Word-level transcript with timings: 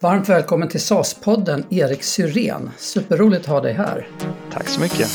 Varmt 0.00 0.28
välkommen 0.28 0.68
till 0.68 0.80
SAS-podden 0.80 1.64
Erik 1.70 2.02
Syrén. 2.02 2.70
Superroligt 2.78 3.40
att 3.42 3.46
ha 3.46 3.60
dig 3.60 3.72
här. 3.72 4.08
Tack 4.52 4.68
så 4.68 4.80
mycket. 4.80 5.08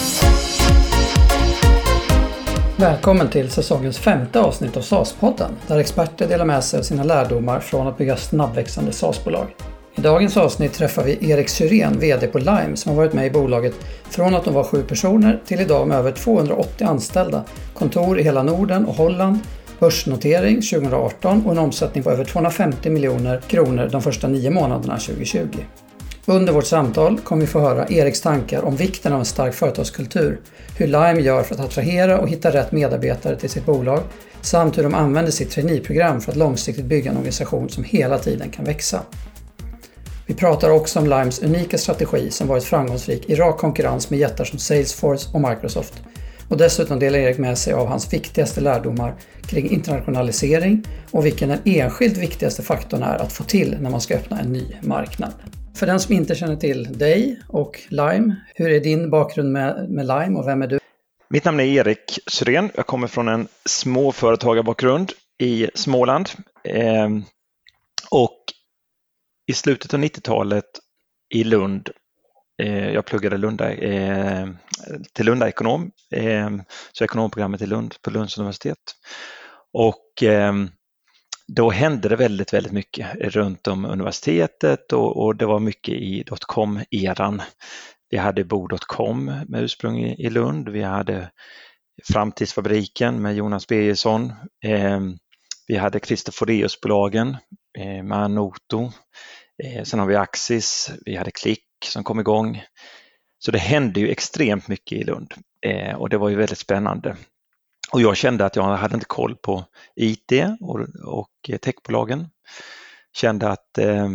Välkommen 2.77 3.29
till 3.29 3.49
säsongens 3.49 3.97
femte 3.97 4.39
avsnitt 4.39 4.77
av 4.77 4.81
SAS-podden 4.81 5.51
där 5.67 5.77
experter 5.77 6.27
delar 6.27 6.45
med 6.45 6.63
sig 6.63 6.79
av 6.79 6.83
sina 6.83 7.03
lärdomar 7.03 7.59
från 7.59 7.87
att 7.87 7.97
bygga 7.97 8.17
snabbväxande 8.17 8.91
SAS-bolag. 8.91 9.47
I 9.95 10.01
dagens 10.01 10.37
avsnitt 10.37 10.73
träffar 10.73 11.03
vi 11.03 11.31
Erik 11.31 11.49
Syrén, 11.49 11.99
VD 11.99 12.27
på 12.27 12.39
Lime, 12.39 12.75
som 12.75 12.89
har 12.89 12.97
varit 12.97 13.13
med 13.13 13.25
i 13.25 13.31
bolaget 13.31 13.73
från 14.09 14.35
att 14.35 14.45
de 14.45 14.53
var 14.53 14.63
sju 14.63 14.83
personer 14.83 15.41
till 15.45 15.61
idag 15.61 15.87
med 15.87 15.97
över 15.97 16.11
280 16.11 16.87
anställda, 16.87 17.43
kontor 17.73 18.19
i 18.19 18.23
hela 18.23 18.43
Norden 18.43 18.85
och 18.85 18.95
Holland, 18.95 19.39
börsnotering 19.79 20.55
2018 20.55 21.45
och 21.45 21.51
en 21.51 21.57
omsättning 21.57 22.03
på 22.03 22.11
över 22.11 22.25
250 22.25 22.89
miljoner 22.89 23.41
kronor 23.47 23.89
de 23.91 24.01
första 24.01 24.27
nio 24.27 24.49
månaderna 24.49 24.97
2020. 24.97 25.47
Under 26.25 26.53
vårt 26.53 26.65
samtal 26.65 27.19
kommer 27.19 27.41
vi 27.41 27.47
få 27.47 27.59
höra 27.59 27.87
Eriks 27.87 28.21
tankar 28.21 28.65
om 28.65 28.75
vikten 28.75 29.13
av 29.13 29.19
en 29.19 29.25
stark 29.25 29.53
företagskultur, 29.53 30.39
hur 30.77 30.87
Lime 30.87 31.21
gör 31.21 31.43
för 31.43 31.55
att 31.55 31.61
attrahera 31.61 32.19
och 32.19 32.29
hitta 32.29 32.53
rätt 32.53 32.71
medarbetare 32.71 33.35
till 33.35 33.49
sitt 33.49 33.65
bolag 33.65 33.99
samt 34.41 34.77
hur 34.77 34.83
de 34.83 34.93
använder 34.93 35.31
sitt 35.31 35.51
traineeprogram 35.51 36.21
för 36.21 36.31
att 36.31 36.37
långsiktigt 36.37 36.85
bygga 36.85 37.11
en 37.11 37.17
organisation 37.17 37.69
som 37.69 37.83
hela 37.83 38.17
tiden 38.17 38.49
kan 38.49 38.65
växa. 38.65 39.01
Vi 40.25 40.33
pratar 40.33 40.69
också 40.69 40.99
om 40.99 41.05
Limes 41.05 41.43
unika 41.43 41.77
strategi 41.77 42.31
som 42.31 42.47
varit 42.47 42.63
framgångsrik 42.63 43.29
i 43.29 43.35
rak 43.35 43.57
konkurrens 43.57 44.09
med 44.09 44.19
jättar 44.19 44.45
som 44.45 44.59
Salesforce 44.59 45.29
och 45.33 45.41
Microsoft. 45.41 45.93
Och 46.53 46.59
dessutom 46.59 46.99
delar 46.99 47.19
Erik 47.19 47.37
med 47.37 47.57
sig 47.57 47.73
av 47.73 47.87
hans 47.87 48.13
viktigaste 48.13 48.61
lärdomar 48.61 49.15
kring 49.41 49.69
internationalisering 49.69 50.83
och 51.11 51.25
vilken 51.25 51.49
den 51.49 51.59
enskilt 51.65 52.17
viktigaste 52.17 52.63
faktorn 52.63 53.03
är 53.03 53.15
att 53.15 53.33
få 53.33 53.43
till 53.43 53.77
när 53.79 53.89
man 53.89 54.01
ska 54.01 54.15
öppna 54.15 54.39
en 54.39 54.53
ny 54.53 54.75
marknad. 54.81 55.33
För 55.75 55.85
den 55.85 55.99
som 55.99 56.13
inte 56.13 56.35
känner 56.35 56.55
till 56.55 56.97
dig 56.97 57.39
och 57.47 57.79
Lime, 57.89 58.35
hur 58.55 58.71
är 58.71 58.79
din 58.79 59.09
bakgrund 59.09 59.51
med, 59.51 59.89
med 59.89 60.07
Lime 60.07 60.39
och 60.39 60.47
vem 60.47 60.61
är 60.61 60.67
du? 60.67 60.79
Mitt 61.29 61.45
namn 61.45 61.59
är 61.59 61.63
Erik 61.63 62.19
Syrén. 62.27 62.69
Jag 62.75 62.87
kommer 62.87 63.07
från 63.07 63.27
en 63.27 63.47
småföretagarbakgrund 63.65 65.11
i 65.39 65.67
Småland. 65.73 66.29
Eh, 66.63 67.09
och 68.11 68.39
i 69.47 69.53
slutet 69.53 69.93
av 69.93 69.99
90-talet 69.99 70.65
i 71.29 71.43
Lund, 71.43 71.89
Eh, 72.61 72.89
jag 72.89 73.05
pluggade 73.05 73.37
Lunda, 73.37 73.73
eh, 73.73 74.47
till 75.13 75.25
Lunda 75.25 75.47
ekonom, 75.47 75.91
eh, 76.11 76.49
så 76.91 77.03
ekonomprogrammet 77.03 77.61
i 77.61 77.65
Lund 77.65 77.95
på 78.01 78.09
Lunds 78.09 78.37
universitet. 78.37 78.77
Och 79.73 80.23
eh, 80.23 80.53
då 81.47 81.69
hände 81.69 82.09
det 82.09 82.15
väldigt, 82.15 82.53
väldigt 82.53 82.71
mycket 82.71 83.15
runt 83.15 83.67
om 83.67 83.85
universitetet 83.85 84.93
och, 84.93 85.23
och 85.23 85.35
det 85.35 85.45
var 85.45 85.59
mycket 85.59 85.93
i 85.93 86.23
dotcom-eran. 86.23 87.41
Vi 88.09 88.17
hade 88.17 88.43
bo.com 88.43 89.25
med 89.25 89.63
ursprung 89.63 89.99
i, 89.99 90.25
i 90.25 90.29
Lund, 90.29 90.69
vi 90.69 90.81
hade 90.81 91.31
Framtidsfabriken 92.13 93.21
med 93.21 93.35
Jonas 93.35 93.67
Birgersson. 93.67 94.33
Eh, 94.65 94.99
vi 95.67 95.77
hade 95.77 95.99
Christer 95.99 96.31
Foreus-bolagen 96.31 97.37
eh, 97.79 98.03
med 98.03 98.17
Anoto. 98.17 98.91
Eh, 99.63 99.83
sen 99.83 99.99
har 99.99 100.07
vi 100.07 100.15
Axis, 100.15 100.91
vi 101.05 101.15
hade 101.15 101.31
Klick 101.31 101.63
som 101.85 102.03
kom 102.03 102.19
igång. 102.19 102.63
Så 103.39 103.51
det 103.51 103.57
hände 103.57 103.99
ju 103.99 104.09
extremt 104.09 104.67
mycket 104.67 104.97
i 104.97 105.03
Lund 105.03 105.33
eh, 105.65 105.95
och 105.95 106.09
det 106.09 106.17
var 106.17 106.29
ju 106.29 106.35
väldigt 106.35 106.57
spännande. 106.57 107.15
Och 107.91 108.01
jag 108.01 108.17
kände 108.17 108.45
att 108.45 108.55
jag 108.55 108.63
hade 108.63 108.93
inte 108.93 109.05
koll 109.05 109.35
på 109.35 109.65
IT 109.95 110.31
och, 110.61 110.79
och 111.05 111.59
techbolagen. 111.61 112.27
Kände 113.15 113.49
att 113.49 113.77
eh, 113.77 114.09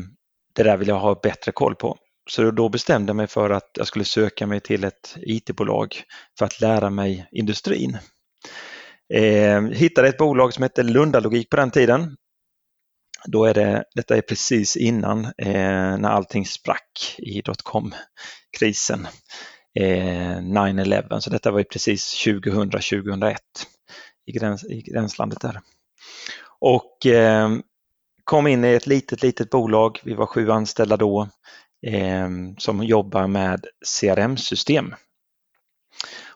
det 0.55 0.62
där 0.62 0.77
vill 0.77 0.89
jag 0.89 0.98
ha 0.98 1.20
bättre 1.22 1.52
koll 1.52 1.74
på. 1.74 1.98
Så 2.30 2.50
då 2.50 2.69
bestämde 2.69 3.11
jag 3.11 3.16
mig 3.16 3.27
för 3.27 3.50
att 3.50 3.70
jag 3.74 3.86
skulle 3.86 4.05
söka 4.05 4.46
mig 4.46 4.61
till 4.61 4.84
ett 4.84 5.16
IT-bolag 5.16 6.02
för 6.39 6.44
att 6.44 6.61
lära 6.61 6.91
mig 6.91 7.28
industrin. 7.33 7.98
Eh, 9.14 9.62
hittade 9.62 10.08
ett 10.08 10.18
bolag 10.18 10.55
som 10.55 10.62
hette 10.62 10.83
Lundalogik 10.83 11.50
på 11.50 11.56
den 11.56 11.70
tiden. 11.70 12.17
Då 13.27 13.45
är 13.45 13.55
det, 13.55 13.84
detta 13.95 14.17
är 14.17 14.20
precis 14.20 14.77
innan 14.77 15.24
eh, 15.24 15.98
när 15.98 16.08
allting 16.08 16.46
sprack 16.46 17.17
i 17.18 17.40
dotcom-krisen. 17.40 19.06
Eh, 19.80 20.39
9-11, 20.39 21.20
så 21.20 21.30
detta 21.30 21.51
var 21.51 21.58
ju 21.58 21.64
precis 21.64 22.27
2000-2001 22.27 23.36
i, 24.27 24.33
gräns, 24.33 24.64
i 24.64 24.83
gränslandet 24.83 25.40
där. 25.40 25.61
Och 26.61 27.06
eh, 27.06 27.51
kom 28.24 28.46
in 28.46 28.64
i 28.64 28.74
ett 28.74 28.86
litet, 28.86 29.23
litet 29.23 29.50
bolag. 29.50 30.00
Vi 30.05 30.14
var 30.14 30.27
sju 30.27 30.50
anställda 30.50 30.96
då 30.96 31.29
eh, 31.86 32.29
som 32.58 32.85
jobbar 32.85 33.27
med 33.27 33.67
CRM-system 34.00 34.95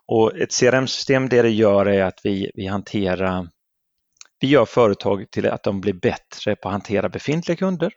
och 0.06 0.37
ett 0.37 0.60
CRM-system, 0.60 1.28
det 1.28 1.43
det 1.43 1.50
gör 1.50 1.87
är 1.87 2.04
att 2.04 2.20
vi, 2.25 2.50
vi 2.54 2.66
hanterar, 2.66 3.49
vi 4.42 4.48
gör 4.48 4.64
företag 4.64 5.30
till 5.30 5.47
att 5.47 5.62
de 5.62 5.80
blir 5.80 5.92
bättre 5.92 6.56
på 6.56 6.69
att 6.69 6.72
hantera 6.72 7.08
befintliga 7.08 7.56
kunder 7.56 7.92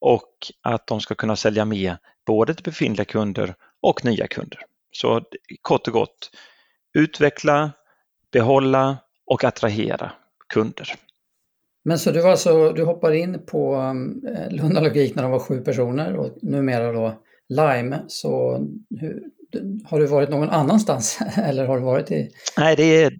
och 0.00 0.34
att 0.62 0.86
de 0.86 1.00
ska 1.00 1.14
kunna 1.14 1.36
sälja 1.36 1.64
med 1.64 1.96
både 2.26 2.54
till 2.54 2.64
befintliga 2.64 3.04
kunder 3.04 3.54
och 3.82 4.04
nya 4.04 4.26
kunder. 4.26 4.58
Så 4.92 5.22
kort 5.62 5.86
och 5.86 5.92
gott, 5.92 6.30
utveckla, 6.94 7.72
behålla 8.32 8.96
och 9.26 9.44
attrahera 9.44 10.12
kunder. 10.48 10.94
Men 11.84 11.98
så 11.98 12.10
du, 12.10 12.22
alltså, 12.22 12.72
du 12.72 12.84
hoppar 12.84 13.12
in 13.12 13.46
på 13.46 13.74
eh, 14.28 14.50
Lunda 14.50 14.80
Logik 14.80 15.14
när 15.14 15.22
de 15.22 15.32
var 15.32 15.38
sju 15.38 15.60
personer 15.60 16.16
och 16.16 16.38
numera 16.42 16.92
då 16.92 17.22
Lime. 17.48 18.04
Så 18.08 18.60
hur, 19.00 19.22
har 19.84 20.00
du 20.00 20.06
varit 20.06 20.28
någon 20.28 20.50
annanstans 20.50 21.18
eller 21.36 21.66
har 21.66 21.78
du 21.78 21.84
varit 21.84 22.10
i? 22.10 22.30
Nej, 22.58 22.76
det 22.76 23.02
är 23.02 23.12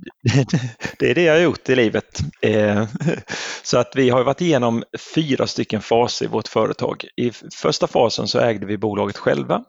det, 0.98 1.10
är 1.10 1.14
det 1.14 1.22
jag 1.22 1.34
har 1.34 1.40
gjort 1.40 1.68
i 1.68 1.76
livet. 1.76 2.20
Eh, 2.42 2.86
så 3.62 3.78
att 3.78 3.92
vi 3.96 4.10
har 4.10 4.24
varit 4.24 4.40
igenom 4.40 4.84
fyra 5.14 5.46
stycken 5.46 5.80
faser 5.80 6.24
i 6.24 6.28
vårt 6.28 6.48
företag. 6.48 7.04
I 7.16 7.30
första 7.54 7.86
fasen 7.86 8.28
så 8.28 8.38
ägde 8.38 8.66
vi 8.66 8.78
bolaget 8.78 9.16
själva 9.16 9.64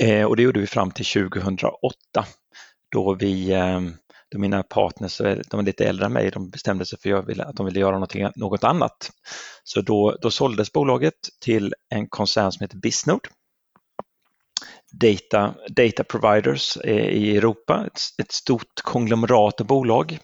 eh, 0.00 0.24
och 0.24 0.36
det 0.36 0.42
gjorde 0.42 0.60
vi 0.60 0.66
fram 0.66 0.90
till 0.90 1.06
2008 1.06 1.78
då 2.92 3.14
vi 3.14 3.52
eh, 3.52 3.80
då 4.30 4.38
mina 4.38 4.62
partners, 4.62 5.18
de 5.50 5.60
är 5.60 5.62
lite 5.62 5.84
äldre 5.84 6.06
än 6.06 6.12
mig, 6.12 6.30
de 6.30 6.50
bestämde 6.50 6.86
sig 6.86 6.98
för 6.98 7.40
att 7.40 7.56
de 7.56 7.66
ville 7.66 7.80
göra 7.80 8.06
något 8.36 8.64
annat. 8.64 9.10
Så 9.64 9.80
då, 9.80 10.16
då 10.20 10.30
såldes 10.30 10.72
bolaget 10.72 11.14
till 11.40 11.74
en 11.88 12.08
koncern 12.08 12.52
som 12.52 12.64
heter 12.64 12.76
Bisnode 12.76 13.28
data, 14.92 15.54
data 15.68 16.04
providers 16.04 16.76
i 16.84 17.36
Europa, 17.36 17.86
ett, 17.86 18.00
ett 18.22 18.32
stort 18.32 18.80
konglomerat 18.82 19.60
och 19.60 19.66
bolag. 19.66 20.18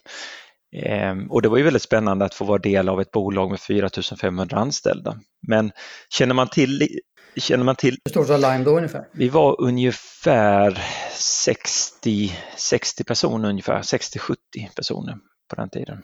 Ehm, 0.77 1.31
och 1.31 1.43
det 1.43 1.49
var 1.49 1.57
ju 1.57 1.63
väldigt 1.63 1.83
spännande 1.83 2.25
att 2.25 2.35
få 2.35 2.45
vara 2.45 2.59
del 2.59 2.89
av 2.89 3.01
ett 3.01 3.11
bolag 3.11 3.51
med 3.51 3.61
4500 3.61 4.57
anställda. 4.57 5.21
Men 5.49 5.73
känner 6.09 6.35
man 6.35 6.49
till 6.49 6.89
Känner 7.37 7.65
man 7.65 7.77
till... 7.77 7.99
Hur 8.05 8.11
stort 8.11 8.29
var 8.29 8.39
Lime 8.39 8.65
då 8.65 8.77
ungefär? 8.77 9.09
Vi 9.13 9.29
var 9.29 9.61
ungefär 9.61 10.83
60, 11.13 12.33
60 12.57 13.05
personer 13.05 13.49
ungefär, 13.49 13.83
60-70 13.83 14.37
personer 14.77 15.19
på 15.51 15.57
den 15.57 15.71
tiden. 15.71 16.03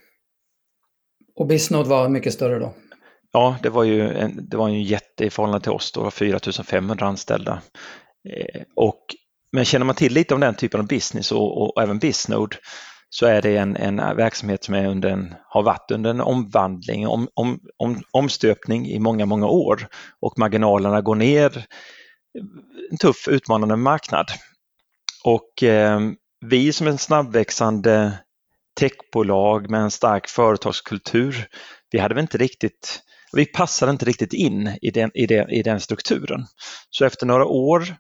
Och 1.35 1.47
Bisnode 1.47 1.89
var 1.89 2.09
mycket 2.09 2.35
större 2.35 2.59
då? 2.59 2.75
Ja, 3.33 3.57
det 3.63 3.69
var 3.69 3.85
ju 3.85 4.11
en, 4.11 4.49
det 4.49 4.57
var 4.57 4.69
en 4.69 4.83
jätte 4.83 5.25
i 5.25 5.31
förhållande 5.31 5.63
till 5.63 5.73
oss, 5.73 5.93
då 5.93 6.03
var 6.03 6.11
4500 6.11 7.07
anställda. 7.07 7.63
Eh, 8.29 8.63
och, 8.77 9.01
men 9.53 9.65
känner 9.65 9.87
man 9.87 9.95
till 9.95 10.13
lite 10.13 10.35
om 10.35 10.41
den 10.41 10.55
typen 10.55 10.81
av 10.81 10.87
business 10.87 11.33
och, 11.33 11.63
och 11.63 11.83
även 11.83 11.99
Bisnode 11.99 12.57
så 13.15 13.27
är 13.27 13.43
det 13.43 13.57
en, 13.57 13.77
en 13.77 13.97
verksamhet 13.97 14.65
som 14.65 14.75
är 14.75 14.87
under 14.87 15.09
en, 15.09 15.35
har 15.49 15.63
varit 15.63 15.91
under 15.91 16.11
en 16.11 16.21
omvandling, 16.21 17.07
om, 17.07 17.29
om, 17.35 17.61
om, 17.77 18.03
omstöpning 18.11 18.87
i 18.87 18.99
många, 18.99 19.27
många 19.27 19.47
år 19.47 19.89
och 20.21 20.39
marginalerna 20.39 21.01
går 21.01 21.15
ner. 21.15 21.67
En 22.91 22.99
tuff, 22.99 23.29
utmanande 23.29 23.77
marknad. 23.77 24.27
Och 25.25 25.63
eh, 25.63 26.01
vi 26.47 26.73
som 26.73 26.87
en 26.87 26.99
snabbväxande 26.99 28.19
techbolag 28.81 29.71
med 29.71 29.81
en 29.81 29.91
stark 29.91 30.29
företagskultur, 30.29 31.47
vi 31.91 31.99
hade 31.99 32.15
väl 32.15 32.23
inte 32.23 32.39
riktigt 32.39 33.03
vi 33.37 33.47
passade 33.47 33.93
inte 33.93 34.05
riktigt 34.05 34.33
in 34.33 34.79
i 34.83 34.91
den, 34.91 35.11
i 35.15 35.27
den, 35.27 35.51
i 35.51 35.63
den 35.63 35.81
strukturen. 35.81 36.47
Så 36.91 37.05
efter 37.05 37.27
några 37.27 37.45
år 37.45 37.97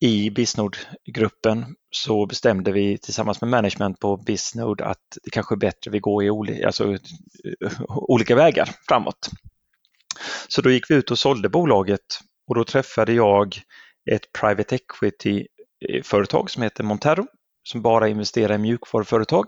i 0.00 0.30
Bisnode-gruppen 0.30 1.64
så 1.90 2.26
bestämde 2.26 2.72
vi 2.72 2.98
tillsammans 2.98 3.40
med 3.40 3.50
management 3.50 4.00
på 4.00 4.16
Bisnode 4.16 4.84
att 4.84 5.18
det 5.22 5.30
kanske 5.30 5.54
är 5.54 5.56
bättre 5.56 5.90
vi 5.90 5.98
går 5.98 6.24
i 6.24 6.30
olika, 6.30 6.66
alltså, 6.66 6.92
eh, 6.92 6.98
olika 7.88 8.34
vägar 8.34 8.70
framåt. 8.88 9.30
Så 10.48 10.62
då 10.62 10.70
gick 10.70 10.90
vi 10.90 10.94
ut 10.94 11.10
och 11.10 11.18
sålde 11.18 11.48
bolaget 11.48 12.20
och 12.48 12.54
då 12.54 12.64
träffade 12.64 13.12
jag 13.12 13.60
ett 14.10 14.32
private 14.40 14.74
equity-företag 14.74 16.50
som 16.50 16.62
heter 16.62 16.84
Montero 16.84 17.26
som 17.62 17.82
bara 17.82 18.08
investerar 18.08 18.54
i 18.54 18.58
mjukvaruföretag 18.58 19.46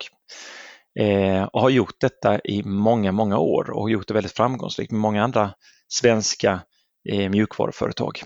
eh, 0.99 1.43
och 1.43 1.61
har 1.61 1.70
gjort 1.70 2.00
detta 2.00 2.40
i 2.40 2.62
många, 2.62 3.12
många 3.12 3.38
år 3.38 3.70
och 3.70 3.90
gjort 3.90 4.08
det 4.08 4.14
väldigt 4.14 4.37
framgångsrikt 4.37 4.93
med 4.93 5.00
många 5.00 5.25
andra 5.25 5.55
svenska 5.88 6.61
eh, 7.08 7.29
mjukvaruföretag. 7.31 8.23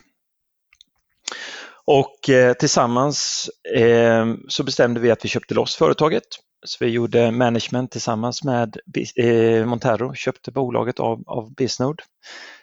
Och 1.84 2.28
eh, 2.30 2.52
tillsammans 2.52 3.50
eh, 3.76 4.26
så 4.48 4.64
bestämde 4.64 5.00
vi 5.00 5.10
att 5.10 5.24
vi 5.24 5.28
köpte 5.28 5.54
loss 5.54 5.74
företaget. 5.74 6.24
Så 6.66 6.84
vi 6.84 6.90
gjorde 6.90 7.30
management 7.30 7.90
tillsammans 7.90 8.44
med 8.44 8.76
eh, 9.16 9.66
Montero, 9.66 10.14
köpte 10.14 10.52
bolaget 10.52 11.00
av, 11.00 11.22
av 11.26 11.54
Bisnode. 11.54 12.02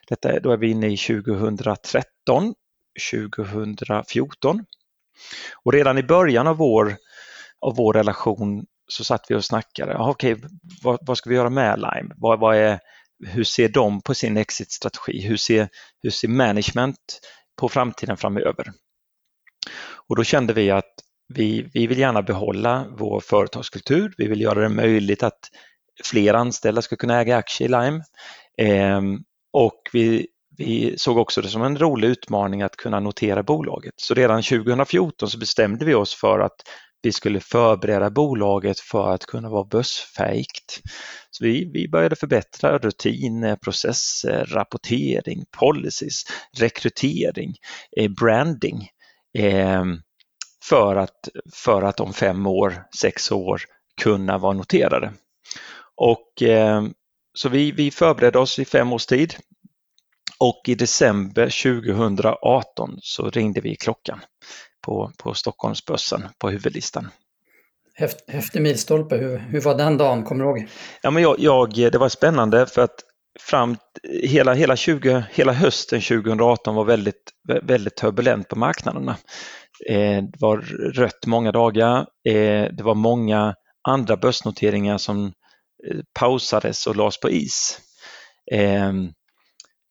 Detta, 0.07 0.39
då 0.39 0.51
är 0.51 0.57
vi 0.57 0.71
inne 0.71 0.87
i 0.87 0.97
2013, 0.97 2.53
2014. 3.11 4.65
Och 5.63 5.73
redan 5.73 5.97
i 5.97 6.03
början 6.03 6.47
av 6.47 6.57
vår, 6.57 6.95
av 7.59 7.75
vår 7.75 7.93
relation 7.93 8.65
så 8.89 9.03
satt 9.03 9.25
vi 9.29 9.35
och 9.35 9.45
snackade. 9.45 9.97
Aha, 9.97 10.11
okej, 10.11 10.35
vad, 10.83 10.97
vad, 11.01 11.17
ska 11.17 11.29
vi 11.29 11.35
göra 11.35 11.49
med 11.49 11.79
Lime? 11.79 12.13
Vad, 12.17 12.39
vad 12.39 12.55
är, 12.55 12.79
hur 13.27 13.43
ser 13.43 13.69
de 13.69 14.01
på 14.01 14.13
sin 14.13 14.37
exit-strategi? 14.37 15.21
Hur 15.21 15.37
ser, 15.37 15.69
hur 16.03 16.09
ser 16.09 16.27
management 16.27 17.19
på 17.59 17.69
framtiden 17.69 18.17
framöver? 18.17 18.71
Och 20.07 20.15
då 20.15 20.23
kände 20.23 20.53
vi 20.53 20.71
att 20.71 20.93
vi, 21.33 21.69
vi 21.73 21.87
vill 21.87 21.99
gärna 21.99 22.21
behålla 22.21 22.85
vår 22.97 23.19
företagskultur. 23.19 24.13
Vi 24.17 24.27
vill 24.27 24.41
göra 24.41 24.59
det 24.59 24.69
möjligt 24.69 25.23
att 25.23 25.39
fler 26.03 26.33
anställda 26.33 26.81
ska 26.81 26.95
kunna 26.95 27.19
äga 27.19 27.37
aktier 27.37 27.67
i 27.67 27.71
Lime. 27.71 28.03
Eh, 28.57 29.01
och 29.53 29.81
vi, 29.93 30.27
vi 30.57 30.97
såg 30.97 31.17
också 31.17 31.41
det 31.41 31.47
som 31.47 31.63
en 31.63 31.77
rolig 31.77 32.07
utmaning 32.07 32.61
att 32.61 32.75
kunna 32.75 32.99
notera 32.99 33.43
bolaget. 33.43 33.93
Så 33.97 34.13
redan 34.13 34.43
2014 34.43 35.29
så 35.29 35.37
bestämde 35.37 35.85
vi 35.85 35.93
oss 35.93 36.15
för 36.15 36.39
att 36.39 36.61
vi 37.01 37.11
skulle 37.11 37.39
förbereda 37.39 38.09
bolaget 38.09 38.79
för 38.79 39.13
att 39.13 39.25
kunna 39.25 39.49
vara 39.49 39.63
börsfähigt. 39.63 40.81
Så 41.31 41.43
vi, 41.43 41.71
vi 41.73 41.89
började 41.89 42.15
förbättra 42.15 42.77
rutiner, 42.77 43.55
processer, 43.55 44.45
rapportering, 44.45 45.45
policies, 45.59 46.23
rekrytering, 46.57 47.53
eh, 47.97 48.11
branding 48.11 48.89
eh, 49.37 49.85
för, 50.63 50.95
att, 50.95 51.29
för 51.53 51.81
att 51.81 51.99
om 51.99 52.13
fem 52.13 52.47
år, 52.47 52.83
sex 52.99 53.31
år 53.31 53.61
kunna 54.01 54.37
vara 54.37 54.53
noterade. 54.53 55.13
Och, 55.95 56.41
eh, 56.41 56.83
så 57.33 57.49
vi, 57.49 57.71
vi 57.71 57.91
förberedde 57.91 58.39
oss 58.39 58.59
i 58.59 58.65
fem 58.65 58.93
års 58.93 59.05
tid 59.05 59.35
och 60.39 60.61
i 60.67 60.75
december 60.75 61.45
2018 61.45 62.97
så 63.01 63.29
ringde 63.29 63.61
vi 63.61 63.75
klockan 63.75 64.19
på, 64.81 65.11
på 65.17 65.33
Stockholmsbörsen 65.33 66.21
på 66.39 66.49
huvudlistan. 66.49 67.09
Häftig 68.27 68.61
milstolpe, 68.61 69.15
hur, 69.15 69.37
hur 69.37 69.61
var 69.61 69.77
den 69.77 69.97
dagen, 69.97 70.23
kommer 70.23 70.43
du 70.43 70.49
ihåg? 70.49 70.67
Ja, 71.01 71.11
men 71.11 71.23
jag, 71.23 71.35
jag, 71.39 71.71
det 71.71 71.97
var 71.97 72.09
spännande 72.09 72.65
för 72.65 72.81
att 72.81 73.03
fram, 73.39 73.77
hela, 74.23 74.53
hela, 74.53 74.75
20, 74.75 75.23
hela 75.31 75.53
hösten 75.53 76.01
2018 76.01 76.75
var 76.75 76.85
väldigt, 76.85 77.31
väldigt 77.63 77.95
turbulent 77.95 78.47
på 78.47 78.55
marknaderna. 78.55 79.17
Eh, 79.89 80.23
det 80.23 80.39
var 80.39 80.57
rött 80.93 81.25
många 81.25 81.51
dagar. 81.51 81.99
Eh, 82.29 82.67
det 82.71 82.83
var 82.83 82.95
många 82.95 83.55
andra 83.87 84.17
börsnoteringar 84.17 84.97
som 84.97 85.25
eh, 85.25 85.97
pausades 86.19 86.87
och 86.87 86.95
lades 86.95 87.19
på 87.19 87.29
is. 87.29 87.79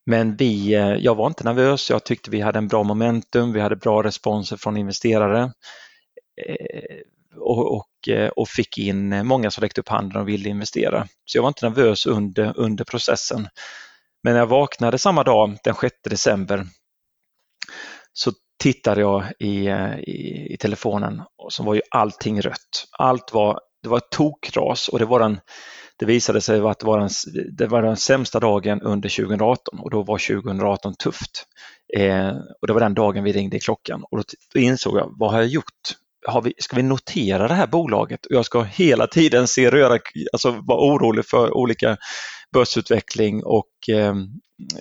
Men 0.09 0.37
vi, 0.37 0.75
eh, 0.75 0.95
jag 0.95 1.15
var 1.15 1.27
inte 1.27 1.45
nervös, 1.45 1.91
jag 1.91 2.05
tyckte 2.05 2.31
vi 2.31 2.41
hade 2.41 2.59
en 2.59 2.69
bra 2.69 2.83
momentum, 2.83 3.53
vi 3.53 3.61
hade 3.61 3.77
bra 3.77 4.03
responser 4.03 4.57
från 4.57 4.77
investerare 4.77 5.53
eh, 6.47 6.99
och, 7.37 7.77
och, 7.77 8.09
eh, 8.09 8.29
och 8.29 8.49
fick 8.49 8.79
in 8.79 9.27
många 9.27 9.51
som 9.51 9.63
räckte 9.63 9.81
upp 9.81 9.89
handen 9.89 10.21
och 10.21 10.29
ville 10.29 10.49
investera. 10.49 11.09
Så 11.25 11.39
jag 11.39 11.43
var 11.43 11.49
inte 11.49 11.69
nervös 11.69 12.07
under, 12.07 12.53
under 12.57 12.85
processen. 12.85 13.49
Men 14.23 14.33
när 14.33 14.41
jag 14.41 14.47
vaknade 14.47 14.99
samma 14.99 15.25
dag, 15.25 15.59
den 15.65 15.75
6 15.75 15.97
december, 16.05 16.67
så 18.13 18.33
tittade 18.63 19.01
jag 19.01 19.25
i, 19.39 19.69
i, 19.99 20.47
i 20.55 20.57
telefonen 20.61 21.23
och 21.37 21.53
så 21.53 21.63
var 21.63 21.75
ju 21.75 21.83
allting 21.91 22.41
rött. 22.41 22.89
Allt 22.99 23.33
var, 23.33 23.61
det 23.83 23.89
var 23.89 23.99
ett 23.99 24.11
tokras 24.11 24.89
och 24.89 24.99
det 24.99 25.07
var 25.07 25.21
den 25.21 25.41
det 25.99 26.07
visade 26.07 26.41
sig 26.41 26.61
att 26.61 26.79
det 26.79 26.87
var 26.87 26.99
den, 26.99 27.09
det 27.57 27.67
var 27.67 27.83
den 27.83 27.97
sämsta 27.97 28.41
dagen 28.41 28.83
under 28.83 29.09
2018 29.09 29.79
och 29.79 29.91
då 29.91 30.03
var 30.03 30.19
2018 30.43 30.95
tufft. 30.95 31.47
Eh, 31.97 32.29
och 32.61 32.67
Det 32.67 32.73
var 32.73 32.81
den 32.81 32.95
dagen 32.95 33.25
vi 33.25 33.33
ringde 33.33 33.57
i 33.57 33.61
klockan 33.61 34.05
och 34.11 34.19
då, 34.19 34.25
då 34.55 34.61
insåg 34.61 34.97
jag, 34.97 35.15
vad 35.19 35.31
har 35.31 35.39
jag 35.39 35.49
gjort? 35.49 35.95
Har 36.27 36.43
vi, 36.43 36.55
ska 36.59 36.77
vi 36.77 36.83
notera 36.83 37.49
det 37.49 37.55
här 37.55 37.67
bolaget? 37.67 38.27
Och 38.27 38.33
jag 38.33 38.45
ska 38.45 38.63
hela 38.63 39.07
tiden 39.07 39.49
se 39.49 39.71
röra, 39.71 39.99
alltså 40.33 40.51
vara 40.51 40.79
orolig 40.79 41.27
för 41.27 41.57
olika 41.57 41.97
börsutveckling 42.53 43.45
och 43.45 43.69
eh, 43.91 44.09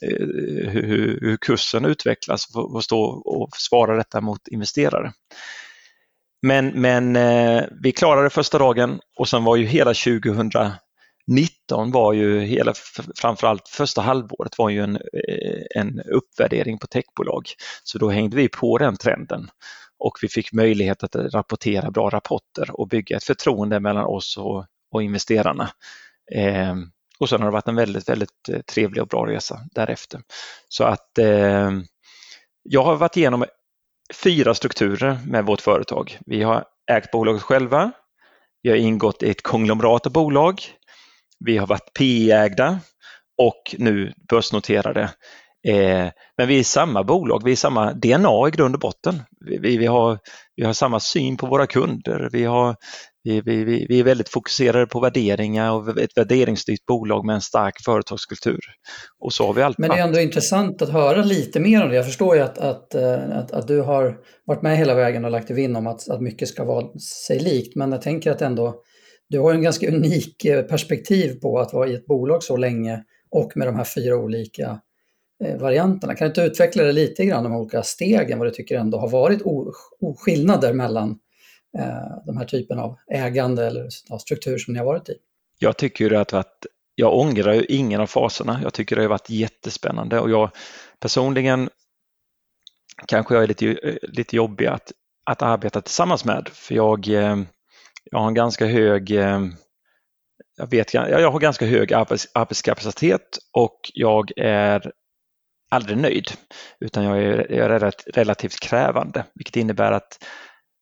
eh 0.02 0.28
hur, 0.70 1.20
hur, 1.22 1.38
kursen 1.38 1.86
utvecklas 1.86 2.48
och 2.56 2.84
stå 2.84 3.02
och 3.26 3.50
svara 3.58 3.96
detta 3.96 4.22
mot 4.22 4.48
investerare. 4.48 5.12
Men, 6.42 6.68
men 6.68 7.16
eh, 7.16 7.64
vi 7.84 7.92
klarade 7.92 8.30
första 8.30 8.58
dagen 8.58 9.00
och 9.20 9.30
sen 9.30 9.44
var 9.44 9.56
ju 9.56 9.66
hela 9.66 9.94
2000 9.94 10.52
19 11.28 11.92
var 11.92 12.14
ju 12.14 12.40
hela, 12.40 12.74
framförallt 13.16 13.68
första 13.68 14.02
halvåret 14.02 14.58
var 14.58 14.70
ju 14.70 14.84
en, 14.84 14.96
eh, 14.96 15.82
en 15.82 16.02
uppvärdering 16.02 16.78
på 16.78 16.88
techbolag. 16.88 17.44
Så 17.84 17.98
då 17.98 18.10
hängde 18.10 18.36
vi 18.36 18.50
på 18.50 18.78
den 18.78 18.98
trenden 18.98 19.50
och 20.00 20.18
vi 20.22 20.28
fick 20.28 20.54
möjlighet 20.54 21.04
att 21.04 21.16
rapportera 21.16 21.92
bra 21.92 22.10
rapporter 22.10 22.80
och 22.80 22.88
bygga 22.88 23.18
ett 23.18 23.24
förtroende 23.24 23.80
mellan 23.80 24.06
oss 24.06 24.38
och, 24.38 24.66
och 24.92 25.04
investerarna. 25.04 25.70
Eh, 26.32 26.76
och 27.20 27.30
sen 27.30 27.42
har 27.42 27.48
det 27.48 27.54
varit 27.54 27.68
en 27.68 27.76
väldigt, 27.76 28.10
väldigt 28.10 28.50
eh, 28.50 28.60
trevlig 28.60 29.02
och 29.02 29.08
bra 29.08 29.28
resa 29.28 29.60
därefter. 29.72 30.22
Så 30.70 30.84
att 30.84 31.18
eh, 31.18 31.72
jag 32.64 32.84
har 32.84 32.96
varit 32.96 33.18
igenom 33.18 33.46
fyra 34.24 34.54
strukturer 34.54 35.20
med 35.26 35.46
vårt 35.46 35.62
företag. 35.62 36.18
Vi 36.26 36.44
har 36.44 36.66
ägt 36.92 37.12
bolaget 37.12 37.42
själva. 37.42 37.92
Vi 38.62 38.70
har 38.70 38.78
ingått 38.78 39.24
i 39.24 39.30
ett 39.30 39.44
konglomerat 39.44 40.06
av 40.06 40.12
bolag 40.12 40.62
vi 41.46 41.58
har 41.58 41.68
varit 41.68 41.94
PE-ägda 41.94 42.80
och 43.38 43.76
nu 43.78 44.14
börsnoterade. 44.30 45.10
Eh, 45.68 46.08
men 46.38 46.48
vi 46.48 46.60
är 46.60 46.64
samma 46.64 47.04
bolag, 47.04 47.42
vi 47.46 47.52
är 47.52 47.56
samma 47.56 47.94
DNA 47.94 48.48
i 48.48 48.52
grund 48.52 48.76
och 48.76 48.82
botten. 48.82 49.22
Vi, 49.46 49.78
vi, 49.78 49.86
har, 49.86 50.20
vi 50.56 50.64
har 50.64 50.74
samma 50.74 51.00
syn 51.00 51.38
på 51.38 51.48
våra 51.48 51.68
kunder, 51.68 52.30
vi, 52.32 52.44
har, 52.44 52.76
vi, 53.24 53.42
vi, 53.42 53.86
vi 53.90 54.00
är 54.00 54.04
väldigt 54.04 54.30
fokuserade 54.30 54.86
på 54.86 55.00
värderingar 55.00 55.72
och 55.72 56.00
ett 56.00 56.18
värderingsstyrt 56.18 56.86
bolag 56.86 57.26
med 57.26 57.36
en 57.36 57.42
stark 57.42 57.74
företagskultur. 57.86 58.60
Och 59.20 59.34
så 59.34 59.46
har 59.46 59.54
vi 59.54 59.62
alltid 59.62 59.80
Men 59.80 59.90
det 59.90 59.98
är 59.98 60.04
ändå 60.04 60.20
intressant 60.20 60.82
att 60.82 60.90
höra 60.90 61.24
lite 61.24 61.60
mer 61.60 61.84
om 61.84 61.90
det. 61.90 61.96
Jag 61.96 62.06
förstår 62.06 62.36
ju 62.36 62.42
att, 62.42 62.58
att, 62.58 62.96
eh, 62.96 63.38
att, 63.38 63.52
att 63.52 63.68
du 63.68 63.82
har 63.82 64.18
varit 64.46 64.62
med 64.62 64.78
hela 64.78 64.94
vägen 64.94 65.26
och 65.26 65.32
lagt 65.32 65.48
dig 65.48 65.56
vinn 65.56 65.76
om 65.76 65.88
att, 65.88 66.10
att 66.10 66.22
mycket 66.22 66.48
ska 66.48 66.64
vara 66.64 67.00
sig 67.00 67.40
likt, 67.40 67.76
men 67.76 67.92
jag 67.92 68.02
tänker 68.02 68.32
att 68.32 68.42
ändå 68.42 68.76
du 69.30 69.40
har 69.40 69.54
en 69.54 69.62
ganska 69.62 69.88
unik 69.88 70.46
eh, 70.46 70.62
perspektiv 70.62 71.40
på 71.40 71.60
att 71.60 71.74
vara 71.74 71.88
i 71.88 71.94
ett 71.96 72.06
bolag 72.06 72.44
så 72.44 72.58
länge 72.58 73.04
och 73.30 73.58
med 73.58 73.68
de 73.68 73.76
här 73.76 73.84
fyra 73.84 74.16
olika 74.16 74.82
eh, 75.44 75.58
varianterna. 75.58 76.16
Kan 76.16 76.26
du 76.26 76.30
inte 76.30 76.42
utveckla 76.42 76.84
det 76.84 76.92
lite 76.92 77.26
grann, 77.26 77.44
de 77.44 77.56
olika 77.56 77.84
stegen, 77.84 78.40
vad 78.40 78.48
du 78.48 78.52
tycker 78.52 78.78
ändå 78.78 78.98
har 78.98 79.10
varit 79.10 79.42
skillnader 80.18 80.74
mellan 80.74 81.10
eh, 81.78 82.26
de 82.26 82.38
här 82.38 82.46
typen 82.46 82.80
av 82.80 82.96
ägande 83.12 83.68
eller 83.68 83.90
struktur 84.20 84.58
som 84.58 84.74
ni 84.74 84.80
har 84.80 84.86
varit 84.86 85.10
i? 85.10 85.16
Jag 85.60 85.78
tycker 85.78 86.14
att, 86.14 86.34
att 86.34 86.66
jag 86.96 87.18
ångrar 87.18 87.54
ju 87.54 87.66
ingen 87.66 88.02
av 88.02 88.08
faserna. 88.08 88.60
Jag 88.64 88.74
tycker 88.74 88.96
det 88.96 89.02
har 89.02 89.10
varit 89.10 89.30
jättespännande 89.30 90.20
och 90.20 90.30
jag 90.30 90.50
personligen 91.00 91.70
kanske 93.08 93.34
jag 93.36 93.44
är 93.44 93.48
lite, 93.48 93.68
eh, 93.68 93.96
lite 94.02 94.36
jobbig 94.36 94.66
att, 94.66 94.92
att 95.26 95.42
arbeta 95.42 95.82
tillsammans 95.82 96.26
med 96.26 96.50
för 96.54 96.76
jag 96.76 97.08
jag 98.12 98.20
har 98.20 98.28
en 98.28 98.34
ganska 98.34 98.66
hög 98.66 99.12
eh, 99.12 99.40
jag, 100.58 100.70
vet, 100.70 100.94
jag 100.94 101.32
har 101.32 101.40
ganska 101.40 101.66
hög 101.66 101.94
arbetskapacitet 102.34 103.38
och 103.54 103.80
jag 103.94 104.32
är 104.38 104.92
aldrig 105.70 105.98
nöjd 105.98 106.32
utan 106.80 107.04
jag 107.04 107.18
är, 107.24 107.52
jag 107.52 107.72
är 107.72 107.92
relativt 108.14 108.60
krävande 108.60 109.24
vilket 109.36 109.56
innebär 109.56 109.92
att 109.92 110.24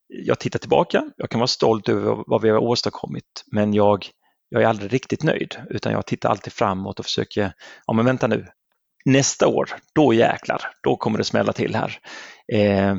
jag 0.08 0.40
tittar 0.40 0.60
tillbaka, 0.60 1.12
jag 1.18 1.30
kan 1.30 1.40
vara 1.40 1.48
stolt 1.48 1.90
över 1.90 2.24
vad 2.28 2.42
vi 2.42 2.50
har 2.50 2.58
åstadkommit 2.58 3.44
men 3.52 3.74
jag, 3.74 4.08
jag 4.50 4.64
är 4.64 4.68
aldrig 4.68 4.94
riktigt 4.94 5.24
nöjd 5.24 5.58
utan 5.70 5.92
jag 5.92 6.06
tittar 6.06 6.30
alltid 6.30 6.54
framåt 6.54 7.00
och 7.00 7.06
försöker, 7.06 7.54
ja 7.88 7.94
men 7.94 8.06
vänta 8.06 8.28
nu, 8.28 8.48
nästa 9.06 9.48
år, 9.48 9.70
då 9.96 10.14
jäklar, 10.14 10.62
då 10.84 10.96
kommer 10.98 11.18
det 11.18 11.24
smälla 11.24 11.54
till 11.54 11.76
här. 11.76 12.00
Eh, 12.54 12.96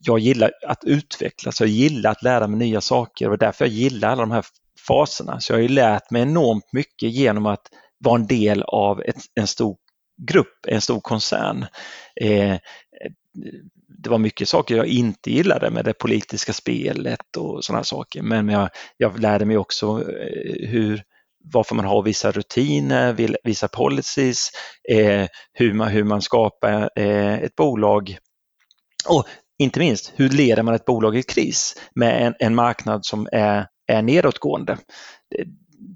jag 0.00 0.18
gillar 0.18 0.50
att 0.66 0.84
utvecklas, 0.84 1.60
jag 1.60 1.68
gillar 1.68 2.10
att 2.10 2.22
lära 2.22 2.46
mig 2.46 2.58
nya 2.58 2.80
saker 2.80 3.30
och 3.30 3.38
därför 3.38 3.64
jag 3.64 3.74
gillar 3.74 4.08
alla 4.08 4.22
de 4.22 4.30
här 4.30 4.44
faserna. 4.86 5.40
Så 5.40 5.52
jag 5.52 5.56
har 5.58 5.62
ju 5.62 5.68
lärt 5.68 6.10
mig 6.10 6.22
enormt 6.22 6.72
mycket 6.72 7.12
genom 7.12 7.46
att 7.46 7.62
vara 7.98 8.20
en 8.20 8.26
del 8.26 8.62
av 8.62 9.02
ett, 9.02 9.16
en 9.34 9.46
stor 9.46 9.76
grupp, 10.28 10.66
en 10.68 10.80
stor 10.80 11.00
koncern. 11.00 11.66
Eh, 12.20 12.56
det 14.02 14.10
var 14.10 14.18
mycket 14.18 14.48
saker 14.48 14.76
jag 14.76 14.86
inte 14.86 15.30
gillade 15.30 15.70
med 15.70 15.84
det 15.84 15.92
politiska 15.92 16.52
spelet 16.52 17.36
och 17.36 17.64
sådana 17.64 17.84
saker 17.84 18.22
men 18.22 18.48
jag, 18.48 18.68
jag 18.96 19.18
lärde 19.18 19.44
mig 19.44 19.56
också 19.56 19.86
eh, 19.86 20.68
hur, 20.68 21.02
varför 21.44 21.74
man 21.74 21.84
har 21.84 22.02
vissa 22.02 22.30
rutiner, 22.30 23.38
vissa 23.44 23.68
policies, 23.68 24.50
eh, 24.90 25.26
hur, 25.52 25.74
man, 25.74 25.88
hur 25.88 26.04
man 26.04 26.22
skapar 26.22 26.90
eh, 26.96 27.34
ett 27.34 27.56
bolag 27.56 28.18
och 29.08 29.26
inte 29.60 29.78
minst, 29.78 30.12
hur 30.16 30.28
leder 30.28 30.62
man 30.62 30.74
ett 30.74 30.84
bolag 30.84 31.16
i 31.16 31.22
kris 31.22 31.76
med 31.94 32.26
en, 32.26 32.34
en 32.38 32.54
marknad 32.54 33.06
som 33.06 33.28
är, 33.32 33.66
är 33.86 34.02
nedåtgående? 34.02 34.78
Det, 35.30 35.44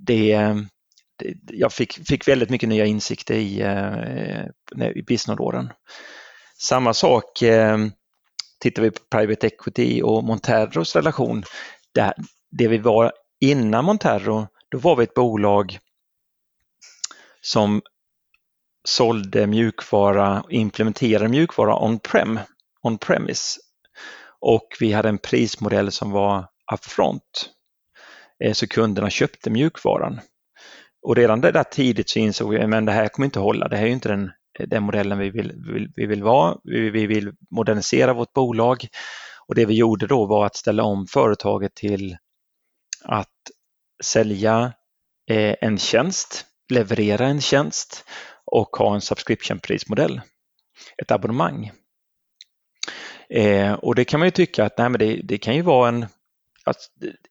det, 0.07 0.37
det, 1.19 1.35
jag 1.55 1.73
fick, 1.73 2.09
fick 2.09 2.29
väldigt 2.29 2.51
mycket 2.51 2.69
nya 2.69 2.87
insikter 2.87 3.35
i, 3.35 3.61
eh, 3.61 4.89
i 4.97 5.03
businessåren. 5.03 5.71
Samma 6.59 6.95
sak 6.95 7.43
eh, 7.43 7.79
tittar 8.61 8.83
vi 8.83 8.91
på 8.91 9.01
private 9.11 9.47
equity 9.47 10.03
och 10.03 10.25
Monterros 10.25 10.97
relation. 10.97 11.45
Det, 11.95 12.15
det 12.51 12.69
vi 12.69 12.79
var 12.79 13.13
innan 13.41 13.85
Monterro, 13.85 14.47
då 14.69 14.79
var 14.79 14.97
vi 14.97 15.05
ett 15.05 15.15
bolag 15.15 15.79
som 17.41 17.83
sålde 18.89 19.47
mjukvara, 19.47 20.45
implementerade 20.51 21.29
mjukvara 21.29 21.85
on-prem, 21.85 22.39
on-premise. 22.85 23.59
Och 24.41 24.77
vi 24.81 24.93
hade 24.93 25.09
en 25.09 25.19
prismodell 25.19 25.93
som 25.93 26.11
var 26.11 26.47
upfront. 26.75 27.51
Eh, 28.45 28.53
så 28.53 28.67
kunderna 28.67 29.11
köpte 29.11 29.51
mjukvaran. 29.51 30.21
Och 31.03 31.17
redan 31.17 31.41
där 31.41 31.65
tidigt 31.65 32.11
så 32.11 32.19
insåg 32.19 32.51
vi 32.51 32.61
att 32.61 32.87
det 32.87 32.93
här 32.93 33.09
kommer 33.09 33.25
inte 33.27 33.41
hålla. 33.41 33.69
Det 33.69 33.77
här 33.77 33.87
är 33.87 33.91
inte 33.91 34.09
den, 34.09 34.31
eh, 34.59 34.69
den 34.69 34.83
modellen 34.83 35.19
vi 35.19 35.31
vill, 35.31 35.53
vill, 35.73 35.93
vi 35.97 36.07
vill 36.07 36.23
vara. 36.23 36.57
Vi, 36.65 36.91
vi 36.91 37.07
vill 37.07 37.33
modernisera 37.51 38.13
vårt 38.15 38.33
bolag. 38.33 38.87
Och 39.47 39.55
det 39.55 39.67
vi 39.67 39.75
gjorde 39.75 40.07
då 40.07 40.27
var 40.27 40.47
att 40.47 40.57
ställa 40.57 40.83
om 40.83 41.07
företaget 41.07 41.75
till 41.75 42.17
att 43.05 43.29
sälja 44.05 44.73
eh, 45.31 45.55
en 45.61 45.79
tjänst, 45.79 46.47
leverera 46.73 47.27
en 47.27 47.41
tjänst 47.41 48.05
och 48.45 48.77
ha 48.77 48.95
en 48.95 49.01
subscription-prismodell, 49.01 50.21
ett 51.03 51.11
abonnemang. 51.11 51.73
Eh, 53.31 53.73
och 53.73 53.95
det 53.95 54.05
kan 54.05 54.21
man 54.21 54.27
ju 54.27 54.31
tycka 54.31 54.65
att 54.65 54.79
nej, 54.79 54.89
men 54.89 54.99
det, 54.99 55.21
det 55.25 55.39
kan 55.39 55.55
ju 55.55 55.63
vara 55.63 55.89
en... 55.89 56.07
Att, 56.65 56.77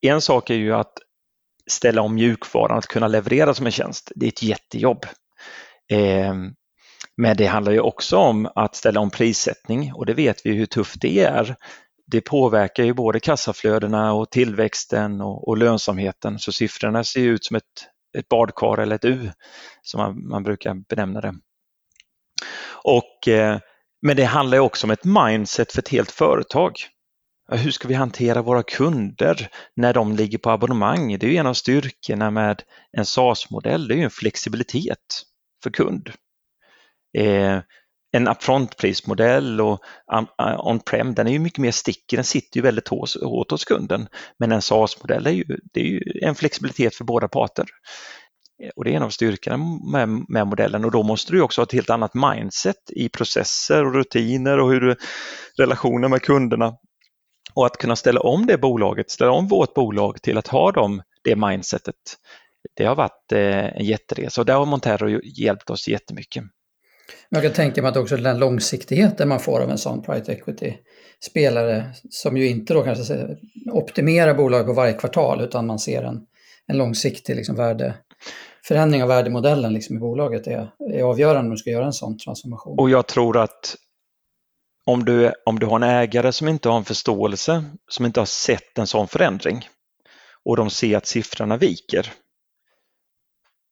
en 0.02 0.22
sak 0.22 0.50
är 0.50 0.56
ju 0.56 0.74
att 0.74 0.94
ställa 1.68 2.02
om 2.02 2.16
mjukvaran, 2.16 2.78
att 2.78 2.88
kunna 2.88 3.08
leverera 3.08 3.54
som 3.54 3.66
en 3.66 3.72
tjänst. 3.72 4.12
Det 4.16 4.26
är 4.26 4.30
ett 4.30 4.44
jättejobb. 4.44 5.06
Eh, 5.92 6.34
men 7.18 7.38
det 7.38 7.46
handlar 7.46 7.72
ju 7.72 7.80
också 7.80 8.18
om 8.18 8.50
att 8.56 8.76
ställa 8.76 9.00
om 9.00 9.10
prissättning 9.10 9.94
och 9.94 10.06
det 10.06 10.14
vet 10.14 10.46
vi 10.46 10.52
hur 10.52 10.66
tufft 10.66 11.02
det 11.02 11.20
är. 11.20 11.56
Det 12.06 12.22
påverkar 12.22 12.84
ju 12.84 12.94
både 12.94 13.20
kassaflödena 13.20 14.14
och 14.14 14.30
tillväxten 14.30 15.22
och, 15.22 15.48
och 15.48 15.58
lönsamheten 15.58 16.40
så 16.40 16.52
siffrorna 16.52 17.04
ser 17.04 17.22
ut 17.22 17.46
som 17.46 17.56
ett, 17.56 17.64
ett 18.18 18.30
badkar 18.30 18.78
eller 18.78 18.96
ett 18.96 19.06
U 19.06 19.30
som 19.82 20.02
man, 20.02 20.28
man 20.28 20.44
brukar 20.44 20.74
benämna 20.74 21.22
det. 21.22 21.34
Och, 22.84 23.28
eh, 23.28 23.60
men 24.04 24.16
det 24.18 24.24
handlar 24.24 24.60
också 24.60 24.88
om 24.88 24.92
ett 24.92 25.06
mindset 25.06 25.72
för 25.72 25.80
ett 25.80 25.90
helt 25.90 26.12
företag. 26.12 26.74
Hur 27.52 27.72
ska 27.72 27.88
vi 27.88 27.94
hantera 27.94 28.42
våra 28.42 28.64
kunder 28.64 29.50
när 29.76 29.94
de 29.94 30.16
ligger 30.16 30.38
på 30.38 30.50
abonnemang? 30.50 31.20
Det 31.20 31.26
är 31.26 31.32
ju 31.32 31.38
en 31.38 31.48
av 31.48 31.54
styrkorna 31.54 32.32
med 32.32 32.64
en 32.98 33.06
SaaS-modell, 33.06 33.88
det 33.88 33.94
är 33.94 33.98
ju 33.98 34.04
en 34.04 34.10
flexibilitet 34.10 35.24
för 35.64 35.70
kund. 35.70 36.10
Eh, 37.18 37.60
en 38.16 38.28
upfront-prismodell 38.28 39.62
och 39.62 39.84
um, 40.14 40.28
uh, 40.42 40.68
on-prem, 40.68 41.14
den 41.14 41.28
är 41.28 41.32
ju 41.32 41.40
mycket 41.40 41.60
mer 41.60 41.72
stickig, 41.72 42.18
den 42.18 42.24
sitter 42.24 42.58
ju 42.58 42.62
väldigt 42.62 42.88
hårt 42.88 43.52
hos 43.52 43.66
kunden. 43.66 44.08
Men 44.40 44.52
en 44.52 44.62
SaaS-modell 44.62 45.28
är 45.28 45.32
ju, 45.32 45.44
det 45.74 45.80
är 45.80 45.86
ju 45.86 46.02
en 46.22 46.36
flexibilitet 46.36 46.96
för 46.96 47.04
båda 47.04 47.28
parter. 47.28 47.66
Och 48.76 48.84
det 48.84 48.92
är 48.92 48.96
en 48.96 49.04
av 49.04 49.10
styrkorna 49.10 49.58
med, 49.92 50.10
med, 50.28 50.48
modellen. 50.48 50.86
Och 50.86 50.92
då 50.92 51.04
måste 51.04 51.32
du 51.32 51.42
också 51.42 51.62
ha 51.62 51.64
ett 51.64 51.72
helt 51.72 51.90
annat 51.90 52.12
mindset 52.14 52.76
i 52.90 53.10
processer 53.10 53.86
och 53.86 53.94
rutiner 53.94 54.60
och 54.60 54.72
hur 54.72 54.82
du 54.82 54.96
relationer 55.58 56.08
med 56.08 56.22
kunderna. 56.22 56.74
Och 57.54 57.66
att 57.66 57.78
kunna 57.78 57.96
ställa 57.96 58.20
om 58.20 58.46
det 58.46 58.58
bolaget, 58.58 59.12
ställa 59.12 59.32
om 59.32 59.48
vårt 59.48 59.74
bolag 59.74 60.22
till 60.22 60.38
att 60.38 60.48
ha 60.48 60.72
dem, 60.72 61.02
det 61.24 61.36
mindsetet, 61.36 61.96
det 62.76 62.86
har 62.86 62.96
varit 62.96 63.32
eh, 63.32 63.78
en 63.78 63.86
jätteresa. 63.86 64.42
Och 64.42 64.46
där 64.46 64.54
har 64.54 64.66
Montero 64.66 65.22
hjälpt 65.24 65.70
oss 65.70 65.88
jättemycket. 65.88 66.44
Jag 67.30 67.44
kan 67.44 67.54
tänka 67.54 67.82
mig 67.82 67.90
att 67.90 67.98
också 67.98 68.18
den 68.18 68.40
långsiktigheten 68.40 69.30
man 69.30 69.40
får 69.40 69.60
av 69.60 69.72
en 69.72 69.78
sån 69.78 70.02
private 70.02 70.32
equity-spelare 70.32 71.86
som 72.10 72.38
ju 72.38 72.48
inte 72.48 72.74
då 72.74 72.84
kanske 72.84 73.38
optimerar 73.72 74.34
bolaget 74.34 74.68
på 74.68 74.74
varje 74.74 74.94
kvartal 74.94 75.42
utan 75.42 75.68
man 75.68 75.80
ser 75.80 76.04
en, 76.04 76.22
en 76.68 76.78
långsiktig 76.78 77.36
liksom 77.36 77.56
värde, 77.56 77.94
förändring 78.68 79.04
av 79.04 79.10
värdemodellen 79.10 79.74
liksom 79.74 79.96
i 79.96 80.00
bolaget 80.00 80.48
är, 80.48 80.72
är 80.94 81.04
avgörande 81.04 81.40
om 81.40 81.50
du 81.50 81.58
ska 81.58 81.70
göra 81.70 81.86
en 81.86 81.94
sån 81.94 82.18
transformation. 82.18 82.80
Och 82.80 82.90
jag 82.90 83.08
tror 83.08 83.38
att 83.38 83.76
om 84.86 85.06
du, 85.06 85.32
om 85.46 85.60
du 85.60 85.66
har 85.66 85.76
en 85.76 85.84
ägare 85.84 86.32
som 86.32 86.48
inte 86.48 86.70
har 86.70 86.78
en 86.78 86.86
förståelse, 86.86 87.64
som 87.88 88.06
inte 88.06 88.20
har 88.22 88.26
sett 88.26 88.78
en 88.78 88.88
sån 88.88 89.08
förändring 89.08 89.68
och 90.46 90.58
de 90.58 90.70
ser 90.70 90.98
att 90.98 91.06
siffrorna 91.06 91.58
viker, 91.58 92.14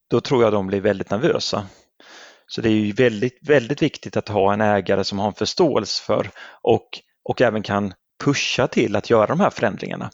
då 0.10 0.22
tror 0.22 0.44
jag 0.44 0.54
de 0.54 0.68
blir 0.68 0.82
väldigt 0.82 1.10
nervösa. 1.10 1.68
Så 2.48 2.62
det 2.62 2.70
är 2.70 2.74
ju 2.74 2.92
väldigt, 2.92 3.50
väldigt 3.50 3.82
viktigt 3.82 4.18
att 4.18 4.30
ha 4.30 4.54
en 4.54 4.62
ägare 4.62 5.04
som 5.04 5.20
har 5.20 5.28
en 5.28 5.34
förståelse 5.34 6.04
för 6.04 6.30
och, 6.62 6.88
och 7.24 7.42
även 7.42 7.64
kan 7.64 7.94
pusha 8.24 8.68
till 8.68 8.96
att 8.96 9.10
göra 9.10 9.28
de 9.28 9.40
här 9.40 9.50
förändringarna. 9.50 10.12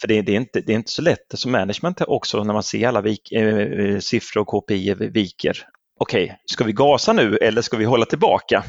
För 0.00 0.08
det, 0.08 0.22
det, 0.22 0.32
är, 0.32 0.36
inte, 0.36 0.60
det 0.60 0.72
är 0.72 0.76
inte 0.76 0.90
så 0.90 1.02
lätt 1.02 1.26
som 1.34 1.52
management 1.52 2.00
också 2.00 2.44
när 2.44 2.52
man 2.52 2.62
ser 2.62 2.88
alla 2.88 3.00
vik, 3.00 3.32
eh, 3.32 3.58
eh 3.58 3.98
siffror 3.98 4.40
och 4.42 4.48
KPI 4.48 4.94
viker. 4.94 5.66
Okej, 6.00 6.24
okay, 6.24 6.36
ska 6.46 6.64
vi 6.64 6.72
gasa 6.72 7.12
nu 7.12 7.36
eller 7.36 7.62
ska 7.62 7.76
vi 7.76 7.84
hålla 7.84 8.06
tillbaka? 8.06 8.64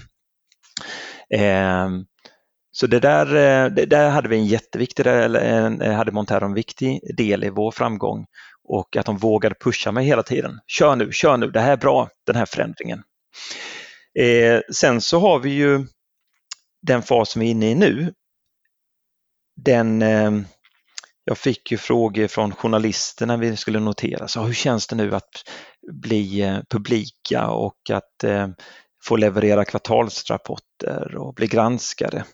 Eh, 1.36 1.90
så 2.72 2.88
det 2.88 3.00
där, 3.00 3.26
eh, 3.36 3.72
det 3.72 3.86
där 3.86 4.10
hade 4.10 4.30
vi 4.30 4.36
en 4.36 4.46
jätteviktig, 4.46 5.08
eller 5.08 5.82
eh, 5.82 5.94
hade 5.94 6.12
Montero 6.12 6.46
en 6.46 6.54
viktig 6.54 7.16
del 7.18 7.44
i 7.44 7.50
vår 7.50 7.72
framgång 7.72 8.26
och 8.64 8.98
att 8.98 9.06
de 9.06 9.18
vågade 9.18 9.56
pusha 9.56 9.92
mig 9.92 10.06
hela 10.06 10.24
tiden. 10.24 10.60
Kör 10.68 10.96
nu, 10.96 11.12
kör 11.12 11.38
nu, 11.38 11.52
det 11.52 11.60
här 11.60 11.72
är 11.72 11.78
bra, 11.78 12.10
den 12.26 12.36
här 12.36 12.46
förändringen. 12.46 13.04
Eh, 14.20 14.62
sen 14.74 15.02
så 15.02 15.20
har 15.20 15.40
vi 15.40 15.50
ju 15.50 15.86
den 16.82 17.02
fas 17.02 17.32
som 17.32 17.40
vi 17.40 17.48
är 17.48 17.52
inne 17.52 17.72
i 17.72 17.76
nu. 17.76 18.14
Den, 19.56 20.02
eh, 20.02 20.32
jag 21.28 21.38
fick 21.38 21.72
ju 21.72 21.78
frågor 21.78 22.28
från 22.28 22.56
journalister 22.56 23.26
när 23.26 23.38
vi 23.38 23.58
skulle 23.58 23.80
notera, 23.80 24.28
så 24.28 24.42
hur 24.42 24.54
känns 24.54 24.88
det 24.88 24.96
nu 24.96 25.16
att 25.16 25.44
bli 25.92 26.42
eh, 26.42 26.60
publika 26.70 27.48
och 27.48 27.90
att 27.92 28.24
eh, 28.24 28.48
få 29.04 29.16
leverera 29.16 29.66
kvartalsrapporter 29.66 31.16
och 31.16 31.34
bli 31.34 31.48
granskade. 31.48 32.26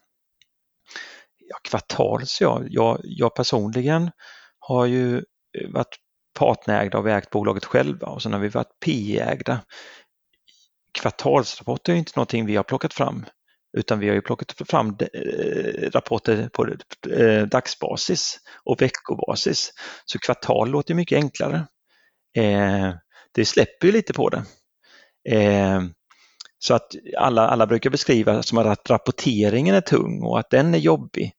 Ja, 1.50 1.58
kvartals, 1.70 2.42
ja. 2.42 2.62
Jag, 2.70 3.00
jag 3.04 3.36
personligen 3.36 4.12
har 4.60 4.86
ju 4.86 5.18
eh, 5.18 5.70
varit 5.70 5.96
partnerägda 6.40 6.98
och 6.98 7.08
vi 7.08 7.12
ägt 7.12 7.30
bolaget 7.30 7.66
själva 7.66 8.08
och 8.08 8.22
sen 8.22 8.34
har 8.34 8.40
vi 8.40 8.50
varit 8.50 8.80
PE-ägda. 8.86 9.60
Kvartalsrapporter 11.00 11.94
är 11.94 11.98
inte 11.98 12.12
någonting 12.16 12.46
vi 12.46 12.56
har 12.56 12.64
plockat 12.64 12.94
fram 12.94 13.26
utan 13.78 14.00
vi 14.00 14.08
har 14.08 14.16
ju 14.16 14.22
plockat 14.22 14.54
fram 14.70 14.98
eh, 15.14 15.90
rapporter 15.92 16.50
på 16.54 16.68
eh, 17.12 17.48
dagsbasis 17.48 18.40
och 18.66 18.82
veckobasis. 18.82 19.72
Så 20.06 20.20
kvartal 20.20 20.70
låter 20.70 20.94
mycket 20.94 21.16
enklare. 21.16 21.68
Eh, 22.38 22.94
det 23.34 23.46
släpper 23.46 23.88
ju 23.88 23.94
lite 23.94 24.14
på 24.14 24.30
det. 24.30 24.44
Så 26.60 26.74
att 26.74 26.96
alla, 27.18 27.48
alla 27.48 27.68
brukar 27.68 27.90
beskriva 27.90 28.44
som 28.44 28.58
att 28.58 28.90
rapporteringen 28.90 29.76
är 29.76 29.82
tung 29.82 30.24
och 30.24 30.40
att 30.40 30.50
den 30.50 30.74
är 30.74 30.78
jobbig. 30.78 31.32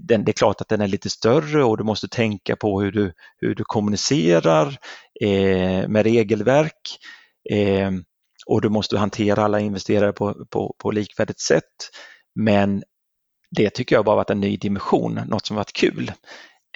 Den, 0.00 0.24
det 0.24 0.30
är 0.30 0.32
klart 0.32 0.60
att 0.60 0.68
den 0.68 0.80
är 0.80 0.88
lite 0.88 1.10
större 1.10 1.64
och 1.64 1.78
du 1.78 1.84
måste 1.84 2.08
tänka 2.08 2.56
på 2.56 2.80
hur 2.80 2.92
du, 2.92 3.12
hur 3.36 3.54
du 3.54 3.64
kommunicerar 3.64 4.78
eh, 5.20 5.88
med 5.88 6.02
regelverk 6.02 6.98
eh, 7.50 7.90
och 8.48 8.60
du 8.60 8.68
måste 8.68 8.98
hantera 8.98 9.44
alla 9.44 9.60
investerare 9.60 10.12
på, 10.12 10.46
på, 10.50 10.74
på 10.78 10.90
likvärdigt 10.90 11.40
sätt. 11.40 11.90
Men 12.34 12.82
det 13.50 13.70
tycker 13.70 13.96
jag 13.96 14.04
bara 14.04 14.16
varit 14.16 14.30
en 14.30 14.40
ny 14.40 14.56
dimension, 14.56 15.20
något 15.26 15.46
som 15.46 15.56
varit 15.56 15.72
kul. 15.72 16.12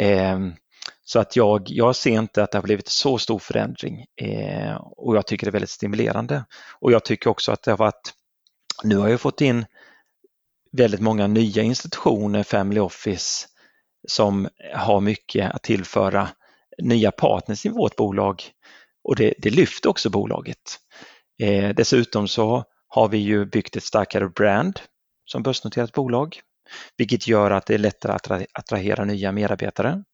Eh, 0.01 0.39
så 1.05 1.19
att 1.19 1.37
jag, 1.37 1.63
jag 1.67 1.97
ser 1.97 2.11
inte 2.11 2.43
att 2.43 2.51
det 2.51 2.59
har 2.59 2.63
blivit 2.63 2.89
så 2.89 3.19
stor 3.19 3.39
förändring 3.39 4.07
eh, 4.21 4.75
och 4.77 5.17
jag 5.17 5.27
tycker 5.27 5.47
det 5.47 5.51
är 5.51 5.53
väldigt 5.53 5.71
stimulerande. 5.71 6.45
Och 6.81 6.93
jag 6.93 7.05
tycker 7.05 7.31
också 7.31 7.53
att 7.53 7.63
det 7.63 7.71
har 7.71 7.79
varit, 7.79 8.13
nu 8.85 8.97
har 8.97 9.09
jag 9.09 9.21
fått 9.21 9.41
in 9.41 9.65
väldigt 10.73 11.01
många 11.01 11.27
nya 11.27 11.63
institutioner, 11.63 12.43
Family 12.43 12.81
Office, 12.81 13.47
som 14.09 14.49
har 14.75 15.01
mycket 15.01 15.51
att 15.51 15.63
tillföra 15.63 16.29
nya 16.83 17.11
partners 17.11 17.67
i 17.67 17.69
vårt 17.69 17.97
bolag 17.97 18.43
och 19.05 19.17
det, 19.17 19.35
det 19.39 19.51
lyfter 19.51 19.89
också 19.89 20.11
bolaget. 20.11 20.79
Eh, 21.43 21.75
dessutom 21.75 22.29
så 22.29 22.65
har 22.89 23.09
vi 23.09 23.19
ju 23.19 23.45
byggt 23.45 23.77
ett 23.77 23.83
starkare 23.83 24.29
brand 24.29 24.81
som 25.25 25.43
börsnoterat 25.43 25.93
bolag, 25.93 26.41
vilket 26.97 27.29
gör 27.29 27.51
att 27.51 27.67
det 27.67 27.75
är 27.75 27.79
lättare 27.79 28.13
att 28.13 28.47
attrahera 28.53 29.05
nya 29.05 29.33
medarbetare. 29.33 30.05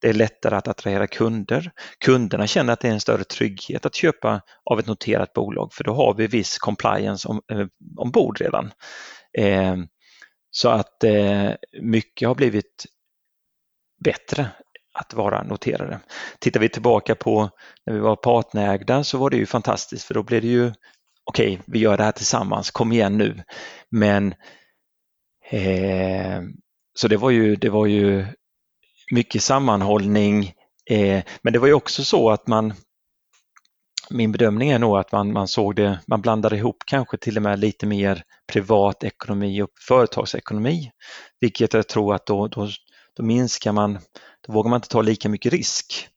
Det 0.00 0.08
är 0.08 0.12
lättare 0.12 0.56
att 0.56 0.68
attrahera 0.68 1.06
kunder. 1.06 1.72
Kunderna 2.04 2.46
känner 2.46 2.72
att 2.72 2.80
det 2.80 2.88
är 2.88 2.92
en 2.92 3.00
större 3.00 3.24
trygghet 3.24 3.86
att 3.86 3.94
köpa 3.94 4.40
av 4.70 4.78
ett 4.78 4.86
noterat 4.86 5.32
bolag 5.32 5.72
för 5.72 5.84
då 5.84 5.94
har 5.94 6.14
vi 6.14 6.26
viss 6.26 6.58
compliance 6.58 7.28
om, 7.28 7.42
eh, 7.52 7.66
ombord 7.96 8.40
redan. 8.40 8.72
Eh, 9.38 9.76
så 10.50 10.68
att 10.68 11.04
eh, 11.04 11.50
mycket 11.82 12.28
har 12.28 12.34
blivit 12.34 12.84
bättre 14.04 14.48
att 14.98 15.14
vara 15.14 15.42
noterade. 15.42 16.00
Tittar 16.38 16.60
vi 16.60 16.68
tillbaka 16.68 17.14
på 17.14 17.50
när 17.86 17.94
vi 17.94 18.00
var 18.00 18.16
partnerägda 18.16 19.04
så 19.04 19.18
var 19.18 19.30
det 19.30 19.36
ju 19.36 19.46
fantastiskt 19.46 20.04
för 20.04 20.14
då 20.14 20.22
blev 20.22 20.42
det 20.42 20.48
ju 20.48 20.72
okej, 21.24 21.52
okay, 21.52 21.58
vi 21.66 21.78
gör 21.78 21.96
det 21.96 22.04
här 22.04 22.12
tillsammans, 22.12 22.70
kom 22.70 22.92
igen 22.92 23.18
nu. 23.18 23.42
Men 23.90 24.34
eh, 25.50 26.42
så 26.94 27.08
det 27.08 27.16
var 27.16 27.30
ju, 27.30 27.56
det 27.56 27.68
var 27.68 27.86
ju 27.86 28.26
mycket 29.12 29.42
sammanhållning. 29.42 30.52
Eh, 30.90 31.22
men 31.42 31.52
det 31.52 31.58
var 31.58 31.66
ju 31.66 31.74
också 31.74 32.04
så 32.04 32.30
att 32.30 32.46
man, 32.46 32.74
min 34.10 34.32
bedömning 34.32 34.70
är 34.70 34.78
nog 34.78 34.98
att 34.98 35.12
man, 35.12 35.32
man 35.32 35.48
såg 35.48 35.76
det, 35.76 35.98
man 36.06 36.20
blandade 36.20 36.56
ihop 36.56 36.76
kanske 36.86 37.16
till 37.16 37.36
och 37.36 37.42
med 37.42 37.58
lite 37.58 37.86
mer 37.86 38.22
privat 38.52 39.04
ekonomi 39.04 39.62
och 39.62 39.70
företagsekonomi. 39.88 40.90
Vilket 41.40 41.74
jag 41.74 41.88
tror 41.88 42.14
att 42.14 42.26
då, 42.26 42.48
då, 42.48 42.68
då 43.18 43.24
minskar 43.24 43.72
man, 43.72 43.98
då 44.46 44.52
vågar 44.52 44.70
man 44.70 44.76
inte 44.76 44.88
ta 44.88 45.02
lika 45.02 45.28
mycket 45.28 45.52
risk. 45.52 46.08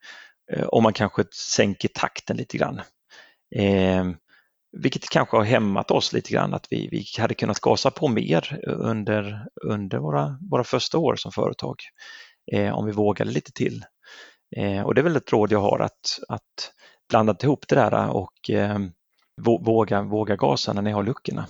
Eh, 0.52 0.64
om 0.64 0.68
och 0.70 0.84
man 0.84 0.94
kanske 0.94 1.24
sänker 1.34 1.88
takten 1.88 2.38
lite 2.38 2.58
grann. 2.58 2.82
Eh, 3.56 4.06
vilket 4.78 5.10
kanske 5.10 5.38
har 5.38 5.44
hämmat 5.44 5.92
oss 5.92 6.14
lite 6.14 6.32
grann 6.32 6.54
att 6.54 6.68
vi, 6.70 6.88
vi 6.92 7.22
hade 7.22 7.34
kunnat 7.34 7.60
gasa 7.60 7.92
på 7.92 8.08
mer 8.08 8.60
under, 8.68 9.46
under 9.64 9.98
våra, 9.98 10.38
våra 10.52 10.64
första 10.64 10.98
år 10.98 11.16
som 11.16 11.32
företag 11.32 11.76
eh, 12.52 12.74
om 12.74 12.86
vi 12.86 12.92
vågade 12.92 13.32
lite 13.32 13.52
till. 13.52 13.86
Eh, 14.56 14.82
och 14.82 14.96
det 14.96 15.02
är 15.02 15.04
väl 15.04 15.16
ett 15.16 15.32
råd 15.32 15.52
jag 15.52 15.62
har 15.62 15.80
att, 15.80 16.20
att 16.30 16.72
blanda 17.10 17.36
ihop 17.44 17.68
det 17.68 17.76
där 17.76 18.10
och 18.10 18.50
eh, 18.50 18.80
våga, 19.42 20.02
våga 20.02 20.36
gasa 20.36 20.74
när 20.74 20.82
ni 20.82 20.92
har 20.92 21.04
luckorna. 21.04 21.48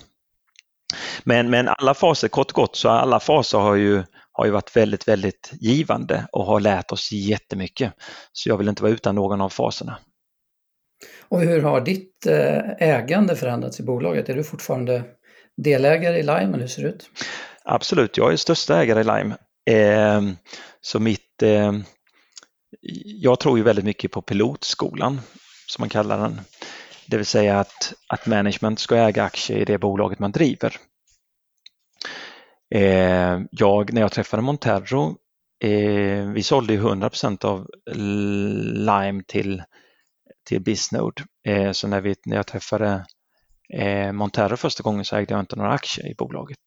Men, 1.24 1.50
men 1.50 1.68
alla 1.68 1.94
faser, 1.94 2.28
kort 2.28 2.50
och 2.50 2.54
gott, 2.54 2.76
så 2.76 2.88
alla 2.88 3.20
faser 3.20 3.58
har 3.58 3.74
ju, 3.74 4.02
har 4.32 4.44
ju 4.44 4.50
varit 4.50 4.76
väldigt, 4.76 5.08
väldigt 5.08 5.52
givande 5.60 6.26
och 6.32 6.44
har 6.44 6.60
lärt 6.60 6.92
oss 6.92 7.12
jättemycket. 7.12 7.92
Så 8.32 8.48
jag 8.48 8.58
vill 8.58 8.68
inte 8.68 8.82
vara 8.82 8.92
utan 8.92 9.14
någon 9.14 9.40
av 9.40 9.48
faserna. 9.48 9.98
Och 11.28 11.40
hur 11.40 11.62
har 11.62 11.80
ditt 11.80 12.26
eh, 12.26 12.58
ägande 12.78 13.36
förändrats 13.36 13.80
i 13.80 13.82
bolaget? 13.82 14.28
Är 14.28 14.34
du 14.34 14.44
fortfarande 14.44 15.04
delägare 15.56 16.18
i 16.18 16.22
Lime 16.22 16.40
eller 16.40 16.58
hur 16.58 16.66
ser 16.66 16.82
det 16.82 16.88
ut? 16.88 17.10
Absolut, 17.64 18.16
jag 18.16 18.32
är 18.32 18.36
största 18.36 18.82
ägare 18.82 19.00
i 19.00 19.04
Lime. 19.04 19.36
Eh, 19.70 20.22
så 20.80 21.00
mitt, 21.00 21.42
eh, 21.42 21.72
jag 23.04 23.40
tror 23.40 23.58
ju 23.58 23.64
väldigt 23.64 23.84
mycket 23.84 24.12
på 24.12 24.22
pilotskolan 24.22 25.20
som 25.66 25.82
man 25.82 25.88
kallar 25.88 26.18
den. 26.18 26.40
Det 27.06 27.16
vill 27.16 27.26
säga 27.26 27.60
att, 27.60 27.92
att 28.08 28.26
management 28.26 28.78
ska 28.78 28.96
äga 28.96 29.24
aktier 29.24 29.58
i 29.58 29.64
det 29.64 29.78
bolaget 29.78 30.18
man 30.18 30.32
driver. 30.32 30.76
Eh, 32.74 33.40
jag, 33.50 33.92
när 33.92 34.00
jag 34.00 34.12
träffade 34.12 34.42
Monterro, 34.42 35.16
eh, 35.64 36.28
vi 36.28 36.42
sålde 36.42 36.72
ju 36.72 36.80
100% 36.80 37.44
av 37.44 37.66
Lime 38.74 39.22
till, 39.26 39.62
till 40.48 40.62
Bisnode. 40.62 41.22
Eh, 41.48 41.72
så 41.72 41.88
när, 41.88 42.00
vi, 42.00 42.14
när 42.26 42.36
jag 42.36 42.46
träffade 42.46 43.06
eh, 43.74 44.12
Monterro 44.12 44.56
första 44.56 44.82
gången 44.82 45.04
så 45.04 45.16
ägde 45.16 45.34
jag 45.34 45.40
inte 45.40 45.56
några 45.56 45.72
aktier 45.72 46.10
i 46.10 46.14
bolaget. 46.14 46.58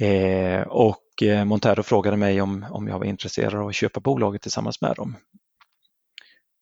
Eh, 0.00 0.62
och 0.62 1.22
eh, 1.22 1.44
Montero 1.44 1.82
frågade 1.82 2.16
mig 2.16 2.40
om, 2.40 2.66
om 2.70 2.88
jag 2.88 2.98
var 2.98 3.06
intresserad 3.06 3.54
av 3.54 3.68
att 3.68 3.74
köpa 3.74 4.00
bolaget 4.00 4.42
tillsammans 4.42 4.80
med 4.80 4.96
dem. 4.96 5.16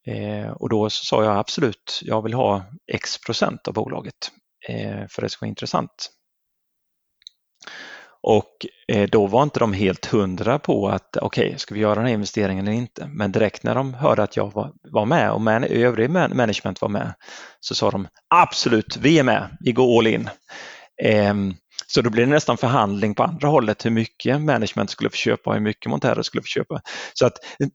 Eh, 0.06 0.50
och 0.50 0.68
då 0.68 0.90
sa 0.90 1.24
jag 1.24 1.36
absolut, 1.36 2.00
jag 2.02 2.22
vill 2.22 2.34
ha 2.34 2.64
x 2.92 3.20
procent 3.20 3.68
av 3.68 3.74
bolaget 3.74 4.30
eh, 4.68 5.06
för 5.10 5.22
det 5.22 5.28
ska 5.28 5.44
vara 5.44 5.48
intressant. 5.48 6.15
Och 8.28 8.66
eh, 8.92 9.08
då 9.10 9.26
var 9.26 9.42
inte 9.42 9.58
de 9.58 9.72
helt 9.72 10.06
hundra 10.06 10.58
på 10.58 10.88
att 10.88 11.16
okej, 11.16 11.46
okay, 11.46 11.58
ska 11.58 11.74
vi 11.74 11.80
göra 11.80 11.94
den 11.94 12.06
här 12.06 12.12
investeringen 12.12 12.66
eller 12.66 12.76
inte? 12.76 13.08
Men 13.12 13.32
direkt 13.32 13.62
när 13.62 13.74
de 13.74 13.94
hörde 13.94 14.22
att 14.22 14.36
jag 14.36 14.52
var, 14.52 14.72
var 14.92 15.04
med 15.04 15.32
och 15.32 15.40
man, 15.40 15.64
övrig 15.64 16.10
management 16.10 16.80
var 16.80 16.88
med 16.88 17.14
så 17.60 17.74
sa 17.74 17.90
de 17.90 18.08
absolut, 18.34 18.96
vi 18.96 19.18
är 19.18 19.22
med, 19.22 19.56
vi 19.60 19.72
går 19.72 19.98
all 19.98 20.06
in. 20.06 20.30
Ehm, 21.02 21.54
så 21.86 22.02
då 22.02 22.10
blev 22.10 22.26
det 22.26 22.32
nästan 22.34 22.56
förhandling 22.56 23.14
på 23.14 23.22
andra 23.22 23.48
hållet 23.48 23.86
hur 23.86 23.90
mycket 23.90 24.40
management 24.40 24.90
skulle 24.90 25.10
få 25.10 25.16
köpa 25.16 25.50
och 25.50 25.56
hur 25.56 25.62
mycket 25.62 25.90
Montero 25.90 26.22
skulle 26.22 26.42
få 26.42 26.46
köpa. 26.46 26.80
Så 27.14 27.26
att 27.26 27.38
eh, 27.60 27.68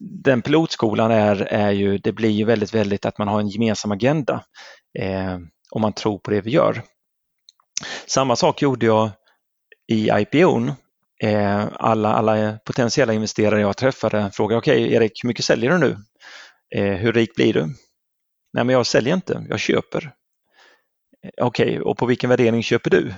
den 0.00 0.42
pilotskolan 0.42 1.10
är, 1.10 1.42
är 1.42 1.70
ju, 1.70 1.98
det 1.98 2.12
blir 2.12 2.30
ju 2.30 2.44
väldigt, 2.44 2.74
väldigt 2.74 3.06
att 3.06 3.18
man 3.18 3.28
har 3.28 3.40
en 3.40 3.48
gemensam 3.48 3.92
agenda 3.92 4.44
eh, 4.98 5.38
man 5.80 5.92
tror 5.92 6.18
på 6.18 6.30
det 6.30 6.40
vi 6.40 6.50
gör. 6.50 6.82
Samma 8.06 8.36
sak 8.36 8.62
gjorde 8.62 8.86
jag 8.86 9.10
i 9.88 10.10
IPOn. 10.12 10.72
Eh, 11.22 11.68
alla, 11.74 12.12
alla 12.12 12.58
potentiella 12.64 13.12
investerare 13.12 13.60
jag 13.60 13.76
träffade 13.76 14.30
frågade, 14.32 14.58
okej 14.58 14.84
okay, 14.84 14.96
Erik, 14.96 15.24
hur 15.24 15.28
mycket 15.28 15.44
säljer 15.44 15.70
du 15.70 15.78
nu? 15.78 15.96
Eh, 16.74 16.94
hur 16.94 17.12
rik 17.12 17.34
blir 17.34 17.52
du? 17.52 17.60
Nej, 18.52 18.64
men 18.64 18.68
jag 18.68 18.86
säljer 18.86 19.14
inte, 19.14 19.46
jag 19.48 19.60
köper. 19.60 20.12
Eh, 21.24 21.44
okej, 21.46 21.68
okay, 21.68 21.80
och 21.80 21.98
på 21.98 22.06
vilken 22.06 22.30
värdering 22.30 22.62
köper 22.62 22.90
du? 22.90 23.14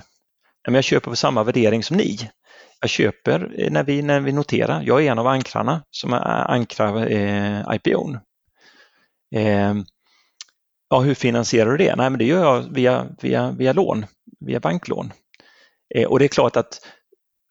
Jag 0.63 0.83
köper 0.83 1.09
på 1.09 1.15
samma 1.15 1.43
värdering 1.43 1.83
som 1.83 1.97
ni. 1.97 2.29
Jag 2.81 2.89
köper 2.89 3.69
när 3.69 3.83
vi, 3.83 4.01
när 4.01 4.19
vi 4.19 4.31
noterar. 4.31 4.81
Jag 4.81 5.05
är 5.05 5.11
en 5.11 5.19
av 5.19 5.27
ankrarna 5.27 5.83
som 5.91 6.13
ankrar 6.13 7.11
eh, 7.11 7.75
IPOn. 7.75 8.19
Eh, 9.35 9.73
ja, 10.89 10.99
hur 10.99 11.13
finansierar 11.13 11.71
du 11.71 11.77
det? 11.77 11.95
Nej, 11.95 12.09
men 12.09 12.19
det 12.19 12.25
gör 12.25 12.39
jag 12.39 12.73
via, 12.73 13.07
via, 13.21 13.51
via 13.51 13.73
lån, 13.73 14.05
via 14.45 14.59
banklån. 14.59 15.13
Eh, 15.95 16.07
och 16.07 16.19
det 16.19 16.25
är 16.25 16.29
klart 16.29 16.55
att 16.55 16.81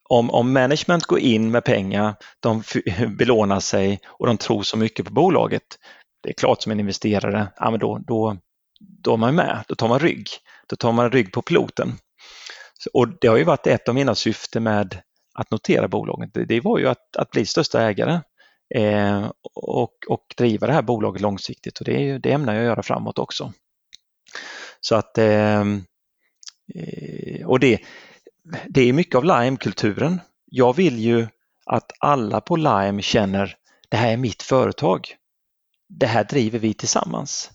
om, 0.09 0.31
om 0.31 0.53
management 0.53 1.05
går 1.05 1.19
in 1.19 1.51
med 1.51 1.65
pengar, 1.65 2.15
de 2.41 2.63
belånar 3.19 3.61
sig 3.61 4.01
och 4.07 4.27
de 4.27 4.37
tror 4.37 4.63
så 4.63 4.77
mycket 4.77 5.07
på 5.07 5.13
bolaget. 5.13 5.63
Det 6.23 6.29
är 6.29 6.35
klart 6.35 6.63
som 6.63 6.73
en 6.73 6.81
investerare, 6.81 7.53
ja, 7.57 7.71
men 7.71 7.81
då, 7.81 7.99
då, 7.99 8.37
då 8.81 9.13
är 9.13 9.17
man 9.17 9.35
med, 9.35 9.65
då 9.69 9.75
tar 9.75 9.89
man 9.89 9.99
rygg. 9.99 10.29
Då 10.69 10.77
tar 10.77 10.93
man 10.93 11.11
rygg 11.11 11.33
på 11.33 11.43
piloten. 11.43 11.93
Och 12.93 13.09
det 13.21 13.29
har 13.29 13.37
ju 13.37 13.45
varit 13.45 13.67
ett 13.67 13.89
av 13.89 13.95
mina 13.95 14.15
syften 14.15 14.63
med 14.63 15.03
att 15.35 15.51
notera 15.51 15.89
bolaget. 15.89 16.31
Det 16.49 16.61
var 16.61 16.79
ju 16.79 16.89
att, 16.89 17.17
att 17.17 17.31
bli 17.31 17.47
största 17.47 17.83
ägare 17.83 18.21
eh, 18.75 19.31
och, 19.55 19.95
och 20.09 20.27
driva 20.37 20.67
det 20.67 20.73
här 20.73 20.83
bolaget 20.83 21.23
långsiktigt 21.23 21.79
och 21.79 21.85
det, 21.85 22.19
det 22.19 22.33
ämnar 22.33 22.55
jag 22.55 22.65
göra 22.65 22.83
framåt 22.83 23.19
också. 23.19 23.53
Så 24.81 24.95
att 24.95 25.19
eh, 25.19 25.65
Eh, 26.75 27.47
och 27.47 27.61
det, 27.61 27.81
det 28.69 28.89
är 28.89 28.93
mycket 28.93 29.15
av 29.15 29.25
Lime-kulturen. 29.25 30.21
Jag 30.47 30.77
vill 30.77 30.99
ju 30.99 31.27
att 31.67 31.93
alla 31.99 32.41
på 32.41 32.57
Lime 32.57 33.03
känner 33.03 33.57
det 33.89 33.97
här 33.97 34.13
är 34.13 34.17
mitt 34.17 34.43
företag. 34.43 35.07
Det 35.89 36.07
här 36.07 36.25
driver 36.25 36.59
vi 36.59 36.75
tillsammans. 36.75 37.51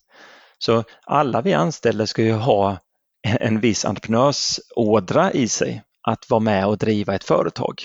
Så 0.57 0.83
alla 1.03 1.41
vi 1.41 1.53
anställda 1.53 2.07
ska 2.07 2.23
ju 2.23 2.33
ha 2.33 2.77
en 3.23 3.59
viss 3.59 3.85
entreprenörsådra 3.85 5.31
i 5.31 5.47
sig 5.47 5.83
att 6.01 6.29
vara 6.29 6.39
med 6.39 6.67
och 6.67 6.77
driva 6.77 7.15
ett 7.15 7.23
företag. 7.23 7.81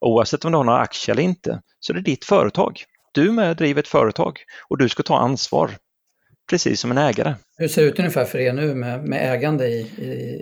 Oavsett 0.00 0.44
om 0.44 0.52
du 0.52 0.58
har 0.58 0.64
några 0.64 0.78
aktier 0.78 1.14
eller 1.14 1.22
inte 1.22 1.62
så 1.80 1.92
är 1.92 1.94
det 1.94 2.02
ditt 2.02 2.24
företag. 2.24 2.84
Du 3.12 3.28
är 3.28 3.32
med 3.32 3.50
och 3.50 3.56
driver 3.56 3.80
ett 3.80 3.88
företag 3.88 4.38
och 4.68 4.78
du 4.78 4.88
ska 4.88 5.02
ta 5.02 5.18
ansvar, 5.18 5.70
precis 6.50 6.80
som 6.80 6.90
en 6.90 6.98
ägare. 6.98 7.34
Hur 7.56 7.68
ser 7.68 7.82
det 7.82 7.88
ut 7.88 7.98
ungefär 7.98 8.24
för 8.24 8.38
er 8.38 8.52
nu 8.52 8.74
med, 8.74 9.04
med 9.04 9.34
ägande 9.34 9.68
i, 9.68 9.80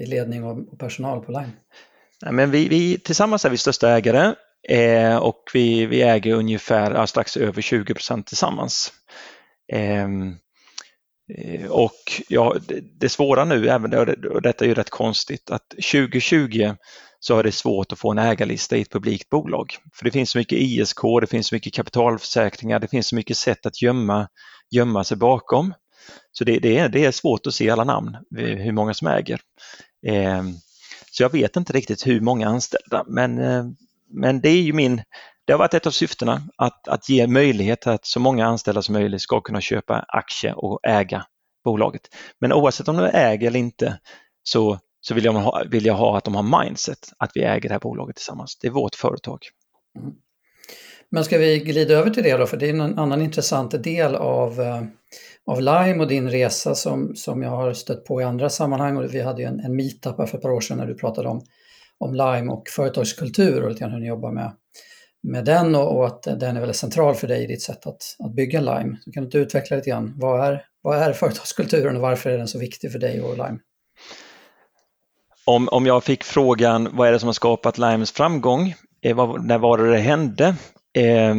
i, 0.03 0.07
ledning 0.07 0.45
och, 0.45 0.79
personal 0.79 1.21
på 1.21 1.33
Line? 1.33 1.53
Ja, 2.21 2.33
men 2.33 2.51
vi, 2.51 2.69
vi, 2.69 2.99
tillsammans 2.99 3.45
är 3.45 3.51
vi 3.51 3.57
största 3.57 3.91
ägare 3.91 4.35
eh, 4.69 5.17
och 5.17 5.43
vi, 5.53 5.87
vi 5.87 6.03
äger 6.03 6.35
ungefär 6.35 6.91
ja, 6.91 7.07
strax 7.07 7.37
över 7.37 7.63
20 7.63 7.95
procent 7.95 8.27
tillsammans. 8.27 8.93
Eh, 9.73 10.09
Eh, 11.35 11.71
och 11.71 12.23
ja, 12.29 12.57
det, 12.99 13.09
svåra 13.09 13.45
nu, 13.45 13.69
även 13.69 13.95
och 14.29 14.43
detta 14.43 14.65
är 14.65 14.69
ju 14.69 14.75
rätt 14.75 14.91
konstigt, 14.91 15.51
att 15.51 15.69
2020 15.71 16.75
så 17.21 17.39
är 17.39 17.43
det 17.43 17.53
svårt 17.53 17.93
att 17.93 17.99
få 17.99 18.11
en 18.11 18.19
ägarlista 18.19 18.77
i 18.77 18.81
ett 18.81 18.93
publikt 18.93 19.29
bolag. 19.29 19.77
För 19.95 20.05
det 20.05 20.11
finns 20.11 20.31
så 20.31 20.39
mycket 20.39 20.59
ISK, 20.59 21.01
det 21.21 21.27
finns 21.27 21.47
så 21.47 21.55
mycket 21.55 21.75
kapitalförsäkringar, 21.75 22.79
det 22.79 22.89
finns 22.89 23.09
så 23.09 23.15
mycket 23.15 23.37
sätt 23.37 23.67
att 23.67 23.83
gömma, 23.83 24.29
gömma 24.71 25.05
sig 25.05 25.17
bakom. 25.17 25.75
Så 26.33 26.45
det, 26.45 26.59
det, 26.59 26.79
är, 26.79 26.89
det 26.89 27.05
är 27.05 27.11
svårt 27.11 27.47
att 27.47 27.55
se 27.55 27.71
alla 27.71 27.85
namn, 27.85 28.17
eh, 28.39 28.45
hur 28.45 28.73
många 28.73 28.95
som 28.95 29.09
äger. 29.09 29.41
Eh, 30.07 30.43
så 31.11 31.23
jag 31.23 31.33
vet 31.33 31.57
inte 31.57 31.73
riktigt 31.73 32.07
hur 32.07 32.21
många 32.21 32.49
anställda, 32.49 33.05
men, 33.07 33.39
eh, 33.39 33.65
men 34.11 34.41
det 34.41 34.49
är 34.49 34.63
ju 34.63 34.73
min, 34.73 35.03
det 35.45 35.53
har 35.53 35.59
varit 35.59 35.75
ett 35.75 35.87
av 35.87 35.91
syftena 35.91 36.43
att, 36.57 36.89
att 36.89 37.09
ge 37.09 37.27
möjlighet 37.27 37.87
att 37.87 38.07
så 38.07 38.21
många 38.21 38.47
anställda 38.47 38.83
som 38.83 38.93
möjligt 38.93 39.23
ska 39.23 39.41
kunna 39.41 39.61
köpa 39.61 40.05
aktier 40.09 40.65
och 40.65 40.81
äga 40.83 41.27
bolaget. 41.65 42.03
Men 42.41 42.53
oavsett 42.53 42.89
om 42.89 42.97
de 42.97 43.05
äger 43.05 43.47
eller 43.47 43.61
inte 43.61 43.99
så, 44.43 44.79
så 45.01 45.15
vill, 45.15 45.25
jag 45.25 45.33
ha, 45.33 45.63
vill 45.71 45.87
jag 45.87 45.95
ha 45.95 46.19
att 46.19 46.25
de 46.25 46.35
har 46.35 46.63
mindset 46.65 46.99
att 47.19 47.31
vi 47.35 47.43
äger 47.43 47.69
det 47.69 47.75
här 47.75 47.81
bolaget 47.81 48.17
tillsammans. 48.17 48.59
Det 48.59 48.69
är 48.69 48.73
vårt 48.73 48.95
företag. 48.95 49.39
Mm. 49.99 50.15
Men 51.11 51.25
ska 51.25 51.39
vi 51.39 51.59
glida 51.59 51.95
över 51.95 52.11
till 52.11 52.23
det 52.23 52.37
då? 52.37 52.47
För 52.47 52.57
det 52.57 52.67
är 52.67 52.71
en 52.71 52.99
annan 52.99 53.23
intressant 53.23 53.83
del 53.85 54.15
av, 54.15 54.61
eh, 54.61 54.83
av 55.47 55.61
Lime 55.61 55.99
och 55.99 56.09
din 56.09 56.31
resa 56.31 56.75
som, 56.75 57.15
som 57.17 57.43
jag 57.43 57.51
har 57.51 57.73
stött 57.73 58.05
på 58.05 58.21
i 58.21 58.25
andra 58.25 58.51
sammanhang. 58.51 58.97
Och 58.97 59.15
vi 59.15 59.21
hade 59.21 59.43
ju 59.43 59.49
en, 59.49 59.61
en 59.61 59.77
meetup 59.77 60.17
för 60.17 60.37
ett 60.37 60.43
par 60.43 60.51
år 60.51 60.61
sedan 60.61 60.77
när 60.77 60.87
du 60.87 60.95
pratade 60.95 61.29
om, 61.29 61.43
om 61.99 62.15
Lime 62.15 62.53
och 62.53 62.69
företagskultur 62.69 63.63
och 63.63 63.69
lite 63.69 63.81
grann 63.81 63.93
hur 63.93 64.01
ni 64.01 64.09
jobbar 64.09 64.33
med, 64.33 64.53
med 65.23 65.45
den 65.45 65.75
och, 65.75 65.97
och, 65.97 66.07
att 66.07 66.23
den 66.23 66.57
är 66.57 66.61
väldigt 66.61 66.77
central 66.77 67.15
för 67.15 67.29
dig 67.29 67.45
i 67.45 67.47
ditt 67.47 67.63
sätt 67.63 67.87
att, 67.87 68.17
att 68.19 68.35
bygga 68.35 68.61
Lime. 68.61 68.97
Så 69.05 69.13
kan 69.13 69.23
du 69.23 69.27
inte 69.27 69.39
utveckla 69.39 69.77
lite 69.77 69.91
grann? 69.91 70.15
Vad 70.17 70.47
är, 70.47 70.65
vad 70.83 70.99
är 70.99 71.13
företagskulturen 71.13 71.97
och 71.97 72.03
varför 72.03 72.31
är 72.31 72.39
den 72.39 72.49
så 72.49 72.59
viktig 72.59 72.93
för 72.93 72.99
dig 72.99 73.23
och 73.23 73.37
Lime? 73.37 73.59
Om, 75.45 75.69
om 75.69 75.87
jag 75.87 76.05
fick 76.05 76.25
frågan 76.25 76.89
vad 76.93 77.09
är 77.09 77.13
det 77.13 77.19
som 77.19 77.27
har 77.27 77.33
skapat 77.33 77.79
Limes 77.79 78.13
framgång? 78.13 78.75
Eh, 79.03 79.17
vad, 79.17 79.45
när 79.45 79.59
var 79.59 79.79
det 79.79 79.91
det 79.91 79.99
hände? 79.99 80.57
Eh, 80.97 81.35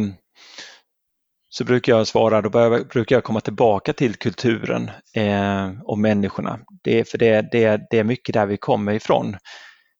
så 1.52 1.64
brukar 1.64 1.92
jag 1.92 2.06
svara, 2.06 2.42
då 2.42 2.50
börjar, 2.50 2.84
brukar 2.84 3.16
jag 3.16 3.24
komma 3.24 3.40
tillbaka 3.40 3.92
till 3.92 4.16
kulturen 4.16 4.90
eh, 5.14 5.70
och 5.84 5.98
människorna. 5.98 6.60
Det, 6.82 7.10
för 7.10 7.18
det, 7.18 7.48
det, 7.52 7.86
det 7.90 7.98
är 7.98 8.04
mycket 8.04 8.32
där 8.32 8.46
vi 8.46 8.56
kommer 8.56 8.92
ifrån. 8.92 9.36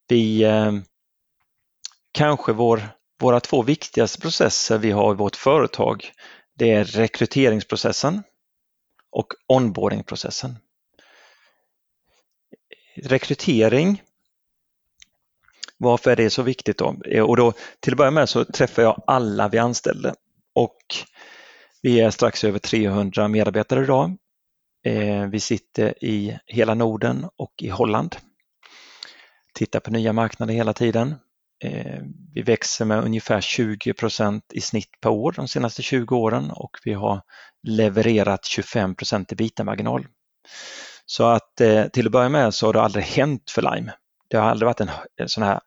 Vi, 0.08 0.42
eh, 0.42 0.72
kanske 2.12 2.52
vår, 2.52 2.82
våra 3.20 3.40
två 3.40 3.62
viktigaste 3.62 4.20
processer 4.20 4.78
vi 4.78 4.90
har 4.90 5.12
i 5.12 5.16
vårt 5.16 5.36
företag, 5.36 6.10
det 6.54 6.70
är 6.70 6.84
rekryteringsprocessen 6.84 8.22
och 9.10 9.26
onboardingprocessen. 9.46 10.56
Rekrytering 12.96 14.02
varför 15.82 16.10
är 16.10 16.16
det 16.16 16.30
så 16.30 16.42
viktigt 16.42 16.78
då? 16.78 16.96
Och 17.22 17.36
då 17.36 17.52
till 17.80 17.92
att 17.92 17.96
börja 17.96 18.10
med 18.10 18.28
så 18.28 18.44
träffar 18.44 18.82
jag 18.82 19.02
alla 19.06 19.48
vi 19.48 19.58
anställde 19.58 20.14
och 20.54 20.76
vi 21.82 22.00
är 22.00 22.10
strax 22.10 22.44
över 22.44 22.58
300 22.58 23.28
medarbetare 23.28 23.84
idag. 23.84 24.16
Eh, 24.86 25.26
vi 25.26 25.40
sitter 25.40 26.04
i 26.04 26.38
hela 26.46 26.74
Norden 26.74 27.26
och 27.36 27.54
i 27.62 27.68
Holland. 27.68 28.16
Tittar 29.54 29.80
på 29.80 29.90
nya 29.90 30.12
marknader 30.12 30.54
hela 30.54 30.72
tiden. 30.72 31.14
Eh, 31.64 32.00
vi 32.34 32.42
växer 32.42 32.84
med 32.84 33.04
ungefär 33.04 33.40
20% 33.40 34.42
i 34.52 34.60
snitt 34.60 35.00
per 35.00 35.10
år 35.10 35.32
de 35.36 35.48
senaste 35.48 35.82
20 35.82 36.16
åren 36.16 36.50
och 36.50 36.76
vi 36.84 36.92
har 36.92 37.22
levererat 37.68 38.40
25% 38.44 39.32
i 39.32 39.36
bitamarginal. 39.36 40.06
Så 41.06 41.24
att 41.24 41.60
eh, 41.60 41.84
till 41.84 42.06
att 42.06 42.12
börja 42.12 42.28
med 42.28 42.54
så 42.54 42.66
har 42.66 42.72
det 42.72 42.82
aldrig 42.82 43.04
hänt 43.04 43.50
för 43.50 43.62
Lime. 43.62 43.92
Det 44.28 44.36
har 44.36 44.50
aldrig 44.50 44.66
varit 44.66 44.80
en 45.16 45.28
sån 45.28 45.42
här 45.42 45.60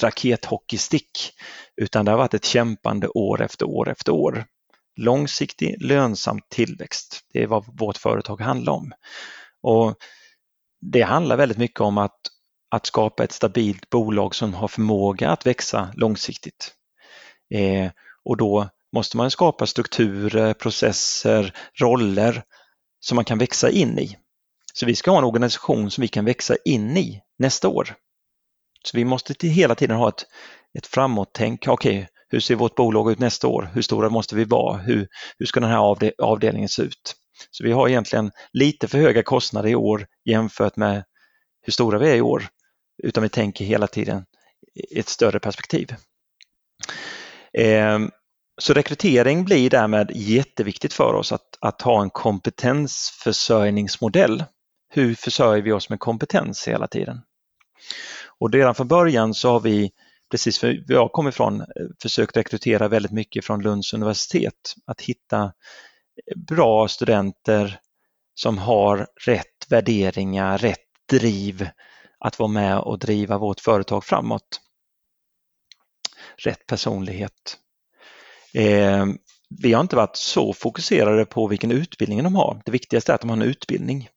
rakethockeystick, 0.00 1.32
utan 1.76 2.04
det 2.04 2.10
har 2.10 2.18
varit 2.18 2.34
ett 2.34 2.44
kämpande 2.44 3.08
år 3.08 3.42
efter 3.42 3.66
år 3.66 3.90
efter 3.90 4.12
år. 4.12 4.44
Långsiktig 4.96 5.82
lönsam 5.82 6.40
tillväxt, 6.48 7.20
det 7.32 7.42
är 7.42 7.46
vad 7.46 7.78
vårt 7.78 7.96
företag 7.96 8.40
handlar 8.40 8.72
om. 8.72 8.92
Och 9.62 9.94
Det 10.80 11.02
handlar 11.02 11.36
väldigt 11.36 11.58
mycket 11.58 11.80
om 11.80 11.98
att, 11.98 12.20
att 12.70 12.86
skapa 12.86 13.24
ett 13.24 13.32
stabilt 13.32 13.90
bolag 13.90 14.34
som 14.34 14.54
har 14.54 14.68
förmåga 14.68 15.30
att 15.30 15.46
växa 15.46 15.92
långsiktigt. 15.94 16.74
Eh, 17.54 17.90
och 18.24 18.36
då 18.36 18.68
måste 18.92 19.16
man 19.16 19.30
skapa 19.30 19.66
strukturer, 19.66 20.54
processer, 20.54 21.54
roller 21.80 22.42
som 23.00 23.16
man 23.16 23.24
kan 23.24 23.38
växa 23.38 23.70
in 23.70 23.98
i. 23.98 24.18
Så 24.74 24.86
vi 24.86 24.94
ska 24.94 25.10
ha 25.10 25.18
en 25.18 25.24
organisation 25.24 25.90
som 25.90 26.02
vi 26.02 26.08
kan 26.08 26.24
växa 26.24 26.56
in 26.64 26.96
i 26.96 27.22
nästa 27.38 27.68
år. 27.68 27.94
Så 28.84 28.96
vi 28.96 29.04
måste 29.04 29.48
hela 29.48 29.74
tiden 29.74 29.96
ha 29.96 30.08
ett, 30.08 30.26
ett 30.78 30.86
framåttänk. 30.86 31.68
Okej, 31.68 31.98
okay, 31.98 32.08
hur 32.32 32.40
ser 32.40 32.54
vårt 32.54 32.74
bolag 32.74 33.12
ut 33.12 33.18
nästa 33.18 33.48
år? 33.48 33.70
Hur 33.74 33.82
stora 33.82 34.08
måste 34.08 34.36
vi 34.36 34.44
vara? 34.44 34.76
Hur, 34.76 35.08
hur 35.38 35.46
ska 35.46 35.60
den 35.60 35.70
här 35.70 36.12
avdelningen 36.18 36.68
se 36.68 36.82
ut? 36.82 37.14
Så 37.50 37.64
vi 37.64 37.72
har 37.72 37.88
egentligen 37.88 38.30
lite 38.52 38.88
för 38.88 38.98
höga 38.98 39.22
kostnader 39.22 39.68
i 39.68 39.74
år 39.74 40.06
jämfört 40.24 40.76
med 40.76 41.04
hur 41.62 41.72
stora 41.72 41.98
vi 41.98 42.10
är 42.10 42.16
i 42.16 42.20
år. 42.20 42.48
Utan 43.02 43.22
vi 43.22 43.28
tänker 43.28 43.64
hela 43.64 43.86
tiden 43.86 44.24
i 44.74 44.98
ett 44.98 45.08
större 45.08 45.40
perspektiv. 45.40 45.94
Ehm, 47.58 48.10
så 48.60 48.72
rekrytering 48.72 49.44
blir 49.44 49.70
därmed 49.70 50.10
jätteviktigt 50.14 50.92
för 50.92 51.14
oss 51.14 51.32
att, 51.32 51.58
att 51.60 51.82
ha 51.82 52.02
en 52.02 52.10
kompetensförsörjningsmodell. 52.10 54.44
Hur 54.88 55.14
försörjer 55.14 55.62
vi 55.62 55.72
oss 55.72 55.90
med 55.90 56.00
kompetens 56.00 56.68
hela 56.68 56.86
tiden? 56.86 57.20
Och 58.38 58.52
redan 58.52 58.74
från 58.74 58.88
början 58.88 59.34
så 59.34 59.50
har 59.50 59.60
vi, 59.60 59.90
precis 60.32 60.58
för 60.58 60.84
jag 60.86 61.12
kommer 61.12 61.30
ifrån, 61.30 61.60
eh, 61.60 61.66
försökt 62.02 62.36
rekrytera 62.36 62.88
väldigt 62.88 63.12
mycket 63.12 63.44
från 63.44 63.62
Lunds 63.62 63.94
universitet. 63.94 64.74
Att 64.86 65.00
hitta 65.00 65.42
eh, 65.42 66.38
bra 66.48 66.88
studenter 66.88 67.80
som 68.34 68.58
har 68.58 69.06
rätt 69.26 69.66
värderingar, 69.68 70.58
rätt 70.58 70.78
driv 71.10 71.68
att 72.18 72.38
vara 72.38 72.50
med 72.50 72.78
och 72.78 72.98
driva 72.98 73.38
vårt 73.38 73.60
företag 73.60 74.04
framåt. 74.04 74.60
Rätt 76.36 76.66
personlighet. 76.66 77.58
Eh, 78.54 79.06
vi 79.62 79.72
har 79.72 79.80
inte 79.80 79.96
varit 79.96 80.16
så 80.16 80.52
fokuserade 80.52 81.24
på 81.24 81.48
vilken 81.48 81.72
utbildning 81.72 82.22
de 82.22 82.34
har. 82.34 82.62
Det 82.64 82.72
viktigaste 82.72 83.12
är 83.12 83.14
att 83.14 83.20
de 83.20 83.30
har 83.30 83.36
en 83.36 83.42
utbildning. 83.42 84.08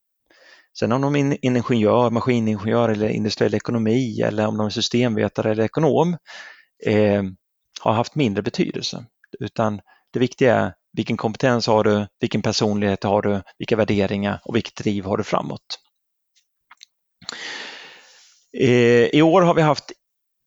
Sen 0.79 0.91
om 0.91 1.01
de 1.01 1.15
är 1.15 1.45
ingenjör, 1.45 2.09
maskiningenjör 2.09 2.89
eller 2.89 3.09
industriell 3.09 3.53
ekonomi 3.53 4.21
eller 4.21 4.47
om 4.47 4.57
de 4.57 4.65
är 4.65 4.69
systemvetare 4.69 5.51
eller 5.51 5.63
ekonom 5.63 6.17
eh, 6.85 7.23
har 7.81 7.93
haft 7.93 8.15
mindre 8.15 8.43
betydelse. 8.43 9.05
Utan 9.39 9.81
det 10.13 10.19
viktiga 10.19 10.55
är 10.55 10.73
vilken 10.93 11.17
kompetens 11.17 11.67
har 11.67 11.83
du, 11.83 12.07
vilken 12.19 12.41
personlighet 12.41 13.03
har 13.03 13.21
du, 13.21 13.41
vilka 13.57 13.75
värderingar 13.75 14.41
och 14.45 14.55
vilket 14.55 14.75
driv 14.75 15.05
har 15.05 15.17
du 15.17 15.23
framåt. 15.23 15.79
Eh, 18.57 19.05
I 19.05 19.21
år 19.21 19.41
har 19.41 19.53
vi 19.53 19.61
haft 19.61 19.91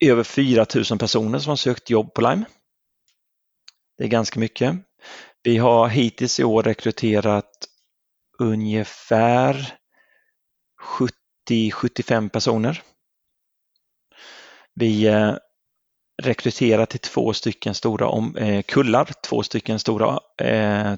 över 0.05 0.25
4 0.25 0.67
000 0.91 0.99
personer 0.99 1.39
som 1.39 1.51
har 1.51 1.57
sökt 1.57 1.91
jobb 1.91 2.15
på 2.15 2.21
Lime. 2.21 2.45
Det 3.99 4.05
är 4.05 4.09
ganska 4.09 4.41
mycket. 4.41 4.77
Vi 5.43 5.57
har 5.57 5.89
hittills 5.89 6.41
i 6.41 6.45
år 6.45 6.63
rekryterat 6.63 7.51
ungefär 8.39 9.78
70-75 11.51 12.29
personer. 12.29 12.83
Vi 14.75 15.07
eh, 15.07 15.35
rekryterar 16.23 16.87
till 16.87 17.01
två 17.01 17.33
stycken 17.33 17.75
stora 17.75 18.09
om, 18.09 18.37
eh, 18.37 18.63
kullar, 18.63 19.11
två 19.23 19.43
stycken 19.43 19.79
stora 19.79 20.21
eh. 20.41 20.93
eh 20.93 20.97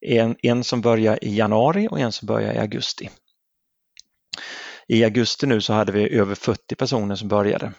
en, 0.00 0.36
en 0.42 0.64
som 0.64 0.80
börjar 0.80 1.24
i 1.24 1.36
januari 1.36 1.88
och 1.90 2.00
en 2.00 2.12
som 2.12 2.26
börjar 2.26 2.54
i 2.54 2.58
augusti. 2.58 3.10
I 4.88 5.04
augusti 5.04 5.46
nu 5.46 5.60
så 5.60 5.72
hade 5.72 5.92
vi 5.92 6.18
över 6.18 6.34
40 6.34 6.74
personer 6.74 7.14
som 7.14 7.28
började. 7.28 7.72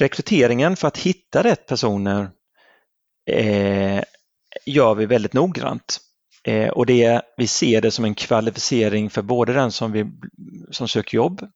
Rekryteringen 0.00 0.76
för 0.76 0.88
att 0.88 0.98
hitta 0.98 1.42
rätt 1.42 1.66
personer 1.66 2.30
eh, 3.30 4.02
gör 4.66 4.94
vi 4.94 5.06
väldigt 5.06 5.32
noggrant. 5.32 6.00
Eh, 6.44 6.68
och 6.68 6.86
det, 6.86 7.22
vi 7.36 7.46
ser 7.46 7.80
det 7.80 7.90
som 7.90 8.04
en 8.04 8.14
kvalificering 8.14 9.10
för 9.10 9.22
både 9.22 9.52
den 9.52 9.72
som, 9.72 9.92
vi, 9.92 10.06
som 10.70 10.88
söker 10.88 11.16
jobb 11.16 11.48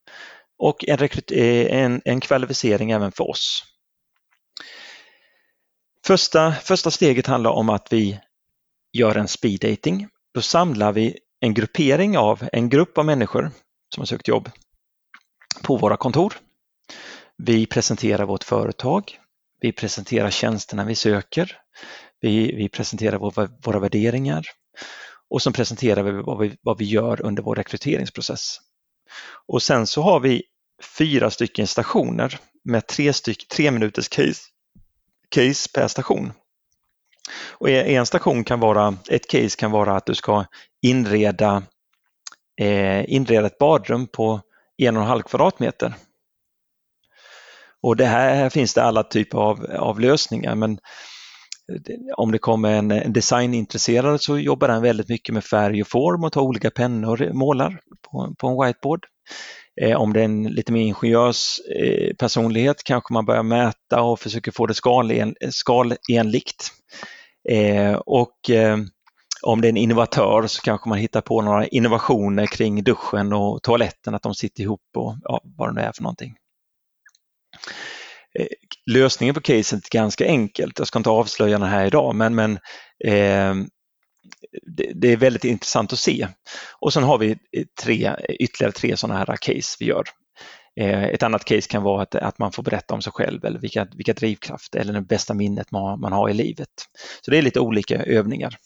och 0.58 0.84
en, 0.88 1.08
eh, 1.32 1.82
en, 1.82 2.02
en 2.04 2.20
kvalificering 2.20 2.90
även 2.90 3.12
för 3.12 3.30
oss. 3.30 3.62
Första, 6.06 6.52
första 6.52 6.90
steget 6.90 7.26
handlar 7.26 7.50
om 7.50 7.68
att 7.68 7.92
vi 7.92 8.20
gör 8.92 9.14
en 9.16 9.28
speed 9.28 9.60
dating. 9.60 10.08
Då 10.34 10.40
samlar 10.40 10.92
vi 10.92 11.18
en 11.40 11.54
gruppering 11.54 12.18
av 12.18 12.48
en 12.52 12.68
grupp 12.68 12.98
av 12.98 13.04
människor 13.04 13.50
som 13.94 14.00
har 14.00 14.06
sökt 14.06 14.28
jobb 14.28 14.50
på 15.62 15.76
våra 15.76 15.96
kontor. 15.96 16.34
Vi 17.36 17.66
presenterar 17.66 18.24
vårt 18.24 18.44
företag. 18.44 19.18
Vi 19.60 19.72
presenterar 19.72 20.30
tjänsterna 20.30 20.84
vi 20.84 20.94
söker. 20.94 21.60
Vi, 22.20 22.56
vi 22.56 22.68
presenterar 22.68 23.18
våra, 23.18 23.48
våra 23.64 23.78
värderingar 23.78 24.44
och 25.30 25.42
så 25.42 25.52
presenterar 25.52 26.02
vi 26.02 26.12
vad, 26.12 26.38
vi 26.38 26.56
vad 26.62 26.78
vi 26.78 26.84
gör 26.84 27.22
under 27.22 27.42
vår 27.42 27.54
rekryteringsprocess. 27.54 28.58
Och 29.46 29.62
sen 29.62 29.86
så 29.86 30.02
har 30.02 30.20
vi 30.20 30.42
fyra 30.98 31.30
stycken 31.30 31.66
stationer 31.66 32.40
med 32.64 32.86
tre, 32.86 33.12
styck, 33.12 33.48
tre 33.48 33.70
minuters 33.70 34.08
case, 34.08 34.42
case 35.28 35.68
per 35.74 35.88
station. 35.88 36.32
Och 37.52 37.68
en 37.70 38.06
station 38.06 38.44
kan 38.44 38.60
vara, 38.60 38.96
ett 39.08 39.28
case 39.28 39.56
kan 39.56 39.70
vara 39.70 39.96
att 39.96 40.06
du 40.06 40.14
ska 40.14 40.44
inreda, 40.82 41.62
eh, 42.60 43.14
inreda 43.14 43.46
ett 43.46 43.58
badrum 43.58 44.06
på 44.06 44.40
en 44.76 44.96
och 44.96 45.02
en 45.02 45.08
halv 45.08 45.22
kvadratmeter. 45.22 45.94
Och 47.82 47.96
det 47.96 48.06
här, 48.06 48.34
här 48.34 48.50
finns 48.50 48.74
det 48.74 48.82
alla 48.82 49.02
typer 49.02 49.38
av, 49.38 49.66
av 49.78 50.00
lösningar 50.00 50.54
men 50.54 50.78
om 52.16 52.32
det 52.32 52.38
kommer 52.38 52.72
en 52.72 53.12
designintresserad 53.12 54.22
så 54.22 54.38
jobbar 54.38 54.68
den 54.68 54.82
väldigt 54.82 55.08
mycket 55.08 55.34
med 55.34 55.44
färg 55.44 55.82
och 55.82 55.88
form 55.88 56.24
och 56.24 56.32
tar 56.32 56.40
olika 56.40 56.70
pennor 56.70 57.22
och 57.22 57.34
målar 57.34 57.80
på, 58.10 58.34
på 58.38 58.48
en 58.48 58.66
whiteboard. 58.66 59.06
Eh, 59.80 59.96
om 59.96 60.12
det 60.12 60.20
är 60.20 60.24
en 60.24 60.42
lite 60.42 60.72
mer 60.72 60.80
ingenjörspersonlighet 60.80 62.76
eh, 62.76 62.82
kanske 62.84 63.12
man 63.12 63.24
börjar 63.24 63.42
mäta 63.42 64.02
och 64.02 64.20
försöker 64.20 64.52
få 64.52 64.66
det 64.66 64.74
skalen, 64.74 65.34
skalenligt. 65.50 66.72
Eh, 67.48 67.94
och 67.94 68.50
eh, 68.50 68.78
om 69.42 69.60
det 69.60 69.68
är 69.68 69.70
en 69.70 69.76
innovatör 69.76 70.46
så 70.46 70.62
kanske 70.62 70.88
man 70.88 70.98
hittar 70.98 71.20
på 71.20 71.42
några 71.42 71.66
innovationer 71.66 72.46
kring 72.46 72.84
duschen 72.84 73.32
och 73.32 73.62
toaletten, 73.62 74.14
att 74.14 74.22
de 74.22 74.34
sitter 74.34 74.62
ihop 74.62 74.80
och 74.96 75.14
ja, 75.22 75.40
vad 75.44 75.68
det 75.68 75.72
nu 75.72 75.80
är 75.80 75.92
för 75.92 76.02
någonting. 76.02 76.34
Eh, 78.38 78.46
lösningen 78.90 79.34
på 79.34 79.40
caset 79.40 79.84
är 79.84 79.98
ganska 79.98 80.26
enkelt. 80.26 80.78
Jag 80.78 80.88
ska 80.88 80.98
inte 80.98 81.10
avslöja 81.10 81.58
den 81.58 81.68
här 81.68 81.86
idag, 81.86 82.14
men, 82.14 82.34
men 82.34 82.52
eh, 83.04 83.54
det, 84.76 84.92
det, 84.94 85.12
är 85.12 85.16
väldigt 85.16 85.44
intressant 85.44 85.92
att 85.92 85.98
se. 85.98 86.28
Och 86.80 86.92
sen 86.92 87.02
har 87.02 87.18
vi 87.18 87.30
eh, 87.30 87.64
tre, 87.82 88.16
ytterligare 88.28 88.72
tre 88.72 88.96
sådana 88.96 89.18
här 89.18 89.36
case 89.36 89.76
vi 89.80 89.86
gör. 89.86 90.04
Eh, 90.80 91.04
ett 91.04 91.22
annat 91.22 91.44
case 91.44 91.68
kan 91.68 91.82
vara 91.82 92.02
att, 92.02 92.14
att 92.14 92.38
man 92.38 92.52
får 92.52 92.62
berätta 92.62 92.94
om 92.94 93.02
sig 93.02 93.12
själv 93.12 93.44
eller 93.44 93.58
vilka, 93.58 93.88
vilka 93.96 94.12
drivkrafter 94.12 94.78
eller 94.80 94.92
det 94.92 95.00
bästa 95.00 95.34
minnet 95.34 95.70
man, 95.70 96.00
man 96.00 96.12
har 96.12 96.28
i 96.28 96.34
livet. 96.34 96.68
Så 97.20 97.30
det 97.30 97.38
är 97.38 97.42
lite 97.42 97.60
olika 97.60 98.02
övningar. 98.02 98.56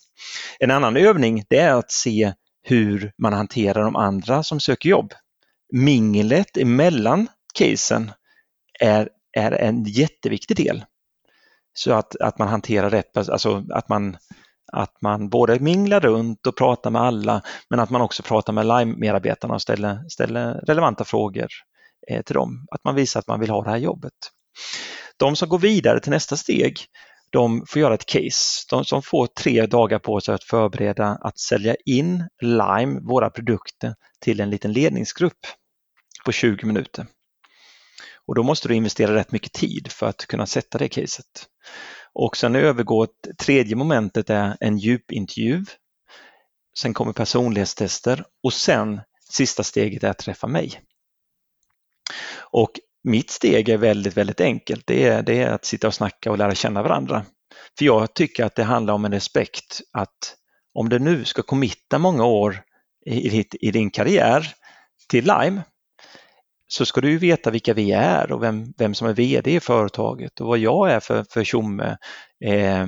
En 0.59 0.71
annan 0.71 0.97
övning 0.97 1.45
det 1.49 1.59
är 1.59 1.75
att 1.75 1.91
se 1.91 2.33
hur 2.63 3.13
man 3.19 3.33
hanterar 3.33 3.83
de 3.83 3.97
andra 3.97 4.43
som 4.43 4.61
söker 4.61 4.89
jobb. 4.89 5.13
Minglet 5.73 6.57
emellan 6.57 7.29
casen 7.55 8.13
är 8.81 9.09
är 9.33 9.53
en 9.53 9.85
jätteviktig 9.85 10.57
del. 10.57 10.85
Så 11.73 11.93
att, 11.93 12.17
att 12.21 12.39
man 12.39 12.49
hanterar 12.49 12.91
rätt, 12.91 13.17
alltså 13.17 13.65
att 13.71 13.89
man, 13.89 14.17
att 14.73 15.03
man 15.03 15.29
både 15.29 15.61
minglar 15.61 16.01
runt 16.01 16.47
och 16.47 16.57
pratar 16.57 16.91
med 16.91 17.03
alla 17.03 17.43
men 17.71 17.81
att 17.81 17.91
man 17.91 18.01
också 18.01 18.23
pratar 18.23 18.53
med 18.53 18.67
Lime-medarbetarna 18.67 19.55
och 19.55 19.63
ställer, 19.63 20.09
ställer 20.09 20.55
relevanta 20.55 21.05
frågor 21.05 21.49
eh, 22.11 22.23
till 22.23 22.35
dem. 22.35 22.67
Att 22.71 22.85
man 22.85 22.95
visar 22.95 23.21
att 23.21 23.29
man 23.29 23.41
vill 23.41 23.51
ha 23.51 23.63
det 23.65 23.71
här 23.71 23.77
jobbet. 23.77 24.13
De 25.17 25.37
som 25.37 25.49
går 25.49 25.59
vidare 25.59 26.01
till 26.01 26.11
nästa 26.11 26.37
steg, 26.37 26.79
de 27.31 27.65
får 27.69 27.83
göra 27.83 27.95
ett 27.95 28.07
case. 28.07 28.67
De 28.71 28.85
som 28.85 29.03
får 29.03 29.27
tre 29.27 29.67
dagar 29.67 29.99
på 29.99 30.21
sig 30.21 30.35
att 30.35 30.45
förbereda 30.45 31.07
att 31.07 31.39
sälja 31.39 31.77
in 31.87 32.29
Lime, 32.43 33.01
våra 33.01 33.31
produkter, 33.31 33.95
till 34.21 34.41
en 34.41 34.51
liten 34.51 34.73
ledningsgrupp 34.73 35.39
på 36.25 36.33
20 36.33 36.67
minuter. 36.67 37.07
Och 38.31 38.37
då 38.37 38.43
måste 38.43 38.69
du 38.69 38.75
investera 38.75 39.15
rätt 39.15 39.33
mycket 39.33 39.53
tid 39.53 39.93
för 39.93 40.07
att 40.07 40.27
kunna 40.27 40.47
sätta 40.47 40.79
det 40.79 40.89
caset. 40.89 41.47
Och 42.13 42.37
sen 42.37 42.57
övergår 42.57 43.09
tredje 43.39 43.77
momentet 43.77 44.31
är 44.31 44.57
en 44.61 44.79
djupintervju. 44.79 45.65
Sen 46.79 46.95
kommer 46.95 47.13
personlighetstester 47.13 48.25
och 48.43 48.53
sen 48.53 49.01
sista 49.31 49.63
steget 49.63 50.05
är 50.05 50.11
att 50.11 50.19
träffa 50.19 50.47
mig. 50.47 50.81
Och 52.37 52.71
mitt 53.05 53.31
steg 53.31 53.69
är 53.69 53.79
väldigt, 53.79 54.17
väldigt 54.17 54.41
enkelt. 54.41 54.87
Det 54.87 55.07
är, 55.07 55.23
det 55.23 55.43
är 55.43 55.51
att 55.51 55.65
sitta 55.65 55.87
och 55.87 55.95
snacka 55.95 56.31
och 56.31 56.39
lära 56.39 56.55
känna 56.55 56.83
varandra. 56.83 57.25
För 57.79 57.85
jag 57.85 58.15
tycker 58.15 58.45
att 58.45 58.55
det 58.55 58.65
handlar 58.65 58.95
om 58.95 59.05
en 59.05 59.13
respekt 59.13 59.81
att 59.93 60.37
om 60.75 60.89
du 60.89 60.99
nu 60.99 61.25
ska 61.25 61.43
committa 61.43 61.99
många 61.99 62.25
år 62.25 62.63
i, 63.07 63.45
i 63.61 63.71
din 63.71 63.91
karriär 63.91 64.55
till 65.09 65.25
Lime 65.25 65.63
så 66.73 66.87
ska 66.87 67.01
du 67.01 67.19
veta 67.19 67.51
vilka 67.51 67.75
vi 67.75 67.93
är 67.93 68.33
och 68.33 68.43
vem, 68.43 68.73
vem 68.79 68.95
som 68.95 69.09
är 69.09 69.13
VD 69.13 69.55
i 69.55 69.61
företaget 69.61 70.41
och 70.41 70.47
vad 70.47 70.59
jag 70.59 70.91
är 70.91 71.01
för, 71.01 71.25
för 71.31 71.45
tjomme. 71.45 71.97
Eh, 72.45 72.87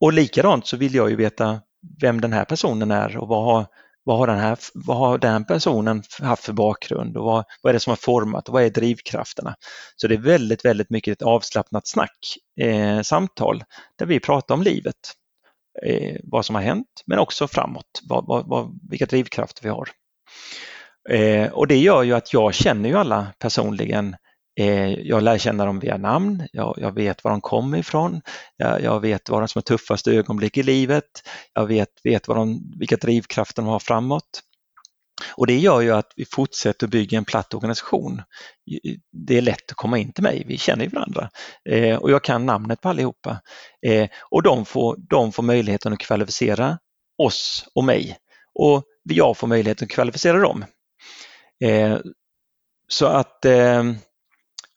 och 0.00 0.12
likadant 0.12 0.66
så 0.66 0.76
vill 0.76 0.94
jag 0.94 1.10
ju 1.10 1.16
veta 1.16 1.60
vem 2.00 2.20
den 2.20 2.32
här 2.32 2.44
personen 2.44 2.90
är 2.90 3.16
och 3.16 3.28
vad 3.28 3.44
har, 3.44 3.66
vad 4.04 4.18
har, 4.18 4.26
den, 4.26 4.38
här, 4.38 4.58
vad 4.74 4.96
har 4.96 5.18
den 5.18 5.44
personen 5.44 6.02
haft 6.20 6.44
för 6.44 6.52
bakgrund 6.52 7.16
och 7.16 7.24
vad, 7.24 7.44
vad 7.62 7.70
är 7.70 7.74
det 7.74 7.80
som 7.80 7.90
har 7.90 7.96
format 7.96 8.48
och 8.48 8.54
vad 8.54 8.62
är 8.62 8.70
drivkrafterna? 8.70 9.54
Så 9.96 10.08
det 10.08 10.14
är 10.14 10.18
väldigt, 10.18 10.64
väldigt 10.64 10.90
mycket 10.90 11.12
ett 11.12 11.22
avslappnat 11.22 11.88
snack, 11.88 12.18
eh, 12.60 13.00
samtal 13.00 13.64
där 13.98 14.06
vi 14.06 14.20
pratar 14.20 14.54
om 14.54 14.62
livet, 14.62 15.14
eh, 15.86 16.16
vad 16.22 16.46
som 16.46 16.54
har 16.54 16.62
hänt 16.62 17.02
men 17.06 17.18
också 17.18 17.48
framåt, 17.48 18.00
vad, 18.08 18.26
vad, 18.26 18.48
vad, 18.48 18.78
vilka 18.90 19.06
drivkrafter 19.06 19.62
vi 19.62 19.68
har. 19.68 19.88
Eh, 21.08 21.52
och 21.52 21.66
det 21.66 21.76
gör 21.76 22.02
ju 22.02 22.12
att 22.12 22.32
jag 22.32 22.54
känner 22.54 22.88
ju 22.88 22.96
alla 22.96 23.26
personligen. 23.38 24.16
Eh, 24.60 24.92
jag 24.92 25.22
lär 25.22 25.38
känna 25.38 25.64
dem 25.64 25.80
via 25.80 25.96
namn, 25.96 26.48
jag, 26.52 26.74
jag 26.76 26.94
vet 26.94 27.24
var 27.24 27.30
de 27.30 27.40
kommer 27.40 27.78
ifrån, 27.78 28.20
jag, 28.56 28.82
jag 28.82 29.00
vet 29.00 29.28
vad 29.28 29.50
som 29.50 29.58
är 29.58 29.62
tuffaste 29.62 30.10
ögonblick 30.12 30.56
i 30.56 30.62
livet, 30.62 31.04
jag 31.54 31.66
vet, 31.66 31.88
vet 32.04 32.28
vad 32.28 32.36
de, 32.36 32.72
vilka 32.78 32.96
drivkrafter 32.96 33.62
de 33.62 33.68
har 33.68 33.78
framåt. 33.78 34.42
Och 35.36 35.46
det 35.46 35.58
gör 35.58 35.80
ju 35.80 35.90
att 35.90 36.12
vi 36.16 36.24
fortsätter 36.24 36.86
bygga 36.86 37.18
en 37.18 37.24
platt 37.24 37.54
organisation. 37.54 38.22
Det 39.12 39.38
är 39.38 39.42
lätt 39.42 39.70
att 39.70 39.76
komma 39.76 39.98
in 39.98 40.12
till 40.12 40.22
mig, 40.22 40.44
vi 40.46 40.58
känner 40.58 40.84
ju 40.84 40.90
varandra 40.90 41.30
eh, 41.68 41.96
och 41.96 42.10
jag 42.10 42.24
kan 42.24 42.46
namnet 42.46 42.80
på 42.80 42.88
allihopa. 42.88 43.40
Eh, 43.86 44.08
och 44.30 44.42
de 44.42 44.64
får, 44.64 44.96
de 45.10 45.32
får 45.32 45.42
möjligheten 45.42 45.92
att 45.92 45.98
kvalificera 45.98 46.78
oss 47.22 47.64
och 47.74 47.84
mig 47.84 48.16
och 48.54 48.82
jag 49.02 49.36
får 49.36 49.46
möjligheten 49.46 49.86
att 49.86 49.90
kvalificera 49.90 50.38
dem. 50.38 50.64
Eh, 51.64 51.98
så 52.88 53.06
att, 53.06 53.44
eh, 53.44 53.82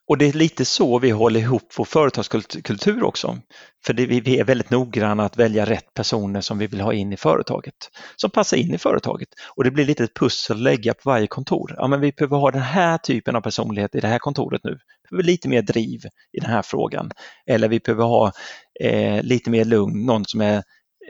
och 0.08 0.18
det 0.18 0.28
är 0.28 0.32
lite 0.32 0.64
så 0.64 0.98
vi 0.98 1.10
håller 1.10 1.40
ihop 1.40 1.72
vår 1.78 1.84
företagskultur 1.84 3.02
också. 3.02 3.38
För 3.86 3.92
det, 3.92 4.06
vi 4.06 4.38
är 4.38 4.44
väldigt 4.44 4.70
noggranna 4.70 5.24
att 5.24 5.36
välja 5.36 5.64
rätt 5.66 5.94
personer 5.94 6.40
som 6.40 6.58
vi 6.58 6.66
vill 6.66 6.80
ha 6.80 6.92
in 6.92 7.12
i 7.12 7.16
företaget, 7.16 7.74
som 8.16 8.30
passar 8.30 8.56
in 8.56 8.74
i 8.74 8.78
företaget. 8.78 9.28
Och 9.56 9.64
det 9.64 9.70
blir 9.70 9.84
lite 9.84 10.04
ett 10.04 10.14
pussel 10.14 10.56
att 10.56 10.62
lägga 10.62 10.94
på 10.94 11.10
varje 11.10 11.26
kontor. 11.26 11.74
Ja, 11.76 11.86
men 11.86 12.00
vi 12.00 12.12
behöver 12.12 12.36
ha 12.36 12.50
den 12.50 12.62
här 12.62 12.98
typen 12.98 13.36
av 13.36 13.40
personlighet 13.40 13.94
i 13.94 14.00
det 14.00 14.08
här 14.08 14.18
kontoret 14.18 14.60
nu. 14.64 14.70
Vi 14.70 15.10
behöver 15.10 15.26
lite 15.26 15.48
mer 15.48 15.62
driv 15.62 16.00
i 16.32 16.40
den 16.40 16.50
här 16.50 16.62
frågan. 16.62 17.10
Eller 17.46 17.68
vi 17.68 17.80
behöver 17.80 18.04
ha 18.04 18.32
eh, 18.80 19.22
lite 19.22 19.50
mer 19.50 19.64
lugn, 19.64 20.06
någon 20.06 20.24
som 20.24 20.40
är 20.40 20.56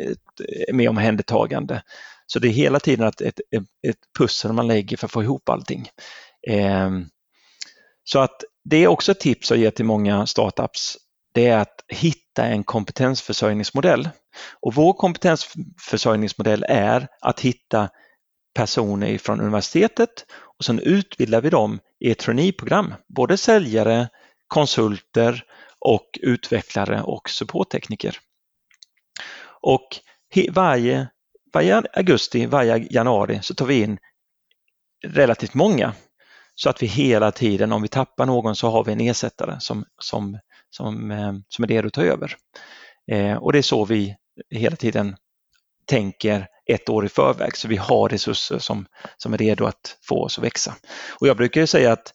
eh, 0.00 0.74
mer 0.74 0.88
omhändertagande. 0.88 1.82
Så 2.32 2.38
det 2.38 2.48
är 2.48 2.52
hela 2.52 2.80
tiden 2.80 3.08
ett, 3.08 3.20
ett, 3.20 3.40
ett 3.86 3.98
pussel 4.18 4.52
man 4.52 4.66
lägger 4.66 4.96
för 4.96 5.06
att 5.06 5.12
få 5.12 5.22
ihop 5.22 5.48
allting. 5.48 5.88
Eh, 6.48 6.90
så 8.04 8.18
att 8.18 8.44
det 8.64 8.76
är 8.76 8.88
också 8.88 9.12
ett 9.12 9.20
tips 9.20 9.52
att 9.52 9.58
ge 9.58 9.70
till 9.70 9.84
många 9.84 10.26
startups. 10.26 10.96
Det 11.34 11.46
är 11.46 11.58
att 11.58 11.84
hitta 11.88 12.44
en 12.44 12.64
kompetensförsörjningsmodell. 12.64 14.08
Och 14.60 14.74
vår 14.74 14.92
kompetensförsörjningsmodell 14.92 16.64
är 16.68 17.08
att 17.20 17.40
hitta 17.40 17.88
personer 18.54 19.18
från 19.18 19.40
universitetet 19.40 20.26
och 20.58 20.64
sen 20.64 20.78
utbildar 20.78 21.40
vi 21.40 21.50
dem 21.50 21.80
i 22.00 22.10
ett 22.10 22.18
traineeprogram, 22.18 22.94
både 23.08 23.36
säljare, 23.36 24.08
konsulter 24.46 25.44
och 25.78 26.18
utvecklare 26.22 27.02
och 27.02 27.30
supporttekniker. 27.30 28.18
Och 29.60 29.88
varje 30.50 31.08
varje 31.52 31.82
augusti, 31.92 32.46
varje 32.46 32.86
januari 32.90 33.38
så 33.42 33.54
tar 33.54 33.66
vi 33.66 33.82
in 33.82 33.98
relativt 35.06 35.54
många 35.54 35.94
så 36.54 36.70
att 36.70 36.82
vi 36.82 36.86
hela 36.86 37.30
tiden, 37.30 37.72
om 37.72 37.82
vi 37.82 37.88
tappar 37.88 38.26
någon 38.26 38.56
så 38.56 38.70
har 38.70 38.84
vi 38.84 38.92
en 38.92 39.00
ersättare 39.00 39.60
som, 39.60 39.84
som, 39.98 40.38
som, 40.70 41.10
eh, 41.10 41.32
som 41.48 41.64
är 41.64 41.68
redo 41.68 41.86
att 41.86 41.92
ta 41.92 42.02
över. 42.02 42.36
Eh, 43.10 43.36
och 43.36 43.52
det 43.52 43.58
är 43.58 43.62
så 43.62 43.84
vi 43.84 44.16
hela 44.50 44.76
tiden 44.76 45.16
tänker 45.86 46.46
ett 46.66 46.88
år 46.88 47.04
i 47.04 47.08
förväg 47.08 47.56
så 47.56 47.68
vi 47.68 47.76
har 47.76 48.08
resurser 48.08 48.58
som, 48.58 48.86
som 49.16 49.32
är 49.32 49.38
redo 49.38 49.64
att 49.64 49.98
få 50.02 50.24
oss 50.24 50.38
att 50.38 50.44
växa. 50.44 50.74
Och 51.20 51.28
jag 51.28 51.36
brukar 51.36 51.66
säga 51.66 51.92
att 51.92 52.14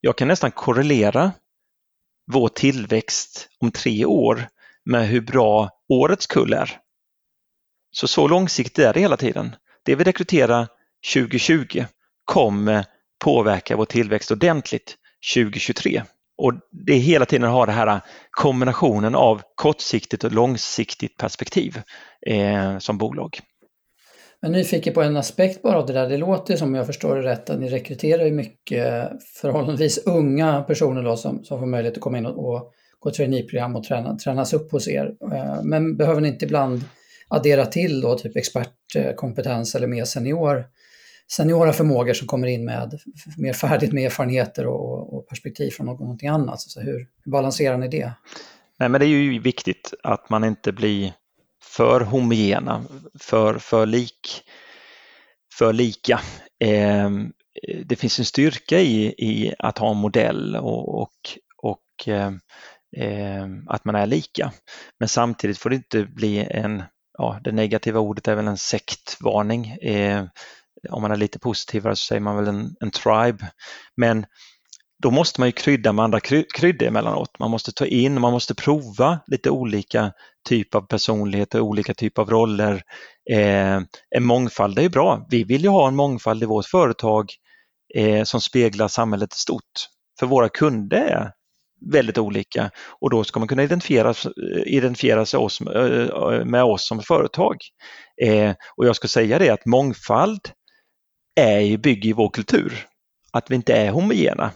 jag 0.00 0.18
kan 0.18 0.28
nästan 0.28 0.50
korrelera 0.50 1.32
vår 2.32 2.48
tillväxt 2.48 3.48
om 3.60 3.70
tre 3.70 4.04
år 4.04 4.48
med 4.84 5.08
hur 5.08 5.20
bra 5.20 5.70
årets 5.88 6.26
kull 6.26 6.52
är. 6.52 6.80
Så 8.00 8.08
så 8.08 8.28
långsiktigt 8.28 8.78
är 8.78 8.92
det 8.92 9.00
hela 9.00 9.16
tiden. 9.16 9.56
Det 9.84 9.94
vi 9.94 10.04
rekryterar 10.04 10.66
2020 11.14 11.84
kommer 12.24 12.84
påverka 13.24 13.76
vår 13.76 13.84
tillväxt 13.84 14.30
ordentligt 14.30 14.96
2023. 15.34 16.02
Och 16.36 16.52
det 16.86 16.92
är 16.92 16.98
hela 16.98 17.26
tiden 17.26 17.48
att 17.48 17.54
ha 17.54 17.66
den 17.66 17.74
här 17.74 18.00
kombinationen 18.30 19.14
av 19.14 19.42
kortsiktigt 19.54 20.24
och 20.24 20.32
långsiktigt 20.32 21.16
perspektiv 21.16 21.80
eh, 22.26 22.78
som 22.78 22.98
bolag. 22.98 23.38
Men 24.42 24.52
nyfiken 24.52 24.94
på 24.94 25.02
en 25.02 25.16
aspekt 25.16 25.62
bara 25.62 25.78
av 25.78 25.86
det 25.86 25.92
där. 25.92 26.08
Det 26.08 26.16
låter 26.16 26.56
som, 26.56 26.68
om 26.68 26.74
jag 26.74 26.86
förstår 26.86 27.16
det 27.16 27.22
rätt, 27.22 27.50
att 27.50 27.60
ni 27.60 27.68
rekryterar 27.68 28.24
ju 28.24 28.32
mycket 28.32 29.10
förhållandevis 29.40 29.98
unga 30.06 30.62
personer 30.62 31.02
då, 31.02 31.16
som, 31.16 31.44
som 31.44 31.58
får 31.58 31.66
möjlighet 31.66 31.96
att 31.96 32.02
komma 32.02 32.18
in 32.18 32.26
och, 32.26 32.48
och 32.48 32.72
gå 32.98 33.10
traineeprogram 33.10 33.76
och 33.76 33.84
träna, 33.84 34.16
tränas 34.16 34.52
upp 34.52 34.72
hos 34.72 34.88
er. 34.88 35.14
Eh, 35.32 35.62
men 35.62 35.96
behöver 35.96 36.20
ni 36.20 36.28
inte 36.28 36.44
ibland 36.44 36.84
addera 37.28 37.66
till 37.66 38.00
då 38.00 38.18
typ 38.18 38.36
expertkompetens 38.36 39.74
eller 39.74 39.86
mer 39.86 40.04
senior, 40.04 40.66
seniora 41.30 41.72
förmågor 41.72 42.12
som 42.12 42.26
kommer 42.26 42.46
in 42.46 42.64
med 42.64 43.00
mer 43.36 43.52
färdigt 43.52 43.92
med 43.92 44.04
erfarenheter 44.04 44.66
och, 44.66 45.14
och 45.14 45.28
perspektiv 45.28 45.70
från 45.70 45.86
någonting 45.86 46.28
annat. 46.28 46.60
Så 46.60 46.80
hur, 46.80 47.08
hur 47.24 47.32
balanserar 47.32 47.78
ni 47.78 47.88
det? 47.88 48.12
Nej, 48.78 48.88
men 48.88 49.00
det 49.00 49.06
är 49.06 49.08
ju 49.08 49.38
viktigt 49.38 49.94
att 50.02 50.30
man 50.30 50.44
inte 50.44 50.72
blir 50.72 51.12
för 51.62 52.00
homogena, 52.00 52.84
för, 53.20 53.58
för, 53.58 53.86
lik, 53.86 54.42
för 55.58 55.72
lika. 55.72 56.20
Eh, 56.64 57.10
det 57.84 57.96
finns 57.96 58.18
en 58.18 58.24
styrka 58.24 58.80
i, 58.80 59.06
i 59.06 59.54
att 59.58 59.78
ha 59.78 59.90
en 59.90 59.96
modell 59.96 60.56
och, 60.56 61.02
och, 61.02 61.38
och 61.62 62.08
eh, 62.08 62.32
att 63.66 63.84
man 63.84 63.94
är 63.94 64.06
lika. 64.06 64.52
Men 64.98 65.08
samtidigt 65.08 65.58
får 65.58 65.70
det 65.70 65.76
inte 65.76 66.04
bli 66.04 66.38
en, 66.50 66.82
ja 67.18 67.40
det 67.44 67.52
negativa 67.52 68.00
ordet 68.00 68.28
är 68.28 68.34
väl 68.34 68.48
en 68.48 68.58
sektvarning. 68.58 69.66
Eh, 69.66 70.24
om 70.90 71.02
man 71.02 71.10
är 71.10 71.16
lite 71.16 71.38
positivare 71.38 71.96
så 71.96 72.06
säger 72.06 72.20
man 72.20 72.36
väl 72.36 72.48
en, 72.48 72.76
en 72.80 72.90
tribe. 72.90 73.50
Men 73.96 74.26
då 75.02 75.10
måste 75.10 75.40
man 75.40 75.48
ju 75.48 75.52
krydda 75.52 75.92
med 75.92 76.04
andra 76.04 76.20
kryddor 76.54 76.86
emellanåt. 76.86 77.38
Man 77.38 77.50
måste 77.50 77.72
ta 77.72 77.86
in 77.86 78.14
och 78.14 78.20
man 78.20 78.32
måste 78.32 78.54
prova 78.54 79.20
lite 79.26 79.50
olika 79.50 80.12
typer 80.48 80.78
av 80.78 80.82
personligheter, 80.82 81.60
olika 81.60 81.94
typer 81.94 82.22
av 82.22 82.30
roller. 82.30 82.82
Eh, 83.30 83.80
en 84.16 84.24
mångfald 84.24 84.78
är 84.78 84.82
ju 84.82 84.88
bra. 84.88 85.26
Vi 85.30 85.44
vill 85.44 85.62
ju 85.62 85.68
ha 85.68 85.88
en 85.88 85.96
mångfald 85.96 86.42
i 86.42 86.46
vårt 86.46 86.66
företag 86.66 87.32
eh, 87.94 88.24
som 88.24 88.40
speglar 88.40 88.88
samhället 88.88 89.34
i 89.34 89.38
stort. 89.38 89.88
För 90.18 90.26
våra 90.26 90.48
kunder 90.48 90.96
är 90.96 91.32
väldigt 91.80 92.18
olika 92.18 92.70
och 93.00 93.10
då 93.10 93.24
ska 93.24 93.40
man 93.40 93.48
kunna 93.48 93.62
identifiera, 93.62 94.14
identifiera 94.66 95.26
sig 95.26 95.38
oss, 95.38 95.60
eh, 95.60 96.02
eh, 96.02 96.44
med 96.44 96.64
oss 96.64 96.88
som 96.88 97.02
företag. 97.02 97.56
Eh, 98.22 98.54
och 98.76 98.86
jag 98.86 98.96
ska 98.96 99.08
säga 99.08 99.38
det 99.38 99.50
att 99.50 99.66
mångfald 99.66 100.40
är, 101.40 101.76
bygger 101.76 102.10
i 102.10 102.12
vår 102.12 102.30
kultur, 102.30 102.86
att 103.32 103.50
vi 103.50 103.54
inte 103.54 103.74
är 103.74 103.90
homogena. 103.90 104.50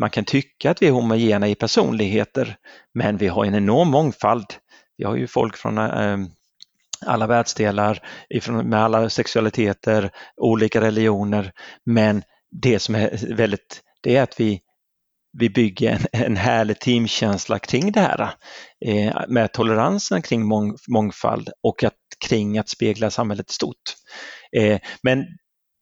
Man 0.00 0.10
kan 0.10 0.24
tycka 0.24 0.70
att 0.70 0.82
vi 0.82 0.86
är 0.86 0.92
homogena 0.92 1.48
i 1.48 1.54
personligheter, 1.54 2.56
men 2.94 3.16
vi 3.16 3.28
har 3.28 3.44
en 3.44 3.54
enorm 3.54 3.88
mångfald. 3.88 4.46
Vi 4.96 5.04
har 5.04 5.16
ju 5.16 5.26
folk 5.26 5.56
från 5.56 5.78
eh, 5.78 6.18
alla 7.06 7.26
världsdelar, 7.26 8.02
med 8.62 8.84
alla 8.84 9.10
sexualiteter, 9.10 10.10
olika 10.36 10.80
religioner, 10.80 11.52
men 11.84 12.22
det 12.50 12.78
som 12.78 12.94
är 12.94 13.34
väldigt, 13.34 13.80
det 14.02 14.16
är 14.16 14.22
att 14.22 14.40
vi, 14.40 14.60
vi 15.38 15.50
bygger 15.50 15.90
en, 15.92 16.22
en 16.22 16.36
härlig 16.36 16.80
teamkänsla 16.80 17.58
kring 17.58 17.92
det 17.92 18.00
här 18.00 18.34
eh, 18.86 19.14
med 19.28 19.52
toleransen 19.52 20.22
kring 20.22 20.46
mång, 20.46 20.76
mångfald 20.88 21.50
och 21.62 21.84
att, 21.84 21.94
kring 22.28 22.58
att 22.58 22.68
spegla 22.68 23.10
samhället 23.10 23.50
i 23.50 23.54
stort. 23.54 23.94
Eh, 24.56 24.80
men 25.02 25.18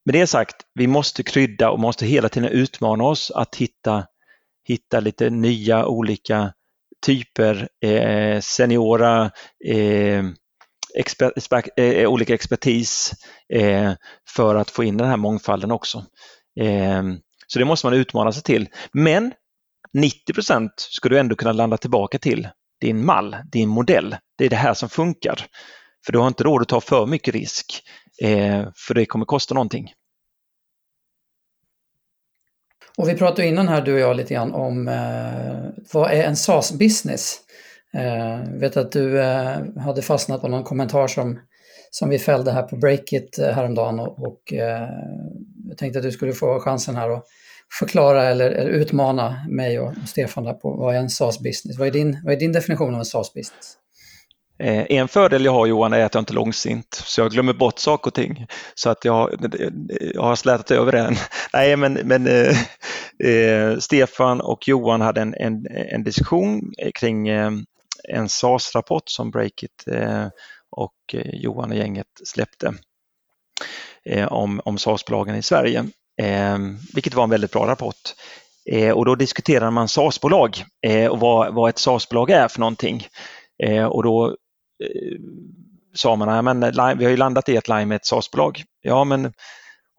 med 0.04 0.14
det 0.14 0.26
sagt, 0.26 0.56
vi 0.74 0.86
måste 0.86 1.22
krydda 1.22 1.70
och 1.70 1.80
måste 1.80 2.06
hela 2.06 2.28
tiden 2.28 2.50
utmana 2.50 3.04
oss 3.04 3.30
att 3.30 3.56
hitta, 3.56 4.06
hitta 4.68 5.00
lite 5.00 5.30
nya 5.30 5.86
olika 5.86 6.52
typer, 7.06 7.68
eh, 7.84 8.40
seniora, 8.40 9.30
eh, 9.66 10.24
exper, 10.94 11.32
exper, 11.36 11.62
eh, 11.76 12.08
olika 12.08 12.34
expertis 12.34 13.12
eh, 13.52 13.92
för 14.34 14.54
att 14.54 14.70
få 14.70 14.84
in 14.84 14.96
den 14.96 15.08
här 15.08 15.16
mångfalden 15.16 15.70
också. 15.70 16.04
Eh, 16.60 17.02
så 17.46 17.58
det 17.58 17.64
måste 17.64 17.86
man 17.86 17.94
utmana 17.94 18.32
sig 18.32 18.42
till. 18.42 18.68
Men 18.92 19.32
90% 19.98 20.70
ska 20.76 21.08
du 21.08 21.18
ändå 21.18 21.36
kunna 21.36 21.52
landa 21.52 21.76
tillbaka 21.76 22.18
till 22.18 22.48
din 22.80 23.04
mall, 23.04 23.36
din 23.52 23.68
modell. 23.68 24.16
Det 24.38 24.44
är 24.44 24.50
det 24.50 24.56
här 24.56 24.74
som 24.74 24.88
funkar. 24.88 25.46
För 26.06 26.12
du 26.12 26.18
har 26.18 26.28
inte 26.28 26.44
råd 26.44 26.62
att 26.62 26.68
ta 26.68 26.80
för 26.80 27.06
mycket 27.06 27.34
risk, 27.34 27.82
eh, 28.22 28.68
för 28.76 28.94
det 28.94 29.06
kommer 29.06 29.24
kosta 29.24 29.54
någonting. 29.54 29.92
Och 32.98 33.08
vi 33.08 33.14
pratade 33.14 33.48
innan 33.48 33.68
här 33.68 33.82
du 33.82 33.94
och 33.94 34.00
jag 34.00 34.16
lite 34.16 34.34
grann 34.34 34.52
om 34.52 34.88
eh, 34.88 35.82
vad 35.92 36.10
är 36.10 36.24
en 36.24 36.36
SaaS-business? 36.36 37.36
Eh, 37.94 38.60
vet 38.60 38.76
att 38.76 38.92
du 38.92 39.20
eh, 39.20 39.58
hade 39.76 40.02
fastnat 40.02 40.40
på 40.40 40.48
någon 40.48 40.64
kommentar 40.64 41.06
som, 41.06 41.40
som 41.90 42.08
vi 42.08 42.18
fällde 42.18 42.52
här 42.52 42.62
på 42.62 42.76
Breakit 42.76 43.38
eh, 43.38 43.48
häromdagen 43.48 44.00
och, 44.00 44.18
och 44.18 44.52
eh, 44.52 44.88
jag 45.68 45.78
tänkte 45.78 45.98
att 45.98 46.04
du 46.04 46.12
skulle 46.12 46.32
få 46.32 46.60
chansen 46.60 46.96
här 46.96 47.10
att 47.10 47.24
förklara 47.78 48.24
eller, 48.24 48.50
eller 48.50 48.70
utmana 48.70 49.46
mig 49.48 49.80
och, 49.80 49.92
Stefan 50.06 50.44
där 50.44 50.52
på 50.52 50.70
vad 50.70 50.94
är 50.94 50.98
en 50.98 51.10
SaaS-business? 51.10 51.78
Vad, 51.78 51.88
är 51.88 51.92
din, 51.92 52.20
vad 52.24 52.34
är 52.34 52.38
din 52.38 52.52
definition 52.52 52.94
av 52.94 53.00
en 53.00 53.04
SaaS-business? 53.04 53.76
Eh, 54.58 54.86
en 54.88 55.08
fördel 55.08 55.44
jag 55.44 55.52
har 55.52 55.66
Johan 55.66 55.92
är 55.92 56.04
att 56.04 56.14
jag 56.14 56.20
inte 56.20 56.32
är 56.32 56.34
långsint, 56.34 56.94
så 57.04 57.20
jag 57.20 57.30
glömmer 57.30 57.52
bort 57.52 57.78
saker 57.78 58.10
och 58.10 58.14
ting. 58.14 58.46
Så 58.74 58.90
att 58.90 59.04
jag, 59.04 59.50
jag 60.14 60.22
har 60.22 60.36
slätat 60.36 60.70
över 60.70 60.92
den. 60.92 61.14
Nej, 61.52 61.76
men, 61.76 61.92
men 61.92 62.26
eh, 62.26 62.56
eh, 63.30 63.78
Stefan 63.78 64.40
och 64.40 64.68
Johan 64.68 65.00
hade 65.00 65.20
en, 65.20 65.34
en, 65.34 65.66
en 65.70 66.04
diskussion 66.04 66.72
kring 66.94 67.28
eh, 67.28 67.50
en 68.08 68.28
SAS-rapport 68.28 69.08
som 69.08 69.30
Breakit 69.30 69.84
eh, 69.86 70.26
och 70.70 71.14
eh, 71.14 71.30
Johan 71.32 71.70
och 71.70 71.76
gänget 71.76 72.06
släppte 72.24 72.74
eh, 74.04 74.32
om, 74.32 74.60
om 74.64 74.78
SAS-bolagen 74.78 75.36
i 75.36 75.42
Sverige, 75.42 75.84
Ehm, 76.20 76.78
vilket 76.94 77.14
var 77.14 77.24
en 77.24 77.30
väldigt 77.30 77.52
bra 77.52 77.66
rapport. 77.66 78.14
Eh, 78.70 78.90
och 78.90 79.04
då 79.04 79.14
diskuterar 79.14 79.70
man 79.70 79.88
SAS-bolag 79.88 80.64
eh, 80.86 81.06
och 81.06 81.20
vad, 81.20 81.54
vad 81.54 81.68
ett 81.68 81.78
SAS-bolag 81.78 82.30
är 82.30 82.48
för 82.48 82.60
någonting. 82.60 83.06
Eh, 83.62 83.84
och 83.84 84.02
då 84.02 84.36
sa 85.94 86.16
man, 86.16 86.28
ja, 86.28 86.42
men 86.42 86.60
vi 86.98 87.04
har 87.04 87.10
ju 87.10 87.16
landat 87.16 87.48
i 87.48 87.58
att 87.58 87.68
Lime 87.68 87.94
är 87.94 87.96
ett 87.96 88.06
SaaS-bolag. 88.06 88.62
Ja, 88.82 89.04
men, 89.04 89.24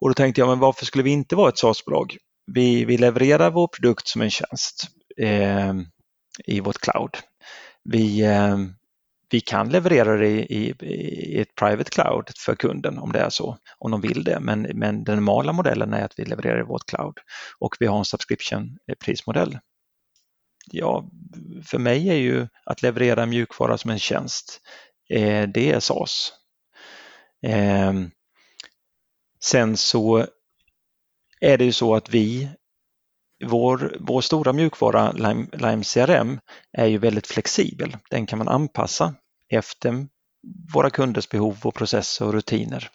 och 0.01 0.09
då 0.09 0.13
tänkte 0.13 0.41
jag, 0.41 0.47
men 0.47 0.59
varför 0.59 0.85
skulle 0.85 1.03
vi 1.03 1.11
inte 1.11 1.35
vara 1.35 1.49
ett 1.49 1.57
SaaS-bolag? 1.57 2.17
Vi, 2.51 2.85
vi 2.85 2.97
levererar 2.97 3.51
vår 3.51 3.67
produkt 3.67 4.07
som 4.07 4.21
en 4.21 4.29
tjänst 4.29 4.87
eh, 5.17 5.73
i 6.45 6.59
vårt 6.59 6.77
cloud. 6.77 7.17
Vi, 7.83 8.25
ehm, 8.25 8.73
vi 9.31 9.41
kan 9.41 9.69
leverera 9.69 10.17
det 10.17 10.27
i, 10.27 10.41
i, 10.41 10.73
i, 10.85 11.41
ett 11.41 11.55
private 11.55 11.89
cloud 11.89 12.31
för 12.37 12.55
kunden 12.55 12.97
om 12.97 13.11
det 13.11 13.19
är 13.19 13.29
så, 13.29 13.57
om 13.77 13.91
de 13.91 14.01
vill 14.01 14.23
det. 14.23 14.39
Men, 14.39 14.61
men 14.61 15.03
den 15.03 15.15
normala 15.15 15.53
modellen 15.53 15.93
är 15.93 16.05
att 16.05 16.19
vi 16.19 16.25
levererar 16.25 16.59
i 16.59 16.63
vårt 16.63 16.85
cloud 16.85 17.17
och 17.59 17.75
vi 17.79 17.85
har 17.85 17.97
en 17.97 18.05
subscription-prismodell. 18.05 19.59
Ja, 20.71 21.09
för 21.65 21.77
mig 21.77 22.09
är 22.09 22.15
ju 22.15 22.47
att 22.65 22.81
leverera 22.81 23.25
mjukvara 23.25 23.77
som 23.77 23.91
en 23.91 23.99
tjänst, 23.99 24.61
eh, 25.09 25.49
det 25.49 25.71
är 25.71 25.79
SAS. 25.79 26.33
Eh, 27.45 27.93
sen 29.39 29.77
så 29.77 30.25
är 31.41 31.57
det 31.57 31.65
ju 31.65 31.71
så 31.71 31.95
att 31.95 32.09
vi, 32.09 32.49
vår, 33.45 33.97
vår 33.99 34.21
stora 34.21 34.53
mjukvara 34.53 35.11
Lime, 35.11 35.47
Lime 35.53 35.83
CRM 35.83 36.39
är 36.71 36.85
ju 36.85 36.97
väldigt 36.97 37.27
flexibel. 37.27 37.97
Den 38.09 38.25
kan 38.25 38.37
man 38.37 38.47
anpassa 38.47 39.15
efter 39.57 40.07
våra 40.73 40.89
kunders 40.89 41.29
behov 41.29 41.57
och 41.63 41.75
processer 41.75 42.25
och 42.25 42.33
rutiner. 42.33 42.89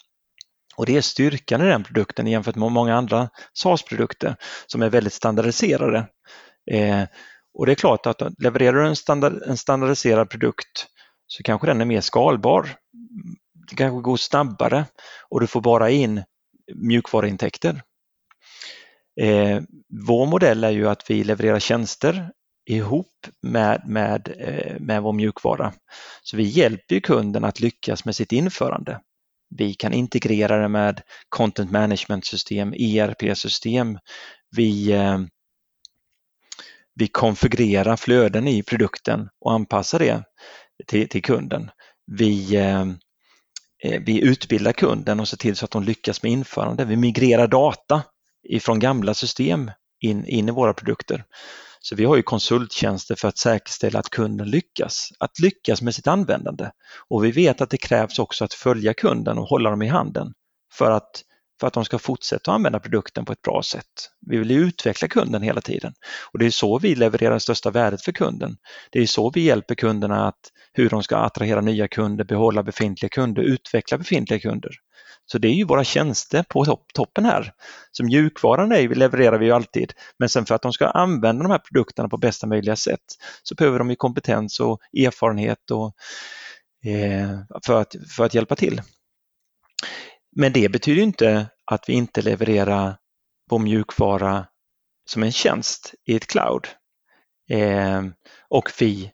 Och 0.76 0.86
det 0.86 0.96
är 0.96 1.00
styrkan 1.00 1.62
i 1.62 1.64
den 1.64 1.84
produkten 1.84 2.26
jämfört 2.26 2.56
med 2.56 2.72
många 2.72 2.94
andra 2.94 3.28
SaaS-produkter 3.52 4.36
som 4.66 4.82
är 4.82 4.90
väldigt 4.90 5.12
standardiserade. 5.12 6.08
Eh, 6.70 7.04
och 7.58 7.66
det 7.66 7.72
är 7.72 7.76
klart 7.76 8.06
att 8.06 8.22
levererar 8.38 8.82
du 8.82 8.86
en, 8.86 8.96
standard, 8.96 9.42
en 9.46 9.56
standardiserad 9.56 10.30
produkt 10.30 10.86
så 11.26 11.42
kanske 11.42 11.66
den 11.66 11.80
är 11.80 11.84
mer 11.84 12.00
skalbar. 12.00 12.76
Det 13.70 13.76
kanske 13.76 14.02
går 14.02 14.16
snabbare 14.16 14.84
och 15.28 15.40
du 15.40 15.46
får 15.46 15.60
bara 15.60 15.90
in 15.90 16.22
mjukvaruintäkter. 16.74 17.82
Eh, 19.20 19.60
vår 20.06 20.26
modell 20.26 20.64
är 20.64 20.70
ju 20.70 20.88
att 20.88 21.10
vi 21.10 21.24
levererar 21.24 21.58
tjänster 21.58 22.30
ihop 22.66 23.26
med, 23.42 23.82
med, 23.86 24.34
eh, 24.38 24.76
med 24.80 25.02
vår 25.02 25.12
mjukvara. 25.12 25.72
Så 26.22 26.36
vi 26.36 26.42
hjälper 26.42 27.00
kunden 27.00 27.44
att 27.44 27.60
lyckas 27.60 28.04
med 28.04 28.16
sitt 28.16 28.32
införande. 28.32 29.00
Vi 29.50 29.74
kan 29.74 29.92
integrera 29.92 30.58
det 30.58 30.68
med 30.68 31.02
content 31.28 31.70
management 31.70 32.26
system, 32.26 32.72
ERP-system. 32.72 33.98
Vi, 34.56 34.92
eh, 34.92 35.18
vi 36.94 37.08
konfigurerar 37.08 37.96
flöden 37.96 38.48
i 38.48 38.62
produkten 38.62 39.28
och 39.40 39.52
anpassar 39.52 39.98
det 39.98 40.24
till, 40.86 41.08
till 41.08 41.22
kunden. 41.22 41.70
Vi, 42.06 42.56
eh, 42.56 42.84
vi 44.00 44.20
utbildar 44.20 44.72
kunden 44.72 45.20
och 45.20 45.28
ser 45.28 45.36
till 45.36 45.56
så 45.56 45.64
att 45.64 45.70
de 45.70 45.82
lyckas 45.82 46.22
med 46.22 46.32
införande. 46.32 46.84
Vi 46.84 46.96
migrerar 46.96 47.46
data 47.46 48.02
ifrån 48.48 48.78
gamla 48.78 49.14
system 49.14 49.70
in, 50.00 50.26
in 50.26 50.48
i 50.48 50.52
våra 50.52 50.74
produkter. 50.74 51.24
Så 51.88 51.94
vi 51.94 52.04
har 52.04 52.16
ju 52.16 52.22
konsulttjänster 52.22 53.14
för 53.14 53.28
att 53.28 53.38
säkerställa 53.38 53.98
att 53.98 54.10
kunden 54.10 54.50
lyckas, 54.50 55.08
att 55.18 55.38
lyckas 55.38 55.82
med 55.82 55.94
sitt 55.94 56.06
användande. 56.06 56.70
Och 57.08 57.24
vi 57.24 57.30
vet 57.30 57.60
att 57.60 57.70
det 57.70 57.76
krävs 57.76 58.18
också 58.18 58.44
att 58.44 58.54
följa 58.54 58.94
kunden 58.94 59.38
och 59.38 59.44
hålla 59.44 59.70
dem 59.70 59.82
i 59.82 59.86
handen 59.86 60.32
för 60.72 60.90
att 60.90 61.22
för 61.60 61.66
att 61.66 61.72
de 61.72 61.84
ska 61.84 61.98
fortsätta 61.98 62.52
använda 62.52 62.80
produkten 62.80 63.24
på 63.24 63.32
ett 63.32 63.42
bra 63.42 63.62
sätt. 63.62 64.10
Vi 64.26 64.36
vill 64.38 64.50
utveckla 64.50 65.08
kunden 65.08 65.42
hela 65.42 65.60
tiden 65.60 65.92
och 66.32 66.38
det 66.38 66.46
är 66.46 66.50
så 66.50 66.78
vi 66.78 66.94
levererar 66.94 67.38
största 67.38 67.70
värdet 67.70 68.02
för 68.02 68.12
kunden. 68.12 68.56
Det 68.90 69.00
är 69.00 69.06
så 69.06 69.30
vi 69.30 69.40
hjälper 69.40 69.74
kunderna 69.74 70.28
att 70.28 70.40
hur 70.72 70.90
de 70.90 71.02
ska 71.02 71.16
attrahera 71.16 71.60
nya 71.60 71.88
kunder, 71.88 72.24
behålla 72.24 72.62
befintliga 72.62 73.08
kunder, 73.08 73.42
utveckla 73.42 73.98
befintliga 73.98 74.40
kunder. 74.40 74.70
Så 75.26 75.38
det 75.38 75.48
är 75.48 75.52
ju 75.52 75.64
våra 75.64 75.84
tjänster 75.84 76.44
på 76.48 76.78
toppen 76.94 77.24
här. 77.24 77.52
Så 77.92 78.04
mjukvaran 78.04 78.72
är, 78.72 78.88
levererar 78.88 79.38
vi 79.38 79.46
ju 79.46 79.52
alltid, 79.52 79.92
men 80.18 80.28
sen 80.28 80.46
för 80.46 80.54
att 80.54 80.62
de 80.62 80.72
ska 80.72 80.86
använda 80.86 81.42
de 81.42 81.50
här 81.50 81.58
produkterna 81.58 82.08
på 82.08 82.16
bästa 82.16 82.46
möjliga 82.46 82.76
sätt 82.76 83.04
så 83.42 83.54
behöver 83.54 83.78
de 83.78 83.90
ju 83.90 83.96
kompetens 83.96 84.60
och 84.60 84.80
erfarenhet 84.98 85.70
och, 85.70 85.94
eh, 86.90 87.38
för, 87.66 87.80
att, 87.80 87.94
för 88.16 88.24
att 88.24 88.34
hjälpa 88.34 88.56
till. 88.56 88.82
Men 90.38 90.52
det 90.52 90.68
betyder 90.68 91.02
inte 91.02 91.48
att 91.64 91.88
vi 91.88 91.92
inte 91.92 92.22
levererar 92.22 92.96
på 93.50 93.58
mjukvara 93.58 94.46
som 95.10 95.22
en 95.22 95.32
tjänst 95.32 95.94
i 96.04 96.16
ett 96.16 96.26
cloud. 96.26 96.66
Eh, 97.50 98.02
och 98.48 98.70
vi, 98.80 99.12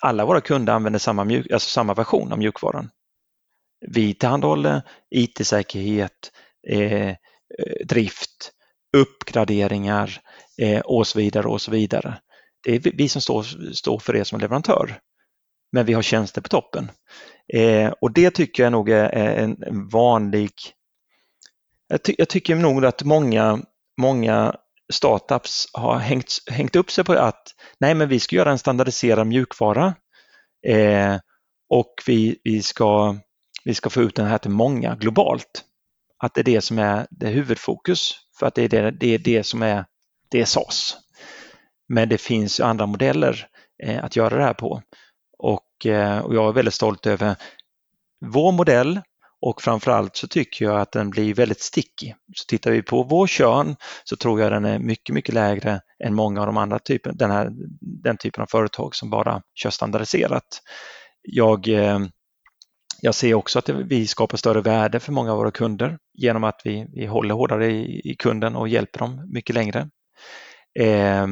alla 0.00 0.24
våra 0.24 0.40
kunder 0.40 0.72
använder 0.72 0.98
samma, 0.98 1.24
mjuk, 1.24 1.50
alltså 1.50 1.68
samma 1.68 1.94
version 1.94 2.32
av 2.32 2.38
mjukvaran. 2.38 2.90
Vi 3.86 4.14
tillhandahåller 4.14 4.82
IT-säkerhet, 5.10 6.32
eh, 6.68 7.14
drift, 7.84 8.52
uppgraderingar 8.96 10.20
eh, 10.58 10.80
och 10.80 11.06
så 11.06 11.18
vidare 11.18 11.46
och 11.46 11.62
så 11.62 11.70
vidare. 11.70 12.20
Det 12.64 12.74
är 12.74 12.96
vi 12.96 13.08
som 13.08 13.22
står, 13.22 13.72
står 13.72 13.98
för 13.98 14.12
det 14.12 14.24
som 14.24 14.40
leverantör. 14.40 15.00
Men 15.72 15.86
vi 15.86 15.92
har 15.92 16.02
tjänster 16.02 16.40
på 16.40 16.48
toppen. 16.48 16.90
Eh, 17.54 17.92
och 18.00 18.12
det 18.12 18.30
tycker 18.30 18.62
jag 18.62 18.72
nog 18.72 18.90
är 18.90 19.12
en, 19.12 19.62
en 19.62 19.88
vanlig... 19.88 20.50
Jag, 21.88 22.02
ty, 22.02 22.14
jag, 22.18 22.28
tycker 22.28 22.54
nog 22.54 22.84
att 22.84 23.04
många, 23.04 23.60
många 24.00 24.56
startups 24.92 25.66
har 25.72 25.98
hängt, 25.98 26.32
hängt 26.50 26.76
upp 26.76 26.90
sig 26.90 27.04
på 27.04 27.12
att 27.12 27.42
nej 27.80 27.94
men 27.94 28.08
vi 28.08 28.20
ska 28.20 28.36
göra 28.36 28.50
en 28.50 28.58
standardiserad 28.58 29.26
mjukvara 29.26 29.94
eh, 30.66 31.16
och 31.68 31.94
vi, 32.06 32.40
vi, 32.44 32.62
ska, 32.62 33.16
vi 33.64 33.74
ska 33.74 33.90
få 33.90 34.02
ut 34.02 34.14
den 34.14 34.26
här 34.26 34.38
till 34.38 34.50
många 34.50 34.96
globalt. 34.96 35.64
Att 36.18 36.34
det 36.34 36.40
är 36.40 36.44
det 36.44 36.60
som 36.60 36.78
är 36.78 37.06
det 37.10 37.28
huvudfokus 37.28 38.14
för 38.38 38.46
att 38.46 38.54
det 38.54 38.62
är 38.62 38.68
det, 38.68 38.90
det, 38.90 39.14
är 39.14 39.18
det 39.18 39.44
som 39.44 39.62
är, 39.62 39.84
det 40.28 40.40
är 40.40 40.44
SAS. 40.44 40.96
Men 41.88 42.08
det 42.08 42.18
finns 42.18 42.60
andra 42.60 42.86
modeller 42.86 43.46
eh, 43.84 44.04
att 44.04 44.16
göra 44.16 44.36
det 44.36 44.42
här 44.42 44.54
på 44.54 44.82
och, 45.76 45.86
eh, 45.86 46.18
och 46.18 46.34
jag 46.34 46.48
är 46.48 46.52
väldigt 46.52 46.74
stolt 46.74 47.06
över 47.06 47.36
vår 48.20 48.52
modell 48.52 49.00
och 49.40 49.62
framförallt 49.62 50.16
så 50.16 50.28
tycker 50.28 50.64
jag 50.64 50.80
att 50.80 50.92
den 50.92 51.10
blir 51.10 51.34
väldigt 51.34 51.60
stickig. 51.60 52.14
Så 52.34 52.44
tittar 52.48 52.70
vi 52.70 52.82
på 52.82 53.02
vår 53.02 53.26
kön 53.26 53.76
så 54.04 54.16
tror 54.16 54.40
jag 54.40 54.52
den 54.52 54.64
är 54.64 54.78
mycket, 54.78 55.14
mycket 55.14 55.34
lägre 55.34 55.80
än 56.04 56.14
många 56.14 56.40
av 56.40 56.46
de 56.46 56.56
andra 56.56 56.78
typen, 56.78 57.16
den, 57.16 57.30
här, 57.30 57.50
den 57.80 58.16
typen 58.16 58.42
av 58.42 58.46
företag 58.46 58.94
som 58.94 59.10
bara 59.10 59.42
kör 59.54 59.70
standardiserat. 59.70 60.62
Jag, 61.22 61.68
eh, 61.68 61.98
jag 63.00 63.14
ser 63.14 63.34
också 63.34 63.58
att 63.58 63.68
vi 63.68 64.06
skapar 64.06 64.36
större 64.36 64.60
värde 64.60 65.00
för 65.00 65.12
många 65.12 65.32
av 65.32 65.38
våra 65.38 65.50
kunder 65.50 65.98
genom 66.14 66.44
att 66.44 66.60
vi, 66.64 66.86
vi 66.92 67.06
håller 67.06 67.34
hårdare 67.34 67.66
i, 67.66 68.10
i 68.10 68.16
kunden 68.18 68.56
och 68.56 68.68
hjälper 68.68 68.98
dem 68.98 69.30
mycket 69.32 69.54
längre. 69.54 69.90
Eh, 70.78 71.26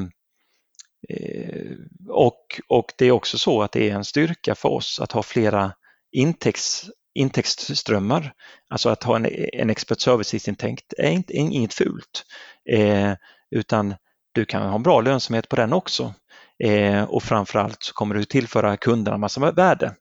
Eh, 1.08 1.76
och, 2.08 2.60
och 2.68 2.92
det 2.98 3.06
är 3.06 3.10
också 3.10 3.38
så 3.38 3.62
att 3.62 3.72
det 3.72 3.90
är 3.90 3.94
en 3.94 4.04
styrka 4.04 4.54
för 4.54 4.68
oss 4.68 5.00
att 5.00 5.12
ha 5.12 5.22
flera 5.22 5.72
intäkts, 6.12 6.90
intäktsströmmar. 7.14 8.32
Alltså 8.68 8.88
att 8.88 9.02
ha 9.02 9.16
en, 9.16 9.26
en 9.52 9.70
expert 9.70 10.00
service-intäkt 10.00 10.94
är, 10.98 11.10
inte, 11.10 11.34
är 11.34 11.38
inget 11.38 11.74
fult, 11.74 12.24
eh, 12.70 13.12
utan 13.50 13.94
du 14.32 14.44
kan 14.44 14.62
ha 14.62 14.74
en 14.74 14.82
bra 14.82 15.00
lönsamhet 15.00 15.48
på 15.48 15.56
den 15.56 15.72
också. 15.72 16.14
Eh, 16.64 17.04
och 17.04 17.22
framförallt 17.22 17.82
så 17.82 17.92
kommer 17.94 18.14
du 18.14 18.24
tillföra 18.24 18.76
kunderna 18.76 19.18
massa 19.18 19.50
värde 19.50 19.94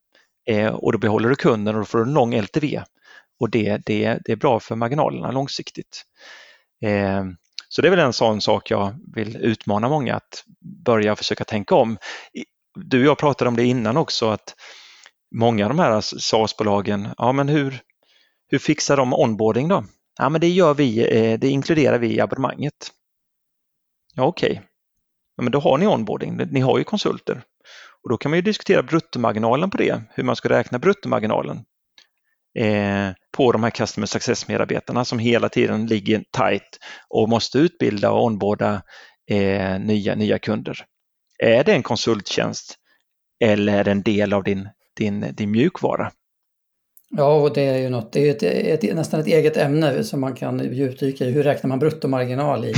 eh, 0.50 0.74
och 0.74 0.92
då 0.92 0.98
behåller 0.98 1.30
du 1.30 1.36
kunden 1.36 1.76
och 1.76 1.82
då 1.82 1.86
får 1.86 1.98
du 1.98 2.04
en 2.04 2.14
lång 2.14 2.36
LTV 2.36 2.84
och 3.40 3.50
det, 3.50 3.78
det, 3.86 4.20
det 4.26 4.32
är 4.32 4.36
bra 4.36 4.60
för 4.60 4.76
marginalerna 4.76 5.32
långsiktigt. 5.32 6.04
Eh, 6.82 7.24
så 7.76 7.82
det 7.82 7.88
är 7.88 7.90
väl 7.90 8.00
en 8.00 8.14
sån 8.14 8.42
sak 8.42 8.72
jag 8.72 8.96
vill 9.16 9.36
utmana 9.36 9.90
många 9.90 10.16
att 10.16 10.44
börja 10.86 11.16
försöka 11.16 11.44
tänka 11.44 11.76
om. 11.76 11.98
Du 12.76 13.00
och 13.00 13.06
jag 13.06 13.18
pratade 13.18 13.50
om 13.50 13.56
det 13.56 13.66
innan 13.66 13.98
också 13.98 14.30
att 14.30 14.56
många 15.36 15.66
av 15.66 15.70
de 15.70 15.80
här 15.80 16.02
SaaS-bolagen, 16.02 17.08
ja 17.18 17.32
men 17.32 17.50
hur, 17.50 17.82
hur 18.48 18.60
fixar 18.60 18.98
de 18.98 19.14
onboarding 19.14 19.68
då? 19.68 19.86
Ja 20.20 20.30
men 20.30 20.42
det 20.42 20.50
gör 20.50 20.74
vi, 20.74 21.18
eh, 21.18 21.40
det 21.40 21.50
inkluderar 21.50 22.00
vi 22.00 22.16
i 22.16 22.20
abonnemanget. 22.20 22.92
Ja 24.16 24.24
okej, 24.24 24.52
okay. 24.52 24.64
ja, 25.36 25.44
men 25.44 25.52
då 25.52 25.60
har 25.60 25.78
ni 25.78 25.88
onboarding, 25.88 26.38
ni 26.38 26.60
har 26.60 26.78
ju 26.78 26.84
konsulter. 26.84 27.44
Och 28.04 28.10
då 28.10 28.18
kan 28.18 28.32
man 28.32 28.38
ju 28.38 28.42
diskutera 28.42 28.84
bruttomarginalen 28.84 29.70
på 29.70 29.78
det, 29.78 30.02
hur 30.10 30.24
man 30.24 30.36
ska 30.36 30.50
räkna 30.50 30.80
bruttomarginalen 30.80 31.66
eh, 32.60 33.10
på 33.32 33.52
de 33.52 33.64
här 33.64 33.70
Customer 33.70 34.08
Success-medarbetarna 34.08 35.06
som 35.06 35.20
hela 35.20 35.50
tiden 35.50 35.88
ligger 35.88 36.24
tight 36.38 36.80
och 37.10 37.30
måste 37.30 37.58
utbilda 37.58 38.12
och 38.12 38.26
onboarda 38.26 38.82
eh, 39.30 39.80
nya, 39.80 40.16
nya 40.16 40.40
kunder. 40.40 40.86
Är 41.40 41.64
det 41.64 41.74
en 41.74 41.84
konsulttjänst 41.84 42.76
eller 43.44 43.80
är 43.80 43.84
det 43.84 43.92
en 43.92 44.04
del 44.04 44.34
av 44.34 44.44
din 44.44 44.70
din, 44.98 45.26
din 45.36 45.52
mjukvara. 45.52 46.12
Ja, 47.18 47.34
och 47.34 47.54
det 47.54 47.62
är 47.62 47.78
ju 47.78 47.90
något, 47.90 48.14
det 48.14 48.30
är 48.30 48.32
ett, 48.32 48.84
ett, 48.84 48.96
nästan 48.96 49.20
ett 49.20 49.28
eget 49.28 49.58
ämne 49.58 50.04
som 50.04 50.22
man 50.22 50.36
kan 50.36 50.74
djupdyka 50.74 51.26
i. 51.26 51.32
Hur 51.32 51.44
räknar 51.44 51.68
man 51.68 51.80
bruttomarginal 51.80 52.66
i, 52.66 52.74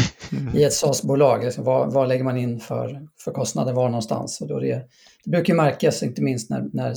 i 0.54 0.64
ett 0.64 0.74
SAS-bolag? 0.74 1.44
Liksom, 1.44 1.46
alltså, 1.46 1.62
vad, 1.62 1.94
vad, 1.94 2.08
lägger 2.08 2.24
man 2.24 2.38
in 2.38 2.60
för, 2.60 3.08
för 3.20 3.32
kostnader 3.32 3.74
var 3.74 3.90
någonstans? 3.90 4.42
Och 4.42 4.48
då 4.48 4.60
det, 4.60 4.82
det 5.24 5.30
brukar 5.32 5.54
ju 5.54 5.58
märkas, 5.58 6.04
inte 6.04 6.22
minst 6.22 6.50
när, 6.50 6.64
när 6.74 6.94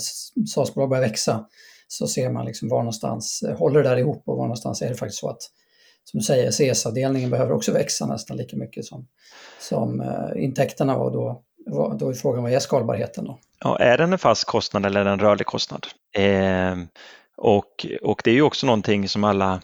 SAS-bolag 0.47 0.89
börjar 0.89 1.03
växa, 1.03 1.47
så 1.89 2.07
ser 2.07 2.31
man 2.31 2.47
liksom 2.47 2.69
var 2.69 2.79
någonstans, 2.79 3.43
eh, 3.43 3.59
håller 3.59 3.83
det 3.83 3.89
där 3.89 3.97
ihop 3.97 4.23
och 4.27 4.37
var 4.37 4.45
någonstans 4.45 4.83
är 4.83 4.89
det 4.89 4.95
faktiskt 4.95 5.21
så 5.21 5.31
att, 5.31 5.43
som 6.05 6.19
du 6.19 6.25
säger, 6.25 6.75
CS-avdelningen 6.75 7.31
behöver 7.31 7.53
också 7.53 7.73
växa 7.73 8.07
nästan 8.07 8.37
lika 8.37 8.57
mycket 8.57 8.85
som, 8.85 9.07
som 9.61 10.01
uh, 10.01 10.45
intäkterna 10.45 10.99
var 10.99 11.11
då 11.11 11.45
då 11.71 12.09
är 12.09 12.13
frågan 12.13 12.43
vad 12.43 12.53
är 12.53 12.59
skalbarheten 12.59 13.25
då? 13.25 13.39
Ja, 13.61 13.79
är 13.79 13.99
den 13.99 14.13
en 14.13 14.19
fast 14.19 14.45
kostnad 14.45 14.87
eller 14.87 15.01
är 15.01 15.05
den 15.05 15.13
en 15.13 15.19
rörlig 15.19 15.47
kostnad? 15.47 15.87
Eh, 16.17 16.77
och, 17.37 17.87
och 18.03 18.21
det 18.25 18.31
är 18.31 18.35
ju 18.35 18.43
också 18.43 18.67
någonting 18.67 19.09
som 19.09 19.25
alla, 19.25 19.63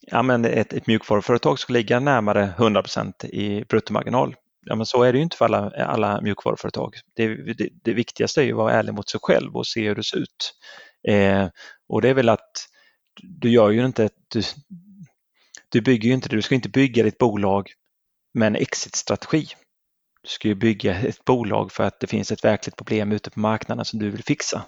ja 0.00 0.22
men 0.22 0.44
ett, 0.44 0.72
ett 0.72 0.86
mjukvaruföretag 0.86 1.58
ska 1.58 1.72
ligga 1.72 2.00
närmare 2.00 2.54
100% 2.58 3.26
i 3.26 3.64
bruttomarginal. 3.64 4.36
Ja, 4.66 4.74
men 4.74 4.86
så 4.86 5.02
är 5.02 5.12
det 5.12 5.18
ju 5.18 5.22
inte 5.22 5.36
för 5.36 5.44
alla, 5.44 5.70
alla 5.70 6.20
mjukvaruföretag. 6.20 6.94
Det, 7.16 7.54
det, 7.54 7.68
det 7.84 7.92
viktigaste 7.92 8.40
är 8.40 8.44
ju 8.44 8.52
att 8.52 8.56
vara 8.56 8.72
ärlig 8.72 8.94
mot 8.94 9.08
sig 9.08 9.20
själv 9.22 9.56
och 9.56 9.66
se 9.66 9.88
hur 9.88 9.94
det 9.94 10.04
ser 10.04 10.18
ut. 10.18 10.54
Eh, 11.08 11.48
och 11.88 12.02
det 12.02 12.08
är 12.08 12.14
väl 12.14 12.28
att 12.28 12.68
du 13.22 13.50
gör 13.50 13.70
ju 13.70 13.86
inte, 13.86 14.08
du, 14.28 14.42
du 15.68 15.80
bygger 15.80 16.08
ju 16.08 16.14
inte, 16.14 16.28
du 16.28 16.42
ska 16.42 16.54
inte 16.54 16.68
bygga 16.68 17.02
ditt 17.02 17.18
bolag 17.18 17.70
med 18.34 18.46
en 18.46 18.56
exit-strategi. 18.56 19.46
Du 20.22 20.28
ska 20.28 20.48
ju 20.48 20.54
bygga 20.54 20.94
ett 20.94 21.24
bolag 21.24 21.72
för 21.72 21.84
att 21.84 22.00
det 22.00 22.06
finns 22.06 22.32
ett 22.32 22.44
verkligt 22.44 22.76
problem 22.76 23.12
ute 23.12 23.30
på 23.30 23.40
marknaden 23.40 23.84
som 23.84 23.98
du 23.98 24.10
vill 24.10 24.24
fixa. 24.24 24.64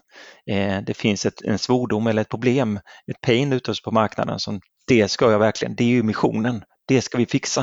Eh, 0.47 0.83
det 0.83 0.95
finns 0.95 1.27
ett, 1.27 1.43
en 1.43 1.59
svordom 1.59 2.07
eller 2.07 2.23
ett 2.23 2.29
problem, 2.29 2.81
ett 3.07 3.21
pain 3.21 3.53
ute 3.53 3.75
på 3.85 3.91
marknaden 3.91 4.39
som 4.39 4.61
det 4.87 5.09
ska 5.09 5.31
jag 5.31 5.39
verkligen, 5.39 5.75
det 5.75 5.85
är 5.85 5.89
ju 5.89 6.03
missionen, 6.03 6.63
det 6.89 7.03
ska 7.03 7.19
vi 7.19 7.27
fixa. 7.27 7.61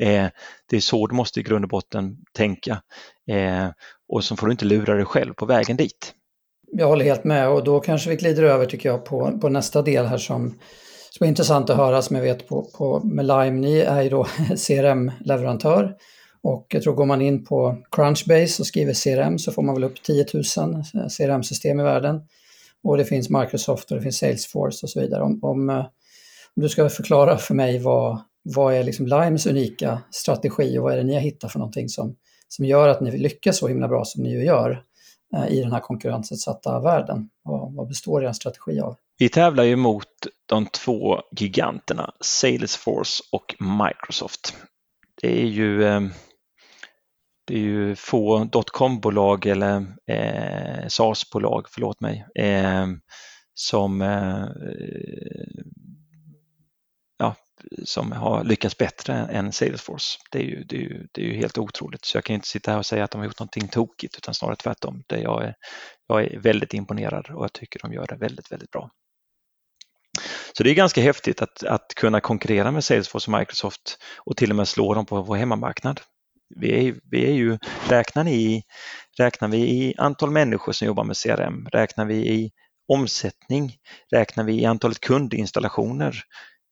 Eh, 0.00 0.26
det 0.70 0.76
är 0.76 0.80
så 0.80 1.06
du 1.06 1.14
måste 1.14 1.40
i 1.40 1.42
grund 1.42 1.64
och 1.64 1.68
botten 1.68 2.16
tänka 2.32 2.82
eh, 3.30 3.68
och 4.08 4.24
så 4.24 4.36
får 4.36 4.46
du 4.46 4.52
inte 4.52 4.64
lura 4.64 4.94
dig 4.94 5.04
själv 5.04 5.34
på 5.34 5.46
vägen 5.46 5.76
dit. 5.76 6.14
Jag 6.72 6.88
håller 6.88 7.04
helt 7.04 7.24
med 7.24 7.48
och 7.48 7.64
då 7.64 7.80
kanske 7.80 8.10
vi 8.10 8.16
glider 8.16 8.42
över 8.42 8.66
tycker 8.66 8.88
jag 8.88 9.04
på, 9.04 9.38
på 9.40 9.48
nästa 9.48 9.82
del 9.82 10.06
här 10.06 10.18
som, 10.18 10.54
som 11.10 11.24
är 11.24 11.28
intressant 11.28 11.70
att 11.70 11.76
höra 11.76 12.02
som 12.02 12.16
jag 12.16 12.22
vet 12.22 12.48
på, 12.48 12.62
på 12.62 13.00
med 13.00 13.26
Lime. 13.26 13.50
Ni 13.50 13.78
är 13.78 14.02
ju 14.02 14.08
då 14.08 14.24
CRM-leverantör 14.56 15.94
och 16.42 16.66
jag 16.68 16.82
tror 16.82 16.94
går 16.94 17.06
man 17.06 17.22
in 17.22 17.44
på 17.44 17.76
Crunchbase 17.90 18.62
och 18.62 18.66
skriver 18.66 18.94
CRM 18.94 19.38
så 19.38 19.52
får 19.52 19.62
man 19.62 19.74
väl 19.74 19.84
upp 19.84 20.02
10 20.02 20.26
000 20.34 20.44
CRM-system 21.18 21.80
i 21.80 21.82
världen. 21.82 22.20
Och 22.82 22.96
det 22.96 23.04
finns 23.04 23.30
Microsoft 23.30 23.90
och 23.90 23.96
det 23.96 24.02
finns 24.02 24.18
Salesforce 24.18 24.86
och 24.86 24.90
så 24.90 25.00
vidare. 25.00 25.22
Om, 25.22 25.38
om, 25.42 25.70
eh, 25.70 25.86
om 26.56 26.62
du 26.62 26.68
ska 26.68 26.88
förklara 26.88 27.36
för 27.36 27.54
mig 27.54 27.78
vad, 27.78 28.20
vad 28.42 28.74
är 28.74 28.84
liksom 28.84 29.06
Limes 29.06 29.46
unika 29.46 30.02
strategi 30.10 30.78
och 30.78 30.82
vad 30.82 30.92
är 30.92 30.96
det 30.96 31.04
ni 31.04 31.14
har 31.14 31.20
hittat 31.20 31.52
för 31.52 31.58
någonting 31.58 31.88
som, 31.88 32.16
som 32.48 32.64
gör 32.64 32.88
att 32.88 33.00
ni 33.00 33.18
lyckas 33.18 33.58
så 33.58 33.68
himla 33.68 33.88
bra 33.88 34.04
som 34.04 34.22
ni 34.22 34.30
ju 34.30 34.44
gör 34.44 34.82
Eh, 35.36 35.48
i 35.48 35.60
den 35.60 35.72
här 35.72 35.80
konkurrensutsatta 35.80 36.80
världen? 36.80 37.30
Vad, 37.42 37.74
vad 37.74 37.88
består 37.88 38.24
er 38.24 38.32
strategi 38.32 38.80
av? 38.80 38.96
Vi 39.18 39.28
tävlar 39.28 39.64
ju 39.64 39.76
mot 39.76 40.06
de 40.46 40.66
två 40.66 41.20
giganterna 41.36 42.12
Salesforce 42.20 43.22
och 43.32 43.54
Microsoft. 43.60 44.56
Det 45.22 45.42
är 45.42 45.46
ju 45.46 45.84
eh, 45.84 46.00
det 47.48 47.54
är 47.54 47.58
ju 47.58 47.96
få 47.96 48.44
dotcom-bolag 48.44 49.46
eller 49.46 49.86
eh, 50.06 50.86
SaaS-bolag, 50.88 51.66
förlåt 51.70 52.00
mig, 52.00 52.26
eh, 52.34 52.86
som, 53.54 54.02
eh, 54.02 54.46
som 57.84 58.12
har 58.12 58.44
lyckats 58.44 58.76
bättre 58.76 59.14
än 59.14 59.52
Salesforce. 59.52 60.18
Det 60.30 60.38
är, 60.38 60.42
ju, 60.42 60.64
det, 60.64 60.76
är 60.76 60.80
ju, 60.80 61.06
det 61.12 61.20
är 61.20 61.26
ju 61.26 61.34
helt 61.34 61.58
otroligt, 61.58 62.04
så 62.04 62.16
jag 62.16 62.24
kan 62.24 62.34
inte 62.34 62.48
sitta 62.48 62.70
här 62.70 62.78
och 62.78 62.86
säga 62.86 63.04
att 63.04 63.10
de 63.10 63.18
har 63.18 63.26
gjort 63.26 63.38
någonting 63.38 63.68
tokigt, 63.68 64.16
utan 64.16 64.34
snarare 64.34 64.56
tvärtom. 64.56 65.02
Det 65.06 65.20
jag, 65.20 65.44
är, 65.44 65.54
jag 66.08 66.24
är 66.24 66.38
väldigt 66.38 66.74
imponerad 66.74 67.30
och 67.30 67.44
jag 67.44 67.52
tycker 67.52 67.80
de 67.82 67.92
gör 67.92 68.06
det 68.06 68.16
väldigt, 68.16 68.52
väldigt 68.52 68.70
bra. 68.70 68.90
Så 70.52 70.62
det 70.62 70.70
är 70.70 70.74
ganska 70.74 71.00
häftigt 71.00 71.42
att, 71.42 71.64
att 71.64 71.94
kunna 71.96 72.20
konkurrera 72.20 72.70
med 72.70 72.84
Salesforce 72.84 73.30
och 73.30 73.38
Microsoft 73.38 73.98
och 74.18 74.36
till 74.36 74.50
och 74.50 74.56
med 74.56 74.68
slå 74.68 74.94
dem 74.94 75.06
på 75.06 75.22
vår 75.22 75.36
hemmamarknad 75.36 76.00
vi 76.56 76.88
är, 76.88 76.94
vi 77.10 77.26
är 77.26 77.32
ju, 77.32 77.58
räknar, 77.88 78.24
ni, 78.24 78.62
räknar 79.18 79.48
vi 79.48 79.58
i 79.58 79.94
antal 79.98 80.30
människor 80.30 80.72
som 80.72 80.86
jobbar 80.86 81.04
med 81.04 81.16
CRM, 81.16 81.66
räknar 81.72 82.04
vi 82.04 82.14
i 82.14 82.50
omsättning, 82.88 83.76
räknar 84.12 84.44
vi 84.44 84.60
i 84.60 84.64
antalet 84.64 85.00
kundinstallationer 85.00 86.22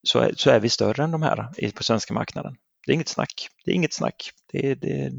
så 0.06 0.18
är, 0.18 0.32
så 0.36 0.50
är 0.50 0.60
vi 0.60 0.68
större 0.68 1.04
än 1.04 1.10
de 1.10 1.22
här 1.22 1.70
på 1.70 1.82
svenska 1.82 2.14
marknaden. 2.14 2.56
Det 2.86 2.92
är 2.92 2.94
inget 2.94 3.08
snack. 3.08 3.48
Det 3.64 3.70
är 3.70 3.74
inget 3.74 3.94
snack. 3.94 4.30
Det, 4.52 4.74
det, 4.74 5.12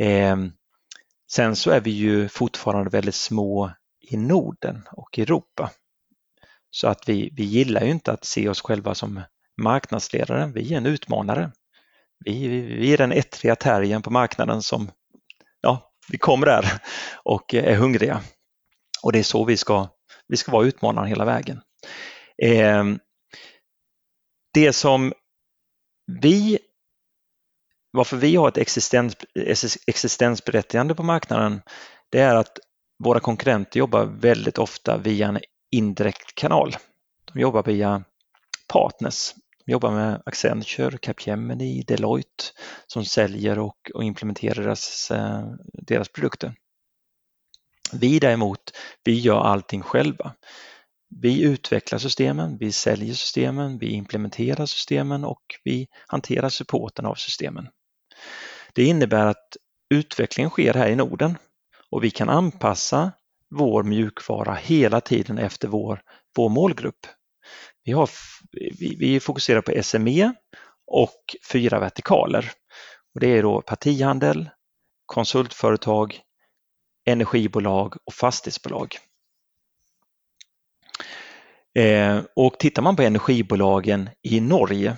eh, 0.00 0.36
sen 1.30 1.56
så 1.56 1.70
är 1.70 1.80
vi 1.80 1.90
ju 1.90 2.28
fortfarande 2.28 2.90
väldigt 2.90 3.14
små 3.14 3.70
i 4.00 4.16
Norden 4.16 4.82
och 4.92 5.18
Europa. 5.18 5.70
Så 6.70 6.88
att 6.88 7.08
vi, 7.08 7.30
vi 7.32 7.44
gillar 7.44 7.80
ju 7.80 7.90
inte 7.90 8.12
att 8.12 8.24
se 8.24 8.48
oss 8.48 8.60
själva 8.60 8.94
som 8.94 9.20
marknadsledare. 9.62 10.52
Vi 10.54 10.72
är 10.72 10.76
en 10.76 10.86
utmanare. 10.86 11.52
Vi, 12.24 12.48
vi 12.60 12.92
är 12.92 12.98
den 12.98 13.12
ettriga 13.12 13.56
terriern 13.56 14.02
på 14.02 14.10
marknaden 14.10 14.62
som, 14.62 14.90
ja, 15.60 15.92
vi 16.08 16.18
kommer 16.18 16.46
där 16.46 16.82
och 17.24 17.54
är 17.54 17.76
hungriga. 17.76 18.20
Och 19.02 19.12
det 19.12 19.18
är 19.18 19.22
så 19.22 19.44
vi 19.44 19.56
ska, 19.56 19.88
vi 20.28 20.36
ska 20.36 20.52
vara 20.52 20.66
utmanare 20.66 21.08
hela 21.08 21.24
vägen. 21.24 21.60
Eh, 22.42 22.84
det 24.58 24.72
som 24.72 25.12
vi, 26.06 26.58
varför 27.90 28.16
vi 28.16 28.36
har 28.36 28.48
ett 28.48 28.58
existens, 28.58 29.16
existensberättigande 29.86 30.94
på 30.94 31.02
marknaden, 31.02 31.62
det 32.10 32.20
är 32.20 32.34
att 32.34 32.58
våra 33.04 33.20
konkurrenter 33.20 33.78
jobbar 33.78 34.04
väldigt 34.04 34.58
ofta 34.58 34.96
via 34.96 35.28
en 35.28 35.38
indirekt 35.70 36.34
kanal. 36.34 36.76
De 37.32 37.40
jobbar 37.40 37.62
via 37.62 38.04
partners. 38.72 39.34
De 39.66 39.72
jobbar 39.72 39.90
med 39.90 40.22
Accenture, 40.26 40.98
Capgemini, 40.98 41.82
Deloitte 41.82 42.44
som 42.86 43.04
säljer 43.04 43.58
och, 43.58 43.90
och 43.94 44.04
implementerar 44.04 44.62
deras, 44.62 45.10
eh, 45.10 45.44
deras 45.72 46.08
produkter. 46.08 46.54
Vi 47.92 48.18
däremot, 48.18 48.72
vi 49.04 49.20
gör 49.20 49.40
allting 49.40 49.82
själva. 49.82 50.32
Vi 51.10 51.42
utvecklar 51.42 51.98
systemen, 51.98 52.58
vi 52.58 52.72
säljer 52.72 53.14
systemen, 53.14 53.78
vi 53.78 53.90
implementerar 53.90 54.66
systemen 54.66 55.24
och 55.24 55.42
vi 55.64 55.88
hanterar 56.06 56.48
supporten 56.48 57.06
av 57.06 57.14
systemen. 57.14 57.68
Det 58.74 58.84
innebär 58.84 59.26
att 59.26 59.56
utvecklingen 59.94 60.50
sker 60.50 60.74
här 60.74 60.88
i 60.88 60.96
Norden 60.96 61.38
och 61.90 62.04
vi 62.04 62.10
kan 62.10 62.28
anpassa 62.28 63.12
vår 63.50 63.82
mjukvara 63.82 64.54
hela 64.54 65.00
tiden 65.00 65.38
efter 65.38 65.68
vår, 65.68 66.02
vår 66.36 66.48
målgrupp. 66.48 67.06
Vi, 67.84 67.92
har, 67.92 68.10
vi, 68.52 68.96
vi 68.98 69.20
fokuserar 69.20 69.60
på 69.60 69.82
SME 69.82 70.32
och 70.86 71.36
fyra 71.52 71.80
vertikaler. 71.80 72.52
Och 73.14 73.20
det 73.20 73.26
är 73.28 73.42
då 73.42 73.62
partihandel, 73.62 74.50
konsultföretag, 75.06 76.20
energibolag 77.06 77.94
och 78.04 78.14
fastighetsbolag. 78.14 78.96
Eh, 81.74 82.20
och 82.36 82.58
tittar 82.58 82.82
man 82.82 82.96
på 82.96 83.02
energibolagen 83.02 84.10
i 84.22 84.40
Norge 84.40 84.96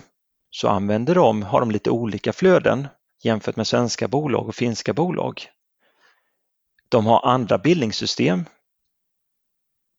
så 0.51 0.69
använder 0.69 1.15
de, 1.15 1.43
har 1.43 1.61
de 1.61 1.71
lite 1.71 1.91
olika 1.91 2.33
flöden 2.33 2.89
jämfört 3.23 3.57
med 3.57 3.67
svenska 3.67 4.09
bolag 4.09 4.49
och 4.49 4.55
finska 4.55 4.93
bolag. 4.93 5.47
De 6.89 7.07
har 7.07 7.27
andra 7.27 7.59
bildningssystem. 7.59 8.45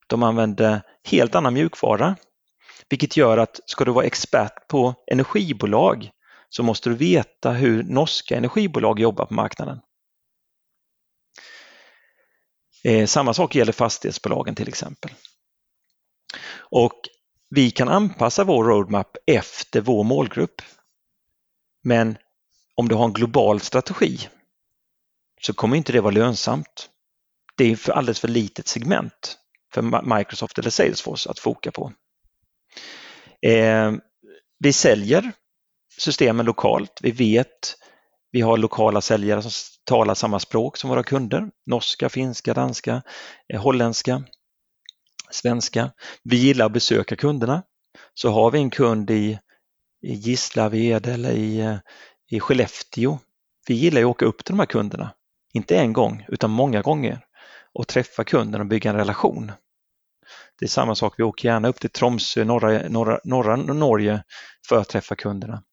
De 0.08 0.24
använder 0.24 0.82
helt 1.04 1.36
annan 1.36 1.54
mjukvara, 1.54 2.16
vilket 2.90 3.18
gör 3.18 3.38
att 3.38 3.60
ska 3.66 3.86
du 3.86 3.92
vara 3.92 4.06
expert 4.06 4.68
på 4.68 4.96
energibolag 5.12 6.12
så 6.50 6.64
måste 6.64 6.90
du 6.90 6.96
veta 6.96 7.52
hur 7.52 7.84
norska 7.84 8.38
energibolag 8.38 9.00
jobbar 9.00 9.26
på 9.26 9.34
marknaden. 9.34 9.80
Eh, 12.84 13.06
samma 13.06 13.34
sak 13.34 13.56
gäller 13.56 13.74
fastighetsbolagen 13.74 14.56
till 14.56 14.68
exempel. 14.68 15.12
Och 16.72 17.00
vi 17.50 17.72
kan 17.72 17.90
anpassa 17.90 18.44
vår 18.44 18.64
roadmap 18.64 19.18
efter 19.28 19.82
vår 19.82 20.04
målgrupp. 20.04 20.62
Men 21.84 22.18
om 22.76 22.88
du 22.88 22.96
har 22.96 23.06
en 23.06 23.14
global 23.14 23.60
strategi 23.60 24.30
så 25.42 25.54
kommer 25.54 25.78
inte 25.78 25.92
det 25.92 26.02
vara 26.02 26.14
lönsamt. 26.14 26.90
Det 27.58 27.72
är 27.72 27.76
för 27.76 27.92
alldeles 27.92 28.20
för 28.20 28.28
litet 28.28 28.68
segment 28.68 29.38
för 29.74 30.16
Microsoft 30.18 30.58
eller 30.58 30.70
Salesforce 30.70 31.30
att 31.30 31.40
foka 31.40 31.72
på. 31.72 31.94
Eh, 33.42 33.92
vi 34.60 34.74
säljer 34.74 35.32
systemen 35.98 36.46
lokalt. 36.46 37.00
Vi 37.02 37.12
vet, 37.12 37.76
vi 38.32 38.42
har 38.42 38.58
lokala 38.58 39.02
säljare 39.02 39.42
som 39.42 39.52
talar 39.84 40.14
samma 40.14 40.40
språk 40.40 40.78
som 40.78 40.90
våra 40.90 41.04
kunder. 41.04 41.50
Norska, 41.66 42.10
finska, 42.10 42.54
danska, 42.54 43.02
eh, 43.54 43.62
holländska, 43.62 44.24
svenska. 45.32 45.92
Vi 46.24 46.36
gillar 46.36 46.66
att 46.66 46.74
besöka 46.74 47.16
kunderna. 47.16 47.64
Så 48.14 48.30
har 48.30 48.52
vi 48.52 48.60
en 48.60 48.70
kund 48.70 49.12
i, 49.12 49.40
i 50.02 50.14
Gislaved 50.14 51.08
eller 51.08 51.32
i, 51.32 51.60
eh, 51.60 51.78
i 52.30 52.40
Skellefteå. 52.40 53.20
Vi 53.68 53.74
gillar 53.74 54.02
att 54.02 54.08
åka 54.08 54.26
upp 54.26 54.46
till 54.46 54.54
de 54.54 54.60
här 54.60 54.66
kunderna 54.66 55.12
inte 55.54 55.78
en 55.78 55.94
gång, 55.94 56.26
utan 56.28 56.52
många 56.52 56.82
gånger 56.82 57.26
och 57.74 57.88
träffa 57.88 58.24
kunden 58.24 58.62
och 58.62 58.68
bygga 58.68 58.90
en 58.90 58.96
relation. 58.96 59.52
Det 60.60 60.66
är 60.66 60.70
samma 60.70 60.96
sak, 60.96 61.14
vi 61.18 61.24
åker 61.24 61.50
gärna 61.50 61.68
upp 61.68 61.80
till 61.80 61.90
Tromsö, 61.90 62.44
norra, 62.44 62.90
norra, 62.90 63.20
norra 63.24 63.56
Norge 63.56 64.24
för 64.68 64.78
att 64.78 64.90
träffa 64.90 65.16
kunderna. 65.16 65.64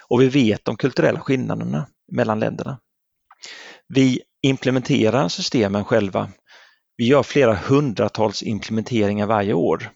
Och 0.00 0.20
vi 0.20 0.28
vet 0.28 0.64
de 0.64 0.76
kulturella 0.76 1.20
skillnaderna 1.20 1.86
mellan 2.12 2.40
länderna. 2.40 2.80
Vi 3.88 4.22
implementerar 4.42 5.28
systemen 5.28 5.84
själva. 5.84 6.30
Vi 7.00 7.06
gör 7.06 7.22
flera 7.22 7.54
hundratals 7.54 8.42
implementeringar 8.42 9.26
varje 9.26 9.54
år. 9.54 9.90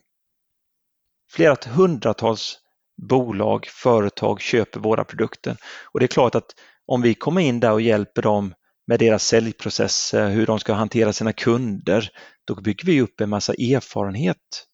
Flera 1.31 1.57
hundratals 1.69 2.59
bolag, 3.03 3.67
företag 3.67 4.41
köper 4.41 4.81
våra 4.81 5.05
produkter 5.05 5.57
och 5.93 6.01
det 6.01 6.07
är 6.07 6.09
klart 6.09 6.35
att 6.35 6.55
om 6.87 7.03
vi 7.03 7.15
kommer 7.15 7.41
in 7.41 7.61
där 7.61 7.73
och 7.73 7.81
hjälper 7.81 8.23
dem 8.23 8.55
med 8.87 8.99
deras 8.99 9.27
säljprocesser, 9.27 10.29
hur 10.29 10.47
de 10.47 10.59
ska 10.59 10.73
hantera 10.73 11.13
sina 11.13 11.33
kunder, 11.33 12.11
då 12.45 12.55
bygger 12.55 12.87
vi 12.87 13.01
upp 13.01 13.21
en 13.21 13.31
massa 13.31 13.53
erfarenhet. 13.53 14.67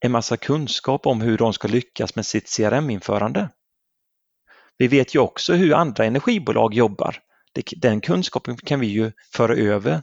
En 0.00 0.12
massa 0.12 0.36
kunskap 0.36 1.06
om 1.06 1.20
hur 1.20 1.38
de 1.38 1.52
ska 1.52 1.68
lyckas 1.68 2.16
med 2.16 2.26
sitt 2.26 2.56
CRM-införande. 2.56 3.48
Vi 4.78 4.88
vet 4.88 5.14
ju 5.14 5.18
också 5.18 5.54
hur 5.54 5.74
andra 5.74 6.04
energibolag 6.04 6.74
jobbar. 6.74 7.16
Den 7.76 8.00
kunskapen 8.00 8.56
kan 8.56 8.80
vi 8.80 8.86
ju 8.86 9.12
föra 9.32 9.54
över 9.54 10.02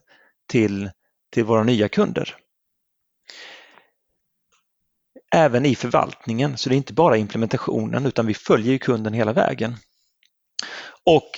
till, 0.50 0.90
till 1.32 1.44
våra 1.44 1.64
nya 1.64 1.90
kunder. 1.90 2.36
Även 5.36 5.66
i 5.66 5.76
förvaltningen, 5.76 6.58
så 6.58 6.70
det 6.70 6.76
är 6.76 6.78
inte 6.78 6.94
bara 6.94 7.18
implementationen 7.18 8.06
utan 8.06 8.26
vi 8.26 8.34
följer 8.34 8.78
kunden 8.78 9.14
hela 9.14 9.34
vägen. 9.34 9.76
Och 11.06 11.30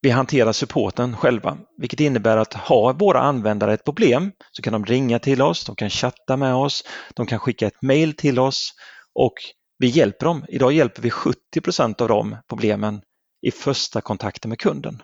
vi 0.00 0.10
hanterar 0.10 0.52
supporten 0.52 1.16
själva, 1.16 1.58
vilket 1.76 2.00
innebär 2.00 2.36
att 2.36 2.54
har 2.54 2.92
våra 2.92 3.20
användare 3.20 3.74
ett 3.74 3.84
problem 3.84 4.32
så 4.52 4.62
kan 4.62 4.72
de 4.72 4.84
ringa 4.84 5.18
till 5.18 5.42
oss, 5.42 5.64
de 5.64 5.76
kan 5.76 5.90
chatta 5.90 6.36
med 6.36 6.54
oss, 6.54 6.84
de 7.14 7.26
kan 7.26 7.38
skicka 7.38 7.66
ett 7.66 7.82
mail 7.82 8.16
till 8.16 8.38
oss 8.38 8.72
och 9.14 9.34
vi 9.78 9.86
hjälper 9.86 10.26
dem. 10.26 10.44
Idag 10.48 10.72
hjälper 10.72 11.02
vi 11.02 11.10
70% 11.10 12.02
av 12.02 12.08
de 12.08 12.36
problemen 12.48 13.02
i 13.42 13.50
första 13.50 14.00
kontakten 14.00 14.48
med 14.48 14.58
kunden. 14.58 15.02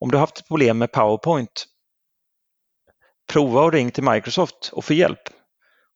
Om 0.00 0.10
du 0.10 0.16
har 0.16 0.20
haft 0.20 0.48
problem 0.48 0.78
med 0.78 0.92
PowerPoint, 0.92 1.66
prova 3.32 3.60
och 3.60 3.72
ring 3.72 3.90
till 3.90 4.04
Microsoft 4.04 4.70
och 4.72 4.84
få 4.84 4.94
hjälp. 4.94 5.20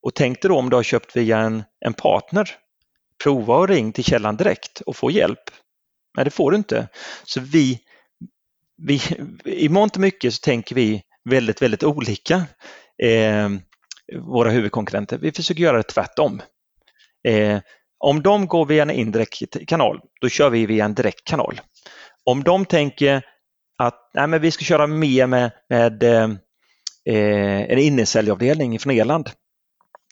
Och 0.01 0.15
tänk 0.15 0.41
dig 0.41 0.49
då 0.49 0.57
om 0.57 0.69
du 0.69 0.75
har 0.75 0.83
köpt 0.83 1.15
via 1.15 1.37
en, 1.37 1.63
en 1.85 1.93
partner, 1.93 2.49
prova 3.23 3.55
och 3.55 3.67
ring 3.67 3.93
till 3.93 4.03
källan 4.03 4.37
direkt 4.37 4.81
och 4.81 4.95
få 4.95 5.11
hjälp. 5.11 5.39
Nej, 6.17 6.25
det 6.25 6.31
får 6.31 6.51
du 6.51 6.57
inte. 6.57 6.87
Så 7.23 7.39
vi, 7.39 7.79
vi 8.77 9.01
i 9.45 9.69
mångt 9.69 9.95
och 9.95 10.01
mycket 10.01 10.33
så 10.33 10.39
tänker 10.39 10.75
vi 10.75 11.03
väldigt, 11.29 11.61
väldigt 11.61 11.83
olika. 11.83 12.45
Eh, 13.03 13.49
våra 14.19 14.49
huvudkonkurrenter. 14.49 15.17
Vi 15.17 15.31
försöker 15.31 15.63
göra 15.63 15.77
det 15.77 15.83
tvärtom. 15.83 16.41
Eh, 17.27 17.59
om 17.97 18.21
de 18.23 18.47
går 18.47 18.65
via 18.65 18.81
en 18.81 18.91
indirekt 18.91 19.67
kanal, 19.67 20.01
då 20.21 20.29
kör 20.29 20.49
vi 20.49 20.65
via 20.65 20.85
en 20.85 20.93
direkt 20.93 21.23
kanal. 21.23 21.61
Om 22.23 22.43
de 22.43 22.65
tänker 22.65 23.25
att 23.77 24.09
nej, 24.13 24.27
men 24.27 24.41
vi 24.41 24.51
ska 24.51 24.65
köra 24.65 24.87
mer 24.87 25.27
med, 25.27 25.51
med 25.69 26.03
eh, 26.03 26.29
en 27.05 27.79
innesäljavdelning 27.79 28.79
från 28.79 28.93
Irland, 28.93 29.29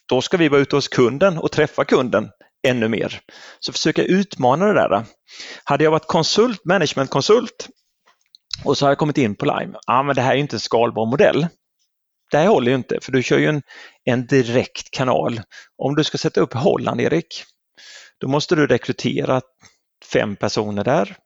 då 0.09 0.22
ska 0.22 0.38
vi 0.38 0.49
vara 0.49 0.62
ute 0.62 0.76
hos 0.76 0.88
kunden 0.88 1.38
och 1.38 1.51
träffa 1.51 1.86
kunden 1.86 2.30
ännu 2.68 2.88
mer. 2.88 3.22
Så 3.59 3.72
försöka 3.72 4.03
utmana 4.03 4.66
det 4.66 4.74
där. 4.74 5.05
Hade 5.64 5.84
jag 5.84 5.91
varit 5.91 6.07
konsult, 6.07 6.66
managementkonsult 6.66 7.70
och 8.64 8.78
så 8.78 8.86
har 8.86 8.91
jag 8.91 8.97
kommit 8.97 9.18
in 9.18 9.36
på 9.36 9.45
Lime, 9.45 9.80
ja 9.88 10.03
men 10.03 10.16
det 10.16 10.22
här 10.22 10.32
är 10.32 10.38
inte 10.38 10.55
en 10.55 10.59
skalbar 10.59 11.05
modell. 11.05 11.47
Det 12.32 12.38
här 12.38 12.47
håller 12.47 12.72
ju 12.72 12.78
inte 12.78 12.99
för 13.01 13.12
du 13.12 13.24
kör 13.24 13.38
ju 13.38 13.47
en, 13.47 13.62
en 14.03 14.28
direkt 14.28 14.91
kanal. 14.91 15.41
Om 15.78 15.95
du 15.95 16.03
ska 16.03 16.18
sätta 16.18 16.41
upp 16.41 16.53
Holland, 16.53 17.01
Erik, 17.01 17.43
då 18.20 18.28
måste 18.28 18.55
du 18.55 18.68
rekrytera 18.68 19.41
fem 20.14 20.36
personer 20.36 20.84
där. 20.84 21.18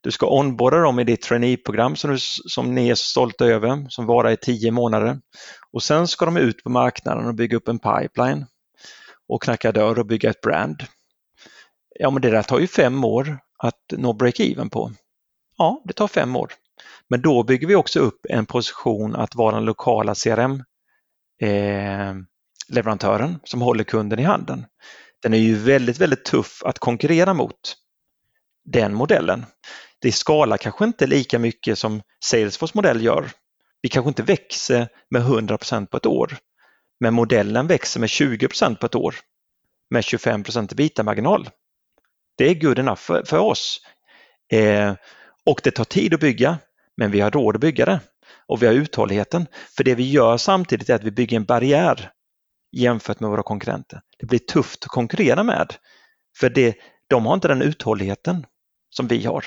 Du 0.00 0.10
ska 0.10 0.26
onboarda 0.26 0.78
dem 0.78 0.98
i 0.98 1.04
ditt 1.04 1.22
traineeprogram 1.22 1.96
som, 1.96 2.18
som 2.48 2.74
ni 2.74 2.88
är 2.88 2.94
så 2.94 3.04
stolta 3.04 3.46
över, 3.46 3.86
som 3.88 4.06
varar 4.06 4.30
i 4.30 4.36
tio 4.36 4.70
månader. 4.70 5.20
Och 5.72 5.82
sen 5.82 6.08
ska 6.08 6.24
de 6.24 6.36
ut 6.36 6.62
på 6.64 6.70
marknaden 6.70 7.26
och 7.26 7.34
bygga 7.34 7.56
upp 7.56 7.68
en 7.68 7.78
pipeline. 7.78 8.46
och 9.28 9.42
knacka 9.42 9.72
dörr 9.72 9.98
och 9.98 10.06
bygga 10.06 10.30
ett 10.30 10.40
brand. 10.40 10.82
Ja, 11.98 12.10
men 12.10 12.22
det 12.22 12.30
där 12.30 12.42
tar 12.42 12.58
ju 12.58 12.66
fem 12.66 13.04
år 13.04 13.38
att 13.58 13.82
nå 13.92 14.12
break-even 14.12 14.70
på. 14.70 14.92
Ja, 15.58 15.82
det 15.84 15.92
tar 15.92 16.08
fem 16.08 16.36
år. 16.36 16.52
Men 17.08 17.22
då 17.22 17.42
bygger 17.42 17.66
vi 17.66 17.74
också 17.74 18.00
upp 18.00 18.26
en 18.28 18.46
position 18.46 19.16
att 19.16 19.34
vara 19.34 19.54
den 19.54 19.64
lokala 19.64 20.14
CRM 20.14 20.64
eh, 21.42 22.14
leverantören 22.68 23.38
som 23.44 23.60
håller 23.60 23.84
kunden 23.84 24.18
i 24.18 24.22
handen. 24.22 24.66
Den 25.22 25.34
är 25.34 25.38
ju 25.38 25.54
väldigt, 25.54 25.98
väldigt 25.98 26.24
tuff 26.24 26.62
att 26.64 26.78
konkurrera 26.78 27.34
mot 27.34 27.76
den 28.66 28.94
modellen. 28.94 29.46
Det 29.98 30.12
skalar 30.12 30.56
kanske 30.56 30.84
inte 30.84 31.06
lika 31.06 31.38
mycket 31.38 31.78
som 31.78 32.02
Salesforce 32.24 32.72
modell 32.74 33.04
gör. 33.04 33.30
Vi 33.82 33.88
kanske 33.88 34.08
inte 34.08 34.22
växer 34.22 34.88
med 35.10 35.22
100% 35.22 35.86
på 35.86 35.96
ett 35.96 36.06
år, 36.06 36.36
men 37.00 37.14
modellen 37.14 37.66
växer 37.66 38.00
med 38.00 38.06
20% 38.06 38.74
på 38.76 38.86
ett 38.86 38.94
år 38.94 39.14
med 39.90 40.02
25% 40.02 40.74
bita-marginal. 40.74 41.48
Det 42.38 42.50
är 42.50 42.54
good 42.54 42.78
enough 42.78 43.00
för, 43.00 43.24
för 43.24 43.38
oss. 43.38 43.80
Eh, 44.52 44.94
och 45.46 45.60
det 45.64 45.70
tar 45.70 45.84
tid 45.84 46.14
att 46.14 46.20
bygga, 46.20 46.58
men 46.96 47.10
vi 47.10 47.20
har 47.20 47.30
råd 47.30 47.54
att 47.54 47.60
bygga 47.60 47.84
det 47.84 48.00
och 48.48 48.62
vi 48.62 48.66
har 48.66 48.74
uthålligheten. 48.74 49.46
För 49.76 49.84
det 49.84 49.94
vi 49.94 50.10
gör 50.10 50.36
samtidigt 50.36 50.90
är 50.90 50.94
att 50.94 51.04
vi 51.04 51.10
bygger 51.10 51.36
en 51.36 51.44
barriär 51.44 52.10
jämfört 52.72 53.20
med 53.20 53.30
våra 53.30 53.42
konkurrenter. 53.42 54.00
Det 54.18 54.26
blir 54.26 54.38
tufft 54.38 54.84
att 54.84 54.90
konkurrera 54.90 55.42
med 55.42 55.74
för 56.40 56.50
det, 56.50 56.76
de 57.08 57.26
har 57.26 57.34
inte 57.34 57.48
den 57.48 57.62
uthålligheten 57.62 58.46
som 58.96 59.06
vi 59.06 59.24
har. 59.24 59.44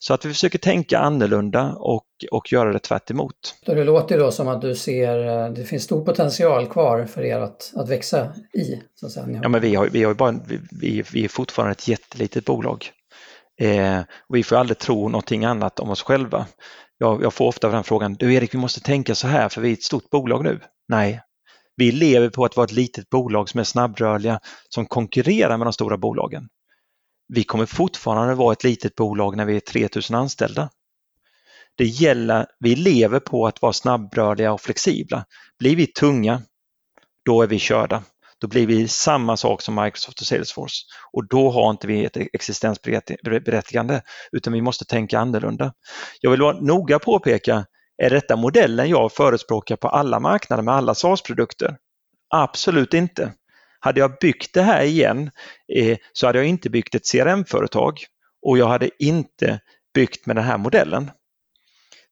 Så 0.00 0.14
att 0.14 0.24
vi 0.24 0.28
försöker 0.28 0.58
tänka 0.58 0.98
annorlunda 0.98 1.72
och, 1.72 2.06
och 2.30 2.52
göra 2.52 2.72
det 2.72 2.78
tvärt 2.78 3.10
emot. 3.10 3.54
Det 3.66 3.84
låter 3.84 4.18
då 4.18 4.30
som 4.30 4.48
att 4.48 4.62
du 4.62 4.74
ser, 4.74 5.26
eh, 5.26 5.52
det 5.52 5.64
finns 5.64 5.82
stor 5.82 6.04
potential 6.04 6.66
kvar 6.66 7.04
för 7.04 7.24
er 7.24 7.38
att, 7.38 7.72
att 7.76 7.88
växa 7.88 8.32
i. 8.54 8.82
Så 8.94 9.06
att 9.06 9.12
säga. 9.12 9.40
Ja, 9.42 9.48
men 9.48 9.60
vi, 9.60 9.74
har, 9.74 9.86
vi, 9.86 10.04
har 10.04 10.14
bara, 10.14 10.40
vi, 10.70 11.02
vi 11.12 11.24
är 11.24 11.28
fortfarande 11.28 11.72
ett 11.72 11.88
jättelitet 11.88 12.44
bolag. 12.44 12.90
Eh, 13.60 14.00
vi 14.28 14.42
får 14.42 14.56
aldrig 14.56 14.78
tro 14.78 15.08
någonting 15.08 15.44
annat 15.44 15.80
om 15.80 15.90
oss 15.90 16.02
själva. 16.02 16.46
Jag, 16.98 17.22
jag 17.22 17.34
får 17.34 17.46
ofta 17.46 17.68
den 17.68 17.84
frågan, 17.84 18.14
du 18.14 18.34
Erik, 18.34 18.54
vi 18.54 18.58
måste 18.58 18.80
tänka 18.80 19.14
så 19.14 19.26
här 19.26 19.48
för 19.48 19.60
vi 19.60 19.68
är 19.68 19.72
ett 19.72 19.82
stort 19.82 20.10
bolag 20.10 20.44
nu. 20.44 20.60
Nej, 20.88 21.20
vi 21.76 21.92
lever 21.92 22.30
på 22.30 22.44
att 22.44 22.56
vara 22.56 22.64
ett 22.64 22.72
litet 22.72 23.10
bolag 23.10 23.48
som 23.48 23.60
är 23.60 23.64
snabbrörliga, 23.64 24.40
som 24.68 24.86
konkurrerar 24.86 25.56
med 25.56 25.66
de 25.66 25.72
stora 25.72 25.96
bolagen. 25.96 26.48
Vi 27.28 27.44
kommer 27.44 27.66
fortfarande 27.66 28.34
vara 28.34 28.52
ett 28.52 28.64
litet 28.64 28.94
bolag 28.94 29.36
när 29.36 29.44
vi 29.44 29.56
är 29.56 29.60
3000 29.60 30.16
anställda. 30.16 30.70
Det 31.74 31.84
gäller, 31.84 32.46
vi 32.58 32.76
lever 32.76 33.20
på 33.20 33.46
att 33.46 33.62
vara 33.62 33.72
snabbrörliga 33.72 34.52
och 34.52 34.60
flexibla. 34.60 35.24
Blir 35.58 35.76
vi 35.76 35.86
tunga, 35.86 36.42
då 37.24 37.42
är 37.42 37.46
vi 37.46 37.58
körda. 37.58 38.02
Då 38.40 38.46
blir 38.46 38.66
vi 38.66 38.88
samma 38.88 39.36
sak 39.36 39.62
som 39.62 39.74
Microsoft 39.74 40.20
och 40.20 40.26
Salesforce 40.26 40.84
och 41.12 41.28
då 41.28 41.50
har 41.50 41.70
inte 41.70 41.86
vi 41.86 42.04
ett 42.04 42.16
existensberättigande 42.16 44.02
utan 44.32 44.52
vi 44.52 44.62
måste 44.62 44.84
tänka 44.84 45.18
annorlunda. 45.18 45.72
Jag 46.20 46.30
vill 46.30 46.40
vara 46.40 46.60
noga 46.60 46.98
påpeka, 46.98 47.66
är 48.02 48.10
detta 48.10 48.36
modellen 48.36 48.88
jag 48.88 49.12
förespråkar 49.12 49.76
på 49.76 49.88
alla 49.88 50.20
marknader 50.20 50.62
med 50.62 50.74
alla 50.74 50.94
SaaS-produkter? 50.94 51.76
Absolut 52.34 52.94
inte. 52.94 53.32
Hade 53.80 54.00
jag 54.00 54.18
byggt 54.20 54.54
det 54.54 54.62
här 54.62 54.82
igen 54.84 55.30
eh, 55.74 55.98
så 56.12 56.26
hade 56.26 56.38
jag 56.38 56.46
inte 56.48 56.70
byggt 56.70 56.94
ett 56.94 57.10
CRM-företag 57.12 58.04
och 58.46 58.58
jag 58.58 58.68
hade 58.68 58.90
inte 58.98 59.60
byggt 59.94 60.26
med 60.26 60.36
den 60.36 60.44
här 60.44 60.58
modellen. 60.58 61.10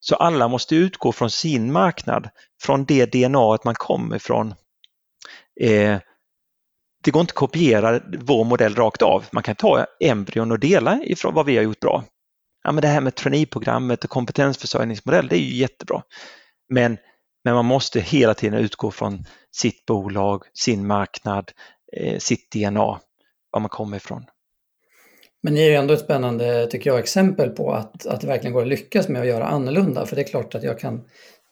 Så 0.01 0.15
alla 0.15 0.49
måste 0.49 0.77
utgå 0.77 1.13
från 1.13 1.31
sin 1.31 1.73
marknad, 1.73 2.29
från 2.63 2.85
det 2.85 3.07
DNA 3.07 3.59
man 3.65 3.75
kommer 3.75 4.17
ifrån. 4.17 4.55
Eh, 5.61 5.99
det 7.05 7.11
går 7.11 7.21
inte 7.21 7.31
att 7.31 7.35
kopiera 7.35 8.01
vår 8.19 8.45
modell 8.45 8.75
rakt 8.75 9.03
av. 9.03 9.25
Man 9.33 9.43
kan 9.43 9.55
ta 9.55 9.87
embryon 10.01 10.53
och 10.53 10.59
dela 10.59 11.03
ifrån 11.03 11.35
vad 11.35 11.47
vi 11.47 11.57
har 11.57 11.65
gjort 11.65 11.81
bra. 11.81 12.05
Ja, 12.65 12.73
men 12.73 12.83
det 12.83 12.89
här 12.89 13.01
med 13.01 13.15
traineeprogrammet 13.15 14.05
och 14.05 14.11
kompetensförsörjningsmodell, 14.11 15.29
det 15.29 15.37
är 15.37 15.41
ju 15.41 15.57
jättebra. 15.57 16.03
Men, 16.69 16.99
men 17.45 17.55
man 17.55 17.65
måste 17.65 18.01
hela 18.01 18.35
tiden 18.35 18.59
utgå 18.59 18.91
från 18.91 19.25
sitt 19.57 19.87
bolag, 19.87 20.43
sin 20.55 20.87
marknad, 20.87 21.53
eh, 21.97 22.19
sitt 22.19 22.51
DNA, 22.51 23.01
var 23.51 23.61
man 23.61 23.69
kommer 23.69 23.97
ifrån. 23.97 24.25
Men 25.43 25.55
ni 25.55 25.61
är 25.61 25.71
ju 25.71 25.75
ändå 25.75 25.95
ett 25.95 26.01
spännande, 26.01 26.67
tycker 26.67 26.91
jag, 26.91 26.99
exempel 26.99 27.51
på 27.51 27.73
att, 27.73 28.07
att 28.07 28.21
det 28.21 28.27
verkligen 28.27 28.55
går 28.55 28.63
att 28.63 28.69
lyckas 28.69 29.09
med 29.09 29.23
att 29.23 29.29
göra 29.29 29.47
annorlunda. 29.47 30.07
För 30.07 30.17
det 30.17 30.23
är 30.23 30.27
klart 30.27 30.55
att 30.55 30.63
jag 30.63 30.79
kan 30.79 31.05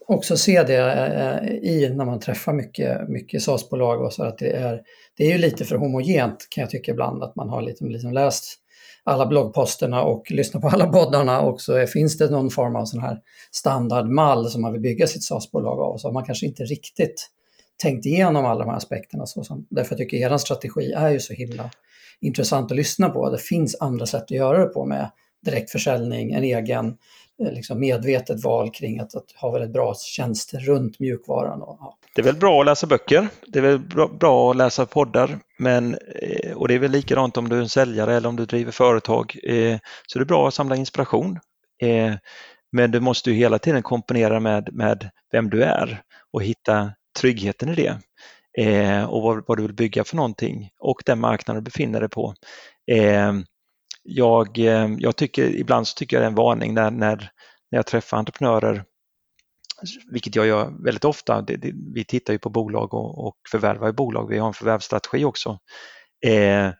också 0.07 0.36
se 0.36 0.62
det 0.62 0.76
eh, 0.76 1.48
i 1.48 1.94
när 1.94 2.05
man 2.05 2.20
träffar 2.20 2.52
mycket, 2.52 3.09
mycket 3.09 3.42
SAS-bolag 3.42 4.02
och 4.02 4.12
så 4.12 4.22
att 4.22 4.38
det 4.38 4.50
är, 4.50 4.80
det 5.16 5.24
är 5.24 5.32
ju 5.32 5.38
lite 5.38 5.64
för 5.64 5.76
homogent 5.76 6.46
kan 6.50 6.62
jag 6.62 6.70
tycka 6.70 6.92
ibland 6.92 7.22
att 7.22 7.36
man 7.36 7.48
har 7.48 7.62
liksom, 7.62 7.88
liksom 7.90 8.12
läst 8.12 8.44
alla 9.05 9.26
bloggposterna 9.26 10.02
och 10.02 10.30
lyssnat 10.30 10.62
på 10.62 10.68
alla 10.68 10.86
poddarna 10.86 11.40
och 11.40 11.61
så 11.61 11.86
finns 11.86 12.18
det 12.18 12.30
någon 12.30 12.50
form 12.50 12.76
av 12.76 12.84
sån 12.84 13.00
här 13.00 13.18
standardmall 13.52 14.50
som 14.50 14.62
man 14.62 14.72
vill 14.72 14.82
bygga 14.82 15.07
sitt 15.07 15.22
SAS-bolag 15.22 15.80
av 15.80 15.96
så 15.96 16.09
har 16.09 16.12
man 16.12 16.24
kanske 16.24 16.46
inte 16.46 16.62
riktigt 16.62 17.30
tänkt 17.83 18.07
igenom 18.07 18.45
alla 18.45 18.64
de 18.64 18.70
här 18.70 18.77
aspekterna. 18.77 19.27
Så 19.27 19.45
som, 19.45 19.66
därför 19.70 19.97
tycker 19.97 20.16
jag 20.16 20.33
er 20.33 20.37
strategi 20.37 20.93
är 20.93 21.11
ju 21.11 21.20
så 21.20 21.33
himla 21.33 21.70
intressant 22.20 22.70
att 22.70 22.77
lyssna 22.77 23.09
på. 23.09 23.31
Det 23.31 23.39
finns 23.39 23.77
andra 23.81 24.07
sätt 24.07 24.22
att 24.22 24.31
göra 24.31 24.59
det 24.59 24.66
på 24.66 24.85
med 24.85 25.11
direktförsäljning, 25.45 26.33
en 26.33 26.43
egen 26.45 26.97
eh, 27.43 27.53
liksom 27.53 27.81
medvetet 27.81 28.45
val 28.45 28.70
kring 28.70 29.01
att, 29.01 29.14
att 29.14 29.33
ha 29.41 29.51
väldigt 29.51 29.72
bra 29.72 29.95
tjänster 29.95 30.59
runt 30.59 31.01
mjukvaran. 31.01 31.62
Och, 31.62 31.77
ja. 31.81 31.99
Det 32.14 32.20
är 32.20 32.25
väl 32.25 32.37
bra 32.37 32.61
att 32.61 32.66
läsa 32.66 32.87
böcker, 32.87 33.29
det 33.47 33.59
är 33.59 33.62
väl 33.62 33.79
bra, 33.79 34.09
bra 34.20 34.51
att 34.51 34.57
läsa 34.57 34.87
poddar, 34.87 35.39
men, 35.59 35.95
eh, 35.95 36.53
och 36.57 36.68
det 36.68 36.75
är 36.75 36.79
väl 36.79 36.91
likadant 36.91 37.37
om 37.37 37.49
du 37.49 37.57
är 37.57 37.61
en 37.61 37.68
säljare 37.68 38.16
eller 38.16 38.29
om 38.29 38.37
du 38.37 38.47
driver 38.47 38.72
företag. 38.72 39.37
Eh, 39.43 39.79
så 40.07 40.18
det 40.18 40.22
är 40.22 40.27
bra 40.27 40.49
att 40.49 40.55
samla 40.55 40.77
inspiration. 40.77 41.39
Men 42.72 42.91
du 42.91 43.01
måste 43.01 43.31
ju 43.31 43.37
hela 43.37 43.59
tiden 43.59 43.83
komponera 43.83 44.41
med, 44.41 44.68
med 44.72 45.11
vem 45.33 45.51
du 45.51 45.62
är 45.62 46.03
och 46.33 46.43
hitta 46.43 46.93
tryggheten 47.21 47.69
i 47.69 47.75
det 47.75 47.99
eh, 48.59 49.05
och 49.05 49.23
vad, 49.23 49.45
vad, 49.47 49.59
du 49.59 49.62
vill 49.62 49.75
bygga 49.75 50.05
för 50.05 50.17
någonting 50.17 50.71
och 50.79 51.03
den 51.07 51.21
marknaden 51.21 51.65
du 51.65 51.71
befinner 51.71 52.01
dig 52.01 52.09
på 52.09 52.35
eh, 52.91 53.33
jag, 54.05 54.59
eh, 54.59 54.89
jag 54.99 55.17
tycker, 55.17 55.57
ibland 55.57 55.89
så 55.89 55.95
tycker 55.95 56.17
jag 56.17 56.23
det 56.23 56.27
är 56.27 56.31
en 56.31 56.35
varning 56.35 56.75
när, 56.75 56.91
när, 56.91 57.17
när 57.71 57.79
jag 57.79 57.87
träffar 57.87 58.17
entreprenörer, 58.17 58.85
vilket 60.12 60.37
jag 60.37 60.47
gör 60.47 60.85
väldigt 60.85 61.05
ofta. 61.05 61.43
Det, 61.43 61.57
det, 61.57 61.73
vi 61.95 62.05
tittar 62.05 62.33
ju 62.33 62.39
på 62.39 62.51
bolag 62.51 62.95
och, 62.95 63.27
och 63.27 63.37
förvärvar 63.51 63.93
bolag, 63.93 64.29
vi 64.29 64.39
har 64.39 64.49
en 64.49 64.55
förvärvsstrategi 64.55 65.25
också. 65.25 65.59
Eh, 66.27 66.71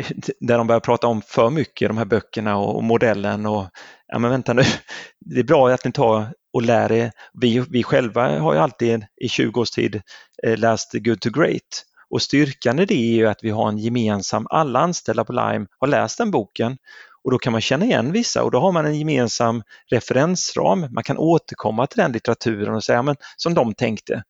där 0.40 0.58
de 0.58 0.66
börjar 0.66 0.80
prata 0.80 1.06
om 1.06 1.22
för 1.22 1.50
mycket, 1.50 1.88
de 1.88 1.98
här 1.98 2.04
böckerna 2.04 2.56
och, 2.56 2.76
och, 2.76 2.84
modellen 2.84 3.46
och 3.46 3.66
ja 4.06 4.18
men 4.18 4.30
vänta 4.30 4.52
nu, 4.52 4.62
det 5.20 5.40
är 5.40 5.44
bra 5.44 5.68
att 5.68 5.84
ni 5.84 5.92
tar 5.92 6.34
och 6.52 6.62
lär 6.62 6.92
er. 6.92 7.12
Vi, 7.32 7.64
vi 7.70 7.82
själva 7.82 8.38
har 8.38 8.54
ju 8.54 8.58
alltid 8.58 9.06
i 9.20 9.28
20 9.28 9.60
års 9.60 9.70
tid 9.70 10.02
eh, 10.42 10.58
läst 10.58 10.92
Good 10.92 11.20
to 11.20 11.30
Great 11.30 11.84
och 12.10 12.22
styrkan 12.22 12.78
i 12.78 12.86
det 12.86 12.94
är 12.94 13.14
ju 13.14 13.26
att 13.26 13.44
vi 13.44 13.50
har 13.50 13.68
en 13.68 13.78
gemensam, 13.78 14.46
alla 14.50 14.80
anställda 14.80 15.24
på 15.24 15.32
Lime 15.32 15.66
har 15.78 15.86
läst 15.86 16.18
den 16.18 16.30
boken 16.30 16.78
och 17.24 17.30
då 17.30 17.38
kan 17.38 17.52
man 17.52 17.60
känna 17.60 17.84
igen 17.84 18.12
vissa 18.12 18.42
och 18.42 18.50
då 18.50 18.60
har 18.60 18.72
man 18.72 18.86
en 18.86 18.98
gemensam 18.98 19.62
referensram. 19.90 20.86
Man 20.90 21.04
kan 21.04 21.18
återkomma 21.18 21.86
till 21.86 21.98
den 21.98 22.12
litteraturen 22.12 22.74
och 22.74 22.84
säga 22.84 23.02
men, 23.02 23.16
som 23.36 23.54
de 23.54 23.74
tänkte. 23.74 24.22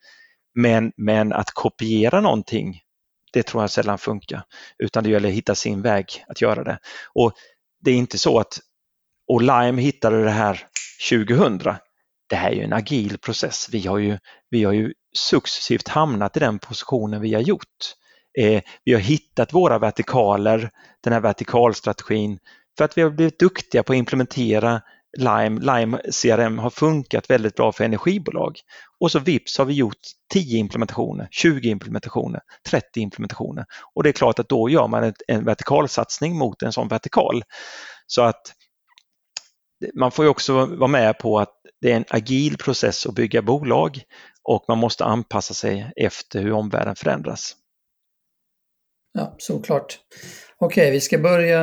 Men, 0.54 0.92
men 0.96 1.32
att 1.32 1.50
kopiera 1.50 2.20
någonting, 2.20 2.80
det 3.32 3.42
tror 3.42 3.62
jag 3.62 3.70
sällan 3.70 3.98
funkar, 3.98 4.42
utan 4.78 5.04
det 5.04 5.10
gäller 5.10 5.28
att 5.28 5.34
hitta 5.34 5.54
sin 5.54 5.82
väg 5.82 6.06
att 6.28 6.40
göra 6.40 6.64
det. 6.64 6.78
Och 7.14 7.32
det 7.80 7.90
är 7.90 7.94
inte 7.94 8.18
så 8.18 8.38
att 8.38 8.58
och 9.28 9.42
Lime 9.42 9.82
hittade 9.82 10.24
det 10.24 10.30
här 10.30 10.66
2000. 11.10 11.60
Det 12.32 12.36
här 12.36 12.50
är 12.50 12.54
ju 12.54 12.62
en 12.62 12.72
agil 12.72 13.18
process. 13.18 13.68
Vi 13.72 13.86
har 13.86 13.98
ju, 13.98 14.18
vi 14.50 14.64
har 14.64 14.72
ju 14.72 14.92
successivt 15.16 15.88
hamnat 15.88 16.36
i 16.36 16.40
den 16.40 16.58
positionen 16.58 17.20
vi 17.20 17.34
har 17.34 17.40
gjort. 17.40 17.94
Eh, 18.38 18.62
vi 18.84 18.92
har 18.92 19.00
hittat 19.00 19.54
våra 19.54 19.78
vertikaler, 19.78 20.70
den 21.04 21.12
här 21.12 21.20
vertikalstrategin, 21.20 22.38
för 22.78 22.84
att 22.84 22.98
vi 22.98 23.02
har 23.02 23.10
blivit 23.10 23.38
duktiga 23.38 23.82
på 23.82 23.92
att 23.92 23.96
implementera 23.96 24.82
Lime. 25.18 25.60
Lime 25.60 25.98
CRM 26.22 26.58
har 26.58 26.70
funkat 26.70 27.30
väldigt 27.30 27.56
bra 27.56 27.72
för 27.72 27.84
energibolag. 27.84 28.58
Och 29.00 29.12
så 29.12 29.18
vips 29.18 29.58
har 29.58 29.64
vi 29.64 29.74
gjort 29.74 30.00
10 30.32 30.58
implementationer, 30.58 31.28
20 31.30 31.68
implementationer, 31.68 32.40
30 32.70 33.00
implementationer. 33.00 33.64
Och 33.94 34.02
det 34.02 34.08
är 34.08 34.12
klart 34.12 34.38
att 34.38 34.48
då 34.48 34.68
gör 34.68 34.88
man 34.88 35.04
ett, 35.04 35.22
en 35.28 35.44
vertikalsatsning 35.44 36.36
mot 36.36 36.62
en 36.62 36.72
sån 36.72 36.88
vertikal. 36.88 37.42
Så 38.06 38.22
att 38.22 38.42
man 39.94 40.10
får 40.10 40.24
ju 40.24 40.28
också 40.28 40.66
vara 40.66 40.88
med 40.88 41.18
på 41.18 41.38
att 41.38 41.61
det 41.82 41.92
är 41.92 41.96
en 41.96 42.04
agil 42.08 42.56
process 42.56 43.06
att 43.06 43.14
bygga 43.14 43.42
bolag 43.42 44.02
och 44.42 44.64
man 44.68 44.78
måste 44.78 45.04
anpassa 45.04 45.54
sig 45.54 45.92
efter 45.96 46.42
hur 46.42 46.52
omvärlden 46.52 46.96
förändras. 46.96 47.56
Ja, 49.12 49.34
såklart. 49.38 49.98
Okej, 50.58 50.90
vi 50.90 51.00
ska 51.00 51.18
börja 51.18 51.60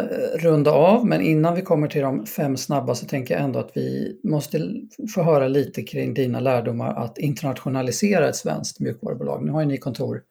eh, 0.00 0.38
runda 0.38 0.70
av, 0.70 1.06
men 1.06 1.20
innan 1.20 1.54
vi 1.54 1.62
kommer 1.62 1.88
till 1.88 2.02
de 2.02 2.26
fem 2.26 2.56
snabba 2.56 2.94
så 2.94 3.06
tänker 3.06 3.34
jag 3.34 3.42
ändå 3.44 3.58
att 3.58 3.70
vi 3.74 4.20
måste 4.24 4.70
få 5.14 5.22
höra 5.22 5.48
lite 5.48 5.82
kring 5.82 6.14
dina 6.14 6.40
lärdomar 6.40 6.94
att 6.94 7.18
internationalisera 7.18 8.28
ett 8.28 8.36
svenskt 8.36 8.80
mjukvarubolag. 8.80 9.44
Nu 9.44 9.52
har 9.52 9.60
ju 9.60 9.66
ni 9.66 9.78
kontor 9.78 10.22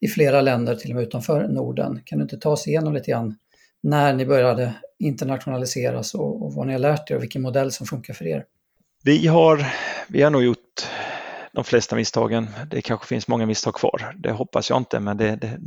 i 0.00 0.08
flera 0.08 0.40
länder, 0.40 0.74
till 0.74 0.90
och 0.90 0.96
med 0.96 1.04
utanför 1.04 1.48
Norden. 1.48 2.00
Kan 2.04 2.18
du 2.18 2.22
inte 2.22 2.36
ta 2.36 2.50
oss 2.50 2.66
igenom 2.66 2.94
lite 2.94 3.10
grann 3.10 3.34
när 3.82 4.14
ni 4.14 4.26
började 4.26 4.74
internationaliseras 4.98 6.14
och, 6.14 6.42
och 6.42 6.54
vad 6.54 6.66
ni 6.66 6.72
har 6.72 6.80
lärt 6.80 7.10
er 7.10 7.16
och 7.16 7.22
vilken 7.22 7.42
modell 7.42 7.72
som 7.72 7.86
funkar 7.86 8.14
för 8.14 8.26
er? 8.26 8.44
Vi 9.06 9.26
har, 9.26 9.66
vi 10.08 10.22
har 10.22 10.30
nog 10.30 10.44
gjort 10.44 10.88
de 11.52 11.64
flesta 11.64 11.96
misstagen. 11.96 12.48
Det 12.70 12.82
kanske 12.82 13.06
finns 13.06 13.28
många 13.28 13.46
misstag 13.46 13.74
kvar. 13.74 14.14
Det 14.18 14.32
hoppas 14.32 14.70
jag 14.70 14.76
inte, 14.76 15.00
men 15.00 15.16
det, 15.16 15.36
det, 15.36 15.58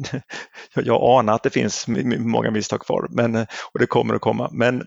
jag 0.76 1.20
anar 1.20 1.34
att 1.34 1.44
det 1.44 1.50
finns 1.50 1.88
många 2.18 2.52
misstag 2.52 2.82
kvar 2.82 3.08
men, 3.10 3.36
och 3.74 3.80
det 3.80 3.86
kommer 3.86 4.14
att 4.14 4.22
komma. 4.22 4.50
Men, 4.52 4.78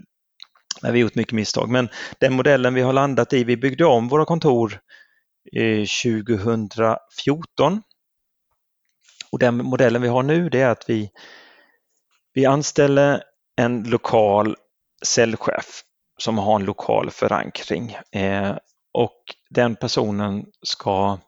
men 0.82 0.92
vi 0.92 0.98
har 0.98 1.02
gjort 1.02 1.14
mycket 1.14 1.32
misstag. 1.32 1.68
Men 1.68 1.88
den 2.18 2.32
modellen 2.32 2.74
vi 2.74 2.80
har 2.80 2.92
landat 2.92 3.32
i, 3.32 3.44
vi 3.44 3.56
byggde 3.56 3.84
om 3.84 4.08
våra 4.08 4.24
kontor 4.24 4.80
eh, 5.52 5.86
2014. 6.04 7.82
Och 9.32 9.38
den 9.38 9.56
modellen 9.56 10.02
vi 10.02 10.08
har 10.08 10.22
nu 10.22 10.48
det 10.48 10.60
är 10.60 10.68
att 10.68 10.84
vi, 10.88 11.10
vi 12.34 12.46
anställer 12.46 13.22
en 13.56 13.82
lokal 13.82 14.56
säljchef 15.06 15.82
som 16.18 16.38
har 16.38 16.56
en 16.56 16.64
lokal 16.64 17.10
förankring. 17.10 17.96
Eh, 18.12 18.56
och 18.92 19.22
den 19.50 19.76
personen 19.76 20.44
ska 20.62 21.18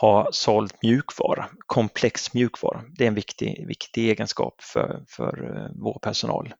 ha 0.00 0.28
sålt 0.32 0.82
mjukvara, 0.82 1.48
komplex 1.66 2.34
mjukvara. 2.34 2.82
Det 2.98 3.04
är 3.04 3.08
en 3.08 3.14
viktig, 3.14 3.64
viktig 3.68 4.08
egenskap 4.08 4.54
för, 4.62 5.04
för 5.08 5.56
eh, 5.56 5.70
vår 5.82 5.98
personal. 6.02 6.54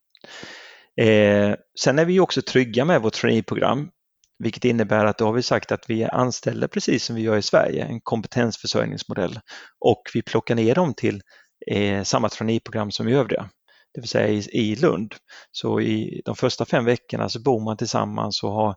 Eh, 1.01 1.55
sen 1.81 1.99
är 1.99 2.05
vi 2.05 2.21
också 2.21 2.43
trygga 2.43 2.85
med 2.85 3.03
vårt 3.03 3.13
traineeprogram, 3.13 3.91
vilket 4.39 4.65
innebär 4.65 5.05
att 5.05 5.19
då 5.19 5.25
har 5.25 5.33
vi 5.33 5.43
sagt 5.43 5.73
att 5.73 5.91
vi 5.91 6.05
anställer 6.05 6.69
precis 6.69 7.05
som 7.05 7.17
vi 7.17 7.23
gör 7.23 7.37
i 7.37 7.43
Sverige, 7.43 7.85
en 7.85 8.01
kompetensförsörjningsmodell 8.01 9.41
och 9.81 10.03
vi 10.15 10.23
plockar 10.23 10.55
ner 10.55 10.75
dem 10.75 10.95
till 10.95 11.23
eh, 11.71 12.03
samma 12.03 12.29
traineeprogram 12.29 12.91
som 12.91 13.09
i 13.09 13.15
övriga, 13.15 13.51
det 13.95 14.01
vill 14.01 14.09
säga 14.09 14.43
i, 14.53 14.77
Lund. 14.77 15.15
Så 15.53 15.81
i 15.81 16.23
de 16.25 16.37
första 16.37 16.65
fem 16.65 16.85
veckorna 16.85 17.29
så 17.29 17.41
bor 17.41 17.61
man 17.61 17.77
tillsammans 17.77 18.43
och 18.43 18.53
har 18.53 18.75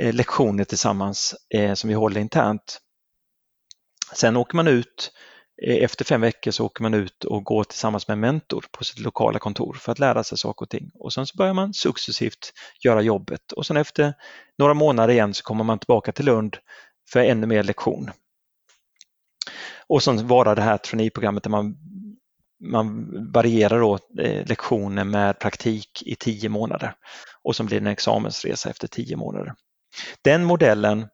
eh, 0.00 0.14
lektioner 0.14 0.64
tillsammans 0.64 1.34
eh, 1.54 1.74
som 1.74 1.88
vi 1.88 1.94
håller 1.94 2.20
internt. 2.20 2.80
Sen 4.14 4.36
åker 4.36 4.56
man 4.56 4.68
ut, 4.68 5.12
eh, 5.66 5.84
efter 5.84 6.04
fem 6.04 6.20
veckor 6.20 6.50
så 6.50 6.66
åker 6.66 6.82
man 6.82 6.94
ut 6.94 7.24
och 7.24 7.44
går 7.44 7.64
tillsammans 7.64 8.08
med 8.08 8.12
en 8.12 8.20
mentor 8.20 8.64
på 8.72 8.84
sitt 8.84 8.98
lokala 8.98 9.38
kontor 9.38 9.74
för 9.80 9.92
att 9.92 9.98
lära 9.98 10.24
sig 10.24 10.38
saker 10.38 10.62
och 10.62 10.70
ting. 10.70 10.90
Och 10.94 11.12
sen 11.12 11.26
så 11.26 11.36
börjar 11.36 11.54
man 11.54 11.74
successivt 11.74 12.52
göra 12.84 13.02
jobbet 13.02 13.52
och 13.52 13.66
sen 13.66 13.76
efter 13.76 14.14
några 14.58 14.74
månader 14.74 15.12
igen 15.12 15.34
så 15.34 15.42
kommer 15.42 15.64
man 15.64 15.78
tillbaka 15.78 16.12
till 16.12 16.24
Lund 16.24 16.56
för 17.12 17.20
ännu 17.20 17.46
mer 17.46 17.62
lektion. 17.62 18.10
Och 19.90 20.02
sen 20.02 20.26
varar 20.26 20.56
det 20.56 20.62
här 20.62 20.78
traineeprogrammet 20.78 21.42
där 21.42 21.50
man, 21.50 21.76
man 22.60 23.08
varierar 23.32 23.80
då 23.80 23.98
eh, 24.18 24.46
lektioner 24.46 25.04
med 25.04 25.38
praktik 25.38 26.02
i 26.06 26.14
tio 26.14 26.48
månader 26.48 26.94
och 27.42 27.56
så 27.56 27.64
blir 27.64 27.80
det 27.80 27.86
en 27.86 27.92
examensresa 27.92 28.70
efter 28.70 28.88
tio 28.88 29.16
månader. 29.16 29.54
Den 30.22 30.44
modellen 30.44 31.06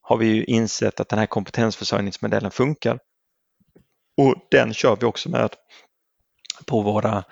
har 0.00 0.16
vi 0.16 0.26
ju 0.26 0.44
insett 0.44 1.00
att 1.00 1.08
den 1.08 1.18
här 1.18 1.26
kompetensförsörjningsmodellen 1.26 2.50
funkar. 2.50 2.98
Och 4.16 4.34
den 4.50 4.74
kör 4.74 4.96
vi 4.96 5.06
också 5.06 5.28
med 5.28 5.50
på 6.66 6.82
våra 6.82 7.24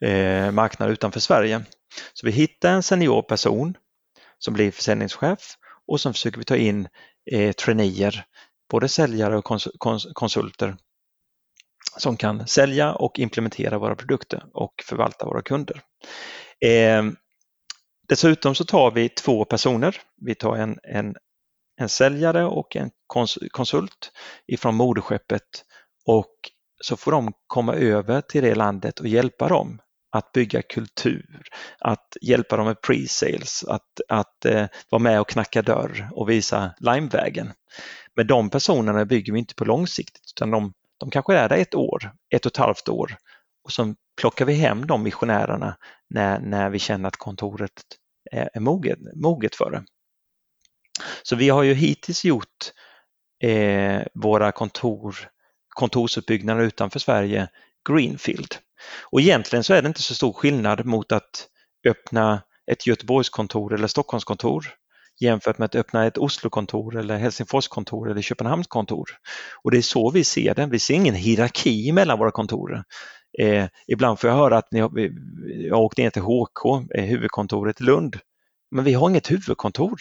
eh, 0.00 0.50
marknader 0.50 0.92
utanför 0.92 1.20
Sverige. 1.20 1.64
Så 2.12 2.26
vi 2.26 2.32
hittar 2.32 2.72
en 2.72 2.82
senior 2.82 3.22
person 3.22 3.76
som 4.38 4.54
blir 4.54 4.70
försäljningschef 4.70 5.56
och 5.86 6.00
sen 6.00 6.12
försöker 6.12 6.38
vi 6.38 6.44
ta 6.44 6.56
in 6.56 6.88
eh, 7.30 7.52
traineer, 7.52 8.24
både 8.70 8.88
säljare 8.88 9.38
och 9.38 9.44
konsulter 10.14 10.76
som 11.98 12.16
kan 12.16 12.46
sälja 12.46 12.92
och 12.94 13.18
implementera 13.18 13.78
våra 13.78 13.96
produkter 13.96 14.44
och 14.52 14.74
förvalta 14.86 15.26
våra 15.26 15.42
kunder. 15.42 15.80
Eh, 16.60 17.02
Dessutom 18.08 18.54
så 18.54 18.64
tar 18.64 18.90
vi 18.90 19.08
två 19.08 19.44
personer. 19.44 19.96
Vi 20.20 20.34
tar 20.34 20.56
en, 20.56 20.78
en, 20.82 21.16
en 21.76 21.88
säljare 21.88 22.44
och 22.44 22.76
en 22.76 22.90
konsult 23.52 24.12
ifrån 24.46 24.74
moderskeppet 24.74 25.64
och 26.06 26.34
så 26.84 26.96
får 26.96 27.12
de 27.12 27.32
komma 27.46 27.74
över 27.74 28.20
till 28.20 28.42
det 28.42 28.54
landet 28.54 29.00
och 29.00 29.08
hjälpa 29.08 29.48
dem 29.48 29.80
att 30.10 30.32
bygga 30.32 30.62
kultur, 30.62 31.42
att 31.80 32.16
hjälpa 32.22 32.56
dem 32.56 32.66
med 32.66 32.76
pre-sales, 32.86 33.64
att, 33.68 34.00
att 34.08 34.44
eh, 34.44 34.66
vara 34.90 35.02
med 35.02 35.20
och 35.20 35.28
knacka 35.28 35.62
dörr 35.62 36.08
och 36.12 36.30
visa 36.30 36.74
limevägen. 36.78 37.52
Men 38.16 38.26
de 38.26 38.50
personerna 38.50 39.04
bygger 39.04 39.32
vi 39.32 39.38
inte 39.38 39.54
på 39.54 39.64
långsiktigt 39.64 40.32
utan 40.36 40.50
de, 40.50 40.72
de 41.02 41.10
kanske 41.10 41.34
är 41.36 41.48
där 41.48 41.56
ett 41.56 41.74
år, 41.74 42.12
ett 42.34 42.46
och 42.46 42.52
ett 42.52 42.56
halvt 42.56 42.88
år 42.88 43.16
och 43.64 43.72
så 43.72 43.94
plockar 44.20 44.44
vi 44.44 44.54
hem 44.54 44.86
de 44.86 45.02
missionärerna 45.02 45.76
när, 46.10 46.40
när 46.40 46.70
vi 46.70 46.78
känner 46.78 47.08
att 47.08 47.16
kontoret 47.16 47.72
är 48.30 48.60
moget, 48.60 48.98
moget 49.14 49.54
för 49.54 49.70
det. 49.70 49.84
Så 51.22 51.36
vi 51.36 51.48
har 51.48 51.62
ju 51.62 51.74
hittills 51.74 52.24
gjort 52.24 52.72
eh, 53.42 54.02
våra 54.14 54.52
kontor, 54.52 55.16
kontorsutbyggnader 55.68 56.62
utanför 56.62 56.98
Sverige 56.98 57.48
Greenfield. 57.88 58.54
Och 59.10 59.20
egentligen 59.20 59.64
så 59.64 59.74
är 59.74 59.82
det 59.82 59.88
inte 59.88 60.02
så 60.02 60.14
stor 60.14 60.32
skillnad 60.32 60.86
mot 60.86 61.12
att 61.12 61.48
öppna 61.88 62.42
ett 62.70 62.86
Göteborgskontor 62.86 63.74
eller 63.74 63.86
Stockholmskontor 63.86 64.74
jämfört 65.20 65.58
med 65.58 65.66
att 65.66 65.74
öppna 65.74 66.06
ett 66.06 66.18
Oslokontor 66.18 66.96
eller 66.96 67.16
Helsingforskontor 67.16 68.10
eller 68.10 68.22
Köpenhamnskontor. 68.22 69.10
Och 69.64 69.70
det 69.70 69.78
är 69.78 69.82
så 69.82 70.10
vi 70.10 70.24
ser 70.24 70.54
det. 70.54 70.66
Vi 70.66 70.78
ser 70.78 70.94
ingen 70.94 71.14
hierarki 71.14 71.92
mellan 71.92 72.18
våra 72.18 72.30
kontor. 72.30 72.84
Eh, 73.38 73.66
ibland 73.86 74.20
får 74.20 74.30
jag 74.30 74.36
höra 74.36 74.58
att 74.58 74.72
ni 74.72 74.80
har, 74.80 74.90
jag 75.68 75.80
åkte 75.80 76.02
ner 76.02 76.10
till 76.10 76.22
HK, 76.22 76.88
eh, 76.94 77.04
huvudkontoret 77.04 77.80
i 77.80 77.84
Lund. 77.84 78.16
Men 78.70 78.84
vi 78.84 78.92
har 78.92 79.10
inget 79.10 79.30
huvudkontor. 79.30 80.00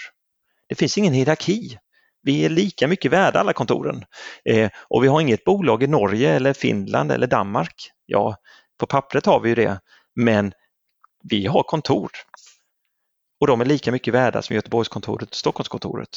Det 0.70 0.76
finns 0.76 0.98
ingen 0.98 1.14
hierarki. 1.14 1.78
Vi 2.24 2.46
är 2.46 2.50
lika 2.50 2.88
mycket 2.88 3.12
värda 3.12 3.40
alla 3.40 3.54
kontoren. 3.54 4.06
Eh, 4.46 4.70
och 4.90 5.04
vi 5.04 5.08
har 5.08 5.22
inget 5.22 5.44
bolag 5.44 5.84
i 5.84 5.88
Norge 5.88 6.34
eller 6.34 6.54
Finland 6.54 7.12
eller 7.12 7.28
Danmark. 7.28 7.76
Ja, 8.06 8.36
på 8.80 8.86
pappret 8.86 9.26
har 9.26 9.40
vi 9.40 9.50
ju 9.50 9.56
det, 9.56 9.80
men 10.16 10.54
vi 11.24 11.46
har 11.46 11.64
kontor. 11.64 12.12
Och 13.42 13.48
de 13.48 13.62
är 13.62 13.66
lika 13.66 13.92
mycket 13.92 14.14
värda 14.14 14.42
som 14.42 14.56
Göteborgskontoret 14.56 15.30
och 15.30 15.36
Stockholmskontoret. 15.36 16.10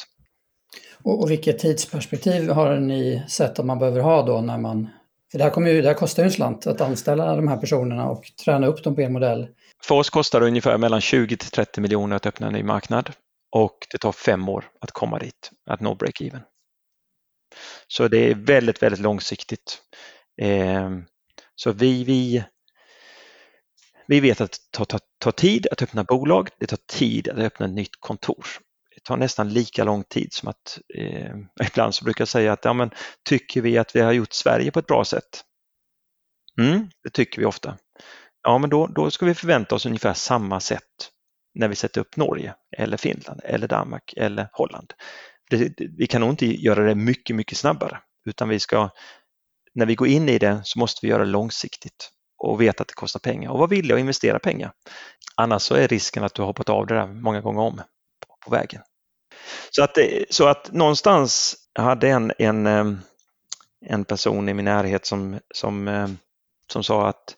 Och, 1.03 1.23
och 1.23 1.31
vilket 1.31 1.59
tidsperspektiv 1.59 2.49
har 2.49 2.75
ni 2.75 3.23
sett 3.27 3.59
att 3.59 3.65
man 3.65 3.79
behöver 3.79 4.01
ha 4.01 4.25
då 4.25 4.41
när 4.41 4.57
man 4.57 4.89
för 5.31 5.37
det 5.37 5.43
här, 5.43 5.51
kommer 5.51 5.69
ju, 5.69 5.81
det 5.81 5.87
här 5.87 5.95
kostar 5.95 6.23
ju 6.23 6.27
en 6.27 6.31
slant 6.31 6.67
att 6.67 6.81
anställa 6.81 7.35
de 7.35 7.47
här 7.47 7.57
personerna 7.57 8.09
och 8.09 8.31
träna 8.45 8.67
upp 8.67 8.83
dem 8.83 8.95
på 8.95 9.01
er 9.01 9.09
modell. 9.09 9.47
För 9.83 9.95
oss 9.95 10.09
kostar 10.09 10.39
det 10.39 10.45
ungefär 10.45 10.77
mellan 10.77 11.01
20 11.01 11.37
till 11.37 11.49
30 11.49 11.81
miljoner 11.81 12.15
att 12.15 12.25
öppna 12.25 12.47
en 12.47 12.53
ny 12.53 12.63
marknad 12.63 13.11
och 13.51 13.77
det 13.91 13.97
tar 13.97 14.11
fem 14.11 14.49
år 14.49 14.65
att 14.81 14.91
komma 14.91 15.19
dit, 15.19 15.51
att 15.69 15.81
nå 15.81 15.95
break-even. 15.95 16.39
Så 17.87 18.07
det 18.07 18.31
är 18.31 18.35
väldigt, 18.35 18.83
väldigt 18.83 19.01
långsiktigt. 19.01 19.81
Eh, 20.41 20.89
så 21.55 21.71
vi, 21.71 22.03
vi, 22.03 22.43
vi 24.07 24.19
vet 24.19 24.41
att 24.41 24.51
det 24.51 24.77
tar, 24.77 24.85
tar, 24.85 24.99
tar 25.19 25.31
tid 25.31 25.67
att 25.71 25.81
öppna 25.81 26.03
bolag, 26.03 26.49
det 26.59 26.67
tar 26.67 26.79
tid 26.87 27.29
att 27.29 27.37
öppna 27.37 27.65
ett 27.65 27.71
nytt 27.71 27.95
kontor 27.99 28.45
tar 29.05 29.17
nästan 29.17 29.49
lika 29.49 29.83
lång 29.83 30.03
tid 30.03 30.33
som 30.33 30.49
att 30.49 30.79
eh, 30.95 31.35
ibland 31.67 31.95
så 31.95 32.05
brukar 32.05 32.21
jag 32.21 32.29
säga 32.29 32.53
att 32.53 32.65
ja, 32.65 32.73
men, 32.73 32.91
tycker 33.29 33.61
vi 33.61 33.77
att 33.77 33.95
vi 33.95 33.99
har 33.99 34.11
gjort 34.11 34.33
Sverige 34.33 34.71
på 34.71 34.79
ett 34.79 34.87
bra 34.87 35.05
sätt? 35.05 35.43
Mm, 36.59 36.89
det 37.03 37.09
tycker 37.09 37.39
vi 37.39 37.45
ofta. 37.45 37.77
Ja, 38.43 38.57
men 38.57 38.69
då, 38.69 38.87
då 38.87 39.11
ska 39.11 39.25
vi 39.25 39.33
förvänta 39.33 39.75
oss 39.75 39.85
ungefär 39.85 40.13
samma 40.13 40.59
sätt 40.59 41.11
när 41.53 41.67
vi 41.67 41.75
sätter 41.75 42.01
upp 42.01 42.15
Norge 42.15 42.55
eller 42.77 42.97
Finland 42.97 43.41
eller 43.43 43.67
Danmark 43.67 44.13
eller 44.17 44.49
Holland. 44.51 44.93
Det, 45.49 45.73
vi 45.97 46.07
kan 46.07 46.21
nog 46.21 46.29
inte 46.29 46.45
göra 46.45 46.85
det 46.85 46.95
mycket, 46.95 47.35
mycket 47.35 47.57
snabbare 47.57 47.99
utan 48.25 48.49
vi 48.49 48.59
ska, 48.59 48.89
när 49.73 49.85
vi 49.85 49.95
går 49.95 50.07
in 50.07 50.29
i 50.29 50.37
det 50.39 50.61
så 50.63 50.79
måste 50.79 51.05
vi 51.05 51.09
göra 51.09 51.25
det 51.25 51.31
långsiktigt 51.31 52.11
och 52.45 52.61
veta 52.61 52.81
att 52.81 52.87
det 52.87 52.93
kostar 52.93 53.19
pengar 53.19 53.49
och 53.49 53.57
vara 53.57 53.67
villig 53.67 53.93
att 53.93 53.99
investera 53.99 54.39
pengar. 54.39 54.71
Annars 55.35 55.61
så 55.61 55.75
är 55.75 55.87
risken 55.87 56.23
att 56.23 56.33
du 56.33 56.41
har 56.41 56.47
hoppat 56.47 56.69
av 56.69 56.85
det 56.87 56.95
där 56.95 57.07
många 57.07 57.41
gånger 57.41 57.61
om 57.61 57.81
på 58.45 58.51
vägen. 58.51 58.81
Så 59.71 59.83
att, 59.83 59.97
så 60.29 60.47
att 60.47 60.71
någonstans 60.71 61.55
hade 61.79 62.09
en, 62.09 62.31
en, 62.37 62.67
en 63.85 64.05
person 64.05 64.49
i 64.49 64.53
min 64.53 64.65
närhet 64.65 65.05
som, 65.05 65.39
som, 65.53 66.17
som 66.71 66.83
sa 66.83 67.07
att 67.07 67.35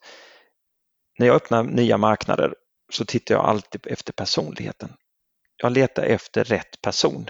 när 1.19 1.27
jag 1.27 1.35
öppnar 1.35 1.63
nya 1.63 1.97
marknader 1.97 2.55
så 2.91 3.05
tittar 3.05 3.35
jag 3.35 3.45
alltid 3.45 3.87
efter 3.87 4.13
personligheten. 4.13 4.93
Jag 5.57 5.71
letar 5.71 6.03
efter 6.03 6.43
rätt 6.43 6.81
person. 6.81 7.29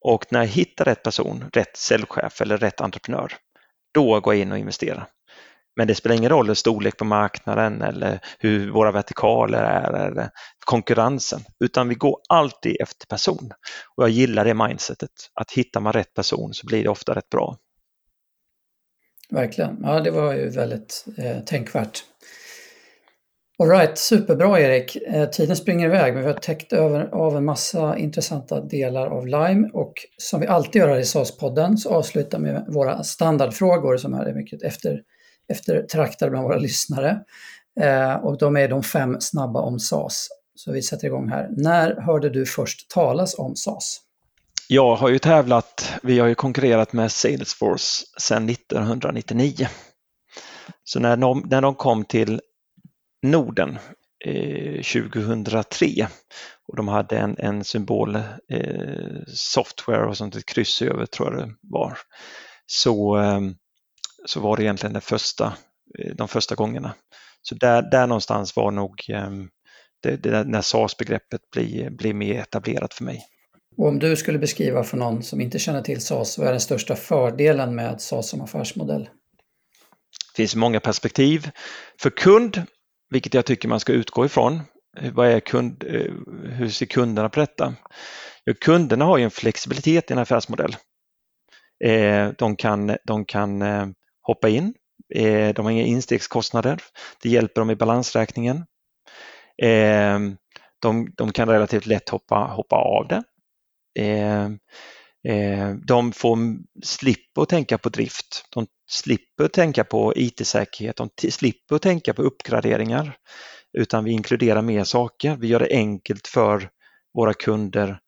Och 0.00 0.26
när 0.30 0.40
jag 0.40 0.46
hittar 0.46 0.84
rätt 0.84 1.02
person, 1.02 1.50
rätt 1.52 1.76
säljchef 1.76 2.40
eller 2.40 2.58
rätt 2.58 2.80
entreprenör, 2.80 3.36
då 3.92 4.20
går 4.20 4.34
jag 4.34 4.40
in 4.42 4.52
och 4.52 4.58
investerar. 4.58 5.06
Men 5.76 5.86
det 5.86 5.94
spelar 5.94 6.16
ingen 6.16 6.30
roll 6.30 6.56
storlek 6.56 6.96
på 6.96 7.04
marknaden 7.04 7.82
eller 7.82 8.20
hur 8.38 8.70
våra 8.70 8.92
vertikaler 8.92 9.62
är 9.62 10.06
eller 10.06 10.30
konkurrensen, 10.66 11.40
utan 11.64 11.88
vi 11.88 11.94
går 11.94 12.18
alltid 12.28 12.76
efter 12.80 13.06
person. 13.06 13.50
Och 13.96 14.04
jag 14.04 14.10
gillar 14.10 14.44
det 14.44 14.54
mindsetet, 14.54 15.10
att 15.34 15.52
hittar 15.52 15.80
man 15.80 15.92
rätt 15.92 16.14
person 16.14 16.54
så 16.54 16.66
blir 16.66 16.82
det 16.82 16.88
ofta 16.88 17.14
rätt 17.14 17.30
bra. 17.30 17.56
Verkligen. 19.30 19.78
Ja, 19.82 20.00
det 20.00 20.10
var 20.10 20.34
ju 20.34 20.48
väldigt 20.48 21.04
eh, 21.18 21.40
tänkvärt. 21.40 22.04
Alright, 23.62 23.98
superbra 23.98 24.60
Erik. 24.60 24.96
Eh, 24.96 25.30
tiden 25.30 25.56
springer 25.56 25.86
iväg 25.86 26.14
men 26.14 26.22
vi 26.22 26.28
har 26.28 26.38
täckt 26.38 26.72
över 26.72 27.08
av 27.12 27.36
en 27.36 27.44
massa 27.44 27.96
intressanta 27.96 28.60
delar 28.60 29.06
av 29.06 29.26
Lime 29.26 29.70
och 29.72 29.92
som 30.18 30.40
vi 30.40 30.46
alltid 30.46 30.80
gör 30.80 30.88
här 30.88 30.98
i 30.98 31.04
SAS-podden 31.04 31.76
så 31.76 31.94
avslutar 31.94 32.38
vi 32.38 32.44
med 32.44 32.64
våra 32.68 33.02
standardfrågor 33.02 33.96
som 33.96 34.14
är 34.14 34.34
mycket 34.34 34.62
efter, 34.62 35.00
eftertraktade 35.50 36.30
bland 36.30 36.44
våra 36.44 36.58
lyssnare. 36.58 37.20
Eh, 37.80 38.14
och 38.14 38.38
de 38.38 38.56
är 38.56 38.68
de 38.68 38.82
fem 38.82 39.20
snabba 39.20 39.60
om 39.60 39.78
SAS. 39.78 40.28
Så 40.54 40.72
vi 40.72 40.82
sätter 40.82 41.06
igång 41.06 41.28
här. 41.28 41.48
När 41.50 42.00
hörde 42.00 42.30
du 42.30 42.46
först 42.46 42.90
talas 42.90 43.38
om 43.38 43.56
SAS? 43.56 44.00
Jag 44.68 44.96
har 44.96 45.08
ju 45.08 45.18
tävlat, 45.18 45.92
vi 46.02 46.18
har 46.18 46.28
ju 46.28 46.34
konkurrerat 46.34 46.92
med 46.92 47.12
Salesforce 47.12 48.06
sedan 48.18 48.48
1999. 48.48 49.68
Så 50.84 51.00
när 51.00 51.16
de, 51.16 51.46
när 51.50 51.60
de 51.60 51.74
kom 51.74 52.04
till 52.04 52.40
Norden 53.22 53.78
eh, 54.24 54.82
2003 54.82 55.86
och 56.68 56.76
de 56.76 56.88
hade 56.88 57.18
en, 57.18 57.36
en 57.38 57.64
symbol, 57.64 58.16
eh, 58.48 59.22
software 59.26 60.06
och 60.06 60.16
sånt, 60.16 60.36
ett 60.36 60.46
kryss 60.46 60.82
över 60.82 61.06
tror 61.06 61.32
jag 61.32 61.48
det 61.48 61.54
var, 61.62 61.98
så, 62.66 63.18
eh, 63.18 63.40
så 64.24 64.40
var 64.40 64.56
det 64.56 64.62
egentligen 64.62 64.92
det 64.92 65.00
första, 65.00 65.54
eh, 65.98 66.14
de 66.14 66.28
första 66.28 66.54
gångerna. 66.54 66.94
Så 67.42 67.54
där, 67.54 67.90
där 67.90 68.06
någonstans 68.06 68.56
var 68.56 68.70
nog 68.70 69.04
eh, 69.08 69.30
det, 70.02 70.16
det, 70.16 70.44
när 70.44 70.62
SAS-begreppet 70.62 71.40
blir, 71.52 71.90
blir 71.90 72.14
mer 72.14 72.40
etablerat 72.40 72.94
för 72.94 73.04
mig. 73.04 73.26
Och 73.76 73.88
om 73.88 73.98
du 73.98 74.16
skulle 74.16 74.38
beskriva 74.38 74.84
för 74.84 74.96
någon 74.96 75.22
som 75.22 75.40
inte 75.40 75.58
känner 75.58 75.82
till 75.82 76.00
SAS, 76.00 76.38
vad 76.38 76.46
är 76.46 76.50
den 76.50 76.60
största 76.60 76.96
fördelen 76.96 77.74
med 77.74 78.00
SAS 78.00 78.28
som 78.28 78.40
affärsmodell? 78.40 79.02
Det 80.32 80.36
finns 80.36 80.56
många 80.56 80.80
perspektiv. 80.80 81.50
För 82.00 82.10
kund, 82.10 82.62
vilket 83.10 83.34
jag 83.34 83.44
tycker 83.46 83.68
man 83.68 83.80
ska 83.80 83.92
utgå 83.92 84.24
ifrån, 84.24 84.60
vad 85.12 85.28
är 85.28 85.40
kund, 85.40 85.84
eh, 85.86 86.12
hur 86.50 86.68
ser 86.68 86.86
kunderna 86.86 87.28
på 87.28 87.40
detta? 87.40 87.74
Ja, 88.44 88.54
kunderna 88.60 89.04
har 89.04 89.18
ju 89.18 89.24
en 89.24 89.30
flexibilitet 89.30 90.10
i 90.10 90.12
en 90.12 90.18
affärsmodell. 90.18 90.76
Eh, 91.84 92.28
de 92.38 92.56
kan, 92.56 92.96
de 93.04 93.24
kan 93.24 93.62
eh, 93.62 93.86
hoppa 94.22 94.48
in, 94.48 94.74
eh, 95.14 95.54
de 95.54 95.64
har 95.64 95.72
inga 95.72 95.84
instegskostnader, 95.84 96.82
det 97.22 97.28
hjälper 97.28 97.60
dem 97.60 97.70
i 97.70 97.76
balansräkningen. 97.76 98.64
Ehm, 99.62 100.36
de, 100.82 101.12
de 101.16 101.32
kan 101.32 101.48
relativt 101.48 101.86
lätt 101.86 102.08
hoppa, 102.08 102.36
hoppa 102.36 102.76
av 102.76 103.08
det 103.08 103.22
ehm, 104.02 104.58
ehm, 105.28 105.80
de 105.86 106.12
får 106.12 106.38
slipper 106.84 107.44
tänka 107.44 107.78
på 107.78 107.88
drift, 107.88 108.44
de 108.50 108.66
slipper 108.90 109.48
tänka 109.48 109.84
på 109.84 110.12
IT-säkerhet, 110.16 110.96
de 110.96 111.10
slipper 111.30 111.78
tänka 111.78 112.14
på 112.14 112.22
uppgraderingar 112.22 113.16
utan 113.72 114.04
vi 114.04 114.10
inkluderar 114.10 114.62
mer 114.62 114.84
saker. 114.84 115.36
Vi 115.36 115.46
gör 115.46 115.58
det 115.58 115.68
enkelt 115.70 116.26
för 116.26 116.70
våra 117.14 117.34
kunder 117.34 117.98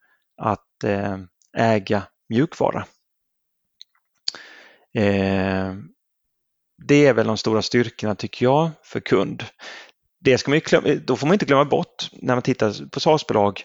att 0.42 0.84
eh, 0.84 1.18
äga 1.56 2.02
mjukvara. 2.28 2.86
Det 6.84 7.06
är 7.06 7.14
väl 7.14 7.26
de 7.26 7.36
stora 7.36 7.62
styrkorna 7.62 8.14
tycker 8.14 8.46
jag 8.46 8.70
för 8.82 9.00
kund. 9.00 9.44
Det 10.20 10.38
ska 10.38 10.50
man 10.50 10.60
ju, 10.84 10.98
då 10.98 11.16
får 11.16 11.26
man 11.26 11.34
inte 11.34 11.46
glömma 11.46 11.64
bort 11.64 12.10
när 12.12 12.34
man 12.34 12.42
tittar 12.42 12.88
på 12.90 13.00
SaaS-bolag 13.00 13.64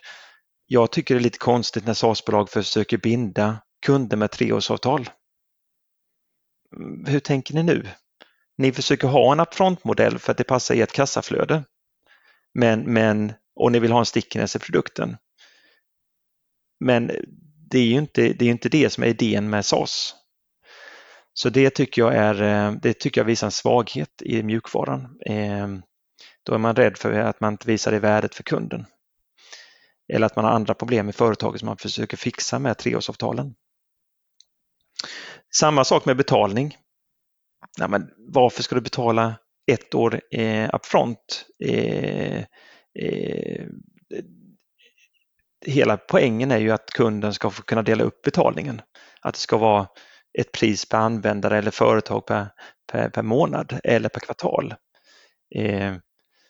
jag 0.68 0.91
tycker 0.91 1.15
det 1.15 1.22
är 1.22 1.24
lite 1.24 1.38
konstigt 1.38 1.86
när 1.86 1.93
SAS-bolag 1.93 2.49
försöker 2.49 2.97
binda 2.97 3.57
kunder 3.86 4.18
med 4.18 4.32
treårsavtal. 4.32 5.09
Hur 7.05 7.20
tänker 7.20 7.53
ni 7.53 7.63
nu? 7.63 7.88
Ni 8.57 8.72
försöker 8.72 9.07
ha 9.07 9.32
en 9.32 9.39
upfront-modell 9.39 10.20
för 10.20 10.32
att 10.32 10.38
det 10.38 10.43
passar 10.43 10.76
i 10.76 10.82
ett 10.82 10.91
kassaflöde. 10.91 11.63
Men, 12.53 12.93
men, 12.93 13.34
och 13.55 13.72
ni 13.72 13.80
vill 13.80 13.91
ha 13.91 13.99
en 13.99 14.05
stickiness 14.05 14.55
i 14.55 14.59
produkten. 14.59 15.18
Men 16.80 17.11
det 17.72 17.80
är 17.80 17.86
ju 17.86 17.97
inte 17.97 18.34
det, 18.34 18.45
är 18.45 18.49
inte 18.49 18.70
det 18.70 18.89
som 18.89 19.03
är 19.03 19.07
idén 19.07 19.49
med 19.49 19.65
SAS. 19.65 20.15
Så 21.38 21.49
det 21.49 21.69
tycker 21.69 22.01
jag, 22.01 22.15
är, 22.15 22.41
eh, 22.41 22.71
det 22.81 22.93
tycker 22.93 23.21
jag 23.21 23.25
visar 23.25 23.47
en 23.47 23.51
svaghet 23.51 24.21
i 24.21 24.43
mjukvaran. 24.43 25.19
Ehm, 25.25 25.81
då 26.43 26.53
är 26.53 26.57
man 26.57 26.75
rädd 26.75 26.97
för 26.97 27.11
att 27.11 27.39
man 27.39 27.53
inte 27.53 27.67
visar 27.67 27.91
det 27.91 27.99
värdet 27.99 28.35
för 28.35 28.43
kunden 28.43 28.85
eller 30.13 30.25
att 30.25 30.35
man 30.35 30.45
har 30.45 30.51
andra 30.51 30.73
problem 30.73 31.09
i 31.09 31.13
företaget 31.13 31.59
som 31.59 31.65
man 31.65 31.77
försöker 31.77 32.17
fixa 32.17 32.59
med 32.59 32.77
treårsavtalen. 32.77 33.55
Samma 35.55 35.83
sak 35.83 36.05
med 36.05 36.17
betalning. 36.17 36.77
Nej, 37.79 37.89
men 37.89 38.09
varför 38.17 38.63
ska 38.63 38.75
du 38.75 38.81
betala 38.81 39.35
ett 39.71 39.95
år 39.95 40.21
eh, 40.31 40.69
upfront? 40.73 41.45
Eh, 41.65 42.43
eh, 42.99 43.65
hela 45.65 45.97
poängen 45.97 46.51
är 46.51 46.57
ju 46.57 46.71
att 46.71 46.89
kunden 46.89 47.33
ska 47.33 47.49
få 47.49 47.63
kunna 47.63 47.83
dela 47.83 48.03
upp 48.03 48.21
betalningen. 48.21 48.81
Att 49.21 49.33
det 49.33 49.39
ska 49.39 49.57
vara 49.57 49.88
ett 50.39 50.51
pris 50.51 50.89
per 50.89 50.97
användare 50.97 51.57
eller 51.57 51.71
företag 51.71 52.25
per, 52.25 52.47
per, 52.91 53.09
per 53.09 53.21
månad 53.21 53.79
eller 53.83 54.09
per 54.09 54.19
kvartal. 54.19 54.73
Eh, 55.55 55.93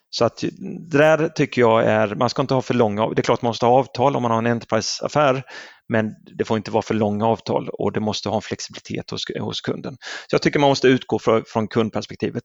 så 0.09 0.25
att 0.25 0.43
det 0.89 0.97
där 0.97 1.27
tycker 1.27 1.61
jag 1.61 1.85
är, 1.85 2.15
man 2.15 2.29
ska 2.29 2.41
inte 2.41 2.53
ha 2.53 2.61
för 2.61 2.73
långa, 2.73 3.09
det 3.09 3.21
är 3.21 3.23
klart 3.23 3.41
man 3.41 3.49
måste 3.49 3.65
ha 3.65 3.79
avtal 3.79 4.15
om 4.15 4.21
man 4.21 4.31
har 4.31 4.37
en 4.37 4.47
Enterprise-affär, 4.47 5.43
men 5.89 6.11
det 6.37 6.45
får 6.45 6.57
inte 6.57 6.71
vara 6.71 6.81
för 6.81 6.93
långa 6.93 7.25
avtal 7.25 7.69
och 7.69 7.91
det 7.91 7.99
måste 7.99 8.29
ha 8.29 8.35
en 8.35 8.41
flexibilitet 8.41 9.11
hos, 9.11 9.23
hos 9.39 9.61
kunden. 9.61 9.97
Så 10.01 10.33
jag 10.33 10.41
tycker 10.41 10.59
man 10.59 10.69
måste 10.69 10.87
utgå 10.87 11.19
för, 11.19 11.43
från 11.47 11.67
kundperspektivet. 11.67 12.43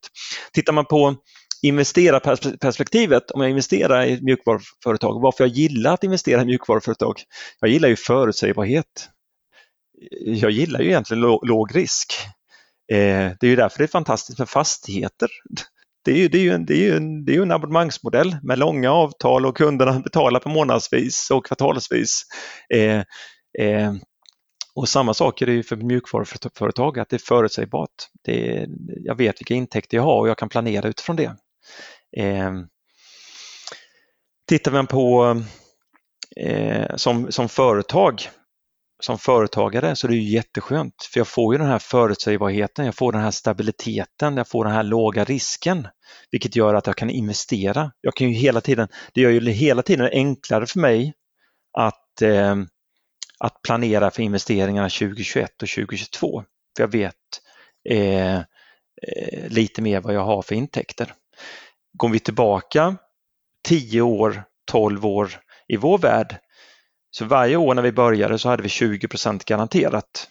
Tittar 0.52 0.72
man 0.72 0.84
på 0.84 1.16
investerarperspektivet, 1.62 3.30
om 3.30 3.40
jag 3.40 3.50
investerar 3.50 4.04
i 4.04 4.12
ett 4.12 4.22
mjukvaruföretag, 4.22 5.20
varför 5.20 5.44
jag 5.44 5.54
gillar 5.54 5.94
att 5.94 6.04
investera 6.04 6.42
i 6.42 6.44
mjukvaruföretag? 6.44 7.22
Jag 7.60 7.70
gillar 7.70 7.88
ju 7.88 7.96
förutsägbarhet. 7.96 9.08
Jag 10.10 10.50
gillar 10.50 10.80
ju 10.80 10.88
egentligen 10.88 11.20
låg 11.20 11.76
risk. 11.76 12.14
Eh, 12.92 13.30
det 13.40 13.42
är 13.42 13.50
ju 13.50 13.56
därför 13.56 13.78
det 13.78 13.84
är 13.84 13.88
fantastiskt 13.88 14.38
med 14.38 14.48
fastigheter 14.48 15.28
det 16.04 16.12
är 16.12 16.16
ju, 16.16 16.28
det 16.28 16.38
är 16.38 16.42
ju, 16.42 16.52
en, 16.52 16.66
det 16.66 16.74
är 16.74 16.78
ju, 16.78 16.96
en, 16.96 17.24
det 17.24 17.36
är 17.36 17.42
en 17.42 17.50
abonnemangsmodell 17.50 18.36
med 18.42 18.58
långa 18.58 18.92
avtal 18.92 19.46
och 19.46 19.56
kunderna 19.56 20.00
betalar 20.00 20.40
på 20.40 20.48
månadsvis 20.48 21.30
och 21.30 21.46
kvartalsvis. 21.46 22.22
Eh, 22.74 23.02
eh, 23.58 23.94
och 24.74 24.88
samma 24.88 25.14
sak 25.14 25.42
är 25.42 25.46
det 25.46 25.52
ju 25.52 25.62
för 25.62 25.76
mjukvaruföretag, 25.76 26.98
att 26.98 27.08
det 27.08 27.16
är 27.16 27.26
förutsägbart. 27.28 27.90
Det 28.24 28.56
är, 28.56 28.68
jag 28.88 29.14
vet 29.14 29.40
vilka 29.40 29.54
intäkter 29.54 29.96
jag 29.96 30.04
har 30.04 30.18
och 30.18 30.28
jag 30.28 30.38
kan 30.38 30.48
planera 30.48 30.88
utifrån 30.88 31.16
det. 31.16 31.36
Eh, 32.16 32.52
tittar 34.48 34.72
man 34.72 34.86
på 34.86 35.36
eh, 36.36 36.96
som, 36.96 37.32
som 37.32 37.48
företag 37.48 38.28
som 39.04 39.18
företagare 39.18 39.96
så 39.96 40.06
är 40.06 40.08
det 40.08 40.16
ju 40.16 40.30
jätteskönt 40.30 41.08
för 41.12 41.20
jag 41.20 41.28
får 41.28 41.54
ju 41.54 41.58
den 41.58 41.66
här 41.66 41.78
förutsägbarheten, 41.78 42.84
jag 42.86 42.94
får 42.94 43.12
den 43.12 43.20
här 43.20 43.30
stabiliteten, 43.30 44.36
jag 44.36 44.48
får 44.48 44.64
den 44.64 44.74
här 44.74 44.82
låga 44.82 45.24
risken 45.24 45.88
vilket 46.30 46.56
gör 46.56 46.74
att 46.74 46.86
jag 46.86 46.96
kan 46.96 47.10
investera. 47.10 47.92
Jag 48.00 48.14
kan 48.14 48.28
ju 48.28 48.34
hela 48.34 48.60
tiden, 48.60 48.88
det 49.12 49.20
gör 49.20 49.30
ju 49.30 49.50
hela 49.50 49.82
tiden 49.82 50.08
enklare 50.12 50.66
för 50.66 50.80
mig 50.80 51.14
att, 51.78 52.22
eh, 52.22 52.56
att 53.38 53.62
planera 53.62 54.10
för 54.10 54.22
investeringarna 54.22 54.88
2021 54.88 55.62
och 55.62 55.68
2022. 55.68 56.44
För 56.76 56.82
jag 56.82 56.92
vet 56.92 57.14
eh, 57.88 58.36
eh, 58.36 59.48
lite 59.48 59.82
mer 59.82 60.00
vad 60.00 60.14
jag 60.14 60.24
har 60.24 60.42
för 60.42 60.54
intäkter. 60.54 61.14
Går 61.92 62.08
vi 62.08 62.18
tillbaka 62.18 62.96
10 63.64 64.00
år, 64.00 64.44
12 64.70 65.06
år 65.06 65.40
i 65.68 65.76
vår 65.76 65.98
värld 65.98 66.38
så 67.14 67.24
varje 67.24 67.56
år 67.56 67.74
när 67.74 67.82
vi 67.82 67.92
började 67.92 68.38
så 68.38 68.48
hade 68.48 68.62
vi 68.62 68.68
20% 68.68 69.42
garanterat. 69.46 70.28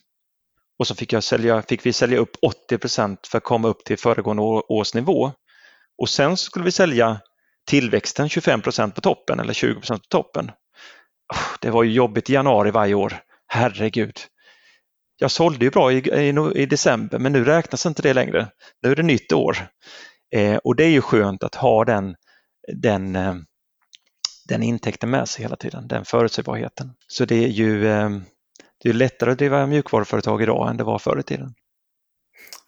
Och 0.79 0.87
så 0.87 0.95
fick, 0.95 1.13
jag 1.13 1.23
sälja, 1.23 1.61
fick 1.61 1.85
vi 1.85 1.93
sälja 1.93 2.17
upp 2.17 2.31
80% 2.71 3.17
för 3.27 3.37
att 3.37 3.43
komma 3.43 3.67
upp 3.67 3.83
till 3.83 3.97
föregående 3.97 4.43
års 4.43 4.93
nivå. 4.93 5.31
Och 5.97 6.09
sen 6.09 6.37
skulle 6.37 6.65
vi 6.65 6.71
sälja 6.71 7.21
tillväxten 7.67 8.27
25% 8.27 8.91
på 8.91 9.01
toppen 9.01 9.39
eller 9.39 9.53
20% 9.53 9.93
på 9.93 9.99
toppen. 10.09 10.51
Det 11.61 11.69
var 11.69 11.83
ju 11.83 11.91
jobbigt 11.91 12.29
i 12.29 12.33
januari 12.33 12.71
varje 12.71 12.93
år. 12.93 13.21
Herregud. 13.47 14.15
Jag 15.17 15.31
sålde 15.31 15.65
ju 15.65 15.71
bra 15.71 15.91
i, 15.91 15.97
i, 15.97 16.61
i 16.61 16.65
december 16.65 17.19
men 17.19 17.33
nu 17.33 17.43
räknas 17.43 17.85
inte 17.85 18.01
det 18.01 18.13
längre. 18.13 18.47
Nu 18.81 18.91
är 18.91 18.95
det 18.95 19.03
nytt 19.03 19.33
år. 19.33 19.57
Eh, 20.35 20.55
och 20.55 20.75
det 20.75 20.83
är 20.83 20.89
ju 20.89 21.01
skönt 21.01 21.43
att 21.43 21.55
ha 21.55 21.85
den, 21.85 22.15
den 22.73 23.15
eh, 23.15 23.35
den 24.51 24.63
intäkten 24.63 25.09
med 25.09 25.29
sig 25.29 25.43
hela 25.43 25.55
tiden, 25.55 25.87
den 25.87 26.05
förutsägbarheten. 26.05 26.93
Så 27.07 27.25
det 27.25 27.43
är 27.43 27.47
ju 27.47 27.87
eh, 27.87 28.09
det 28.83 28.89
är 28.89 28.93
lättare 28.93 29.31
att 29.31 29.37
driva 29.37 29.67
mjukvaruföretag 29.67 30.41
idag 30.41 30.69
än 30.69 30.77
det 30.77 30.83
var 30.83 30.99
förr 30.99 31.19
i 31.19 31.23
tiden. 31.23 31.53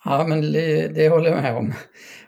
Ja, 0.05 0.27
men 0.27 0.51
det 0.93 1.09
håller 1.09 1.29
jag 1.29 1.41
med 1.41 1.57
om. 1.57 1.73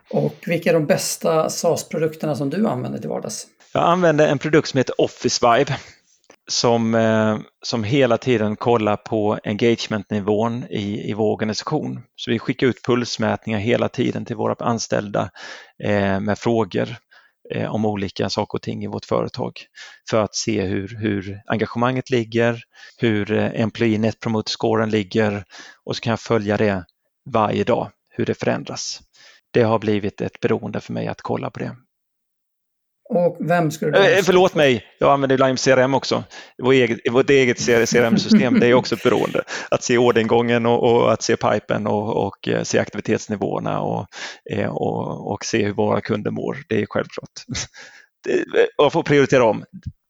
Och 0.09 0.35
vilka 0.45 0.69
är 0.69 0.73
de 0.73 0.85
bästa 0.85 1.49
SaaS-produkterna 1.49 2.35
som 2.35 2.49
du 2.49 2.67
använder 2.67 2.99
till 2.99 3.09
vardags? 3.09 3.47
Jag 3.73 3.83
använder 3.83 4.27
en 4.27 4.39
produkt 4.39 4.67
som 4.67 4.77
heter 4.77 5.01
Office 5.01 5.47
Vibe. 5.47 5.77
som, 6.47 6.95
eh, 6.95 7.37
som 7.65 7.83
hela 7.83 8.17
tiden 8.17 8.55
kollar 8.55 8.97
på 8.97 9.39
engagementnivån 9.43 10.63
i, 10.69 11.09
i 11.09 11.13
vår 11.13 11.33
organisation. 11.33 12.01
Så 12.15 12.31
vi 12.31 12.39
skickar 12.39 12.67
ut 12.67 12.83
pulsmätningar 12.85 13.59
hela 13.59 13.89
tiden 13.89 14.25
till 14.25 14.35
våra 14.35 14.65
anställda 14.65 15.29
eh, 15.83 16.19
med 16.19 16.39
frågor 16.39 16.95
eh, 17.51 17.75
om 17.75 17.85
olika 17.85 18.29
saker 18.29 18.57
och 18.57 18.61
ting 18.61 18.83
i 18.83 18.87
vårt 18.87 19.05
företag 19.05 19.51
för 20.09 20.23
att 20.23 20.35
se 20.35 20.61
hur, 20.61 20.97
hur 20.99 21.41
engagemanget 21.45 22.09
ligger, 22.09 22.63
hur 22.97 23.31
eh, 23.31 23.61
Employee 23.61 23.99
Net 23.99 24.19
Promoter 24.19 24.51
Scoren 24.51 24.89
ligger 24.89 25.43
och 25.83 25.95
så 25.95 26.01
kan 26.01 26.11
jag 26.11 26.19
följa 26.19 26.57
det 26.57 26.85
varje 27.25 27.63
dag, 27.63 27.91
hur 28.09 28.25
det 28.25 28.33
förändras. 28.33 29.01
Det 29.51 29.63
har 29.63 29.79
blivit 29.79 30.21
ett 30.21 30.39
beroende 30.39 30.81
för 30.81 30.93
mig 30.93 31.07
att 31.07 31.21
kolla 31.21 31.49
på 31.49 31.59
det. 31.59 31.75
Och 33.09 33.37
vem 33.39 33.71
skulle 33.71 33.91
du... 33.91 34.17
Eh, 34.17 34.23
förlåt 34.23 34.55
mig, 34.55 34.83
jag 34.99 35.13
använder 35.13 35.37
Lime 35.37 35.57
CRM 35.57 35.93
också. 35.93 36.23
Vårt 36.63 36.73
eget, 36.73 36.99
vårt 37.11 37.29
eget 37.29 37.57
CRM-system, 37.65 38.59
det 38.59 38.67
är 38.67 38.73
också 38.73 38.95
ett 38.95 39.03
beroende. 39.03 39.43
Att 39.71 39.83
se 39.83 39.97
orderingången 39.97 40.65
och, 40.65 40.83
och 40.83 41.13
att 41.13 41.21
se 41.21 41.35
pipen 41.37 41.87
och, 41.87 42.25
och 42.25 42.47
eh, 42.47 42.63
se 42.63 42.79
aktivitetsnivåerna 42.79 43.81
och, 43.81 44.07
eh, 44.51 44.69
och, 44.69 45.31
och, 45.31 45.45
se 45.45 45.65
hur 45.65 45.73
våra 45.73 46.01
kunder 46.01 46.31
mår. 46.31 46.57
Det 46.69 46.81
är 46.81 46.85
självklart. 46.89 47.29
Jag 48.77 48.93
får 48.93 49.03
prioritera 49.03 49.45
om. 49.45 49.63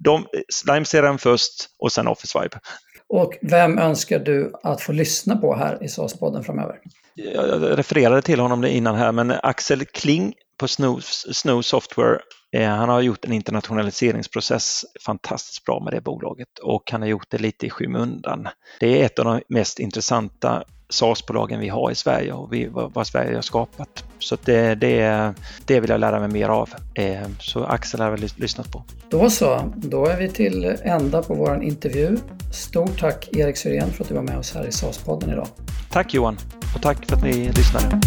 De, 0.04 0.26
Lime 0.68 0.86
CRM 0.86 1.18
först 1.18 1.70
och 1.80 1.92
sen 1.92 2.08
Office 2.08 2.40
Vibe. 2.40 2.60
Och 3.08 3.38
vem 3.42 3.80
önskar 3.80 4.20
du 4.20 4.52
att 4.64 4.82
få 4.82 4.92
lyssna 4.92 5.38
på 5.38 5.56
här 5.56 5.84
i 5.84 5.88
SAS-podden 5.88 6.44
framöver? 6.44 6.76
Jag 7.16 7.78
refererade 7.80 8.22
till 8.22 8.40
honom 8.40 8.66
innan 8.66 8.96
här, 8.96 9.12
men 9.12 9.32
Axel 9.32 9.86
Kling 9.86 10.34
på 10.58 10.68
Snow, 10.68 11.00
Snow 11.34 11.62
Software 11.62 12.20
Eh, 12.56 12.70
han 12.70 12.90
har 12.90 13.02
gjort 13.02 13.26
en 13.26 13.34
internationaliseringsprocess 13.34 14.86
fantastiskt 15.06 15.66
bra 15.66 15.80
med 15.84 15.94
det 15.94 16.02
bolaget 16.02 16.60
och 16.64 16.92
han 16.92 17.02
har 17.02 17.10
gjort 17.10 17.28
det 17.30 17.38
lite 17.38 17.66
i 17.66 17.70
skymundan. 17.70 18.48
Det 18.80 19.02
är 19.02 19.06
ett 19.06 19.20
av 19.20 19.26
de 19.26 19.42
mest 19.50 19.80
intressanta 19.80 20.64
SaaS-bolagen 20.90 21.60
vi 21.60 21.70
har 21.70 21.92
i 21.92 21.96
Sverige 21.96 22.34
och 22.34 22.54
vi, 22.54 22.68
vad 22.72 23.08
Sverige 23.08 23.36
har 23.36 23.42
skapat. 23.42 24.04
Så 24.20 24.38
det, 24.46 24.76
det, 24.76 25.34
det 25.66 25.80
vill 25.80 25.90
jag 25.90 26.00
lära 26.00 26.20
mig 26.20 26.30
mer 26.30 26.50
av. 26.50 26.70
Eh, 26.94 27.28
så 27.40 27.64
Axel 27.64 28.00
har 28.00 28.12
väl 28.12 28.30
lyssnat 28.38 28.72
på. 28.72 28.84
Då 29.10 29.30
så, 29.30 29.72
då 29.76 30.06
är 30.06 30.18
vi 30.18 30.30
till 30.30 30.78
ända 30.84 31.24
på 31.24 31.34
vår 31.34 31.64
intervju. 31.64 32.18
Stort 32.54 33.00
tack 33.00 33.30
Erik 33.32 33.58
Syrén 33.58 33.92
för 33.92 34.04
att 34.04 34.10
du 34.10 34.16
var 34.16 34.24
med 34.24 34.38
oss 34.38 34.54
här 34.54 34.68
i 34.68 34.72
SaaS-podden 34.72 35.32
idag. 35.32 35.48
Tack 35.92 36.14
Johan 36.14 36.38
och 36.76 36.82
tack 36.82 37.06
för 37.06 37.16
att 37.16 37.24
ni 37.24 37.52
lyssnade. 37.52 38.02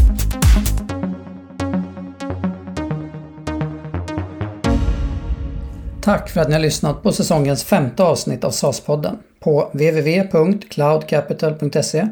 Tack 6.09 6.29
för 6.29 6.41
att 6.41 6.49
ni 6.49 6.55
har 6.55 6.61
lyssnat 6.61 7.03
på 7.03 7.13
säsongens 7.13 7.65
femte 7.65 8.03
avsnitt 8.03 8.45
av 8.45 8.51
SAS-podden. 8.51 9.17
På 9.41 9.71
www.cloudcapital.se 9.73 12.09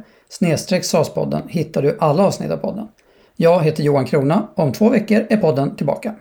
SAS-podden 0.82 1.42
hittar 1.48 1.82
du 1.82 1.96
alla 2.00 2.26
avsnitt 2.26 2.50
av 2.50 2.56
podden. 2.56 2.88
Jag 3.36 3.62
heter 3.62 3.82
Johan 3.82 4.04
Krona. 4.04 4.48
Om 4.54 4.72
två 4.72 4.88
veckor 4.88 5.26
är 5.30 5.36
podden 5.36 5.76
tillbaka. 5.76 6.14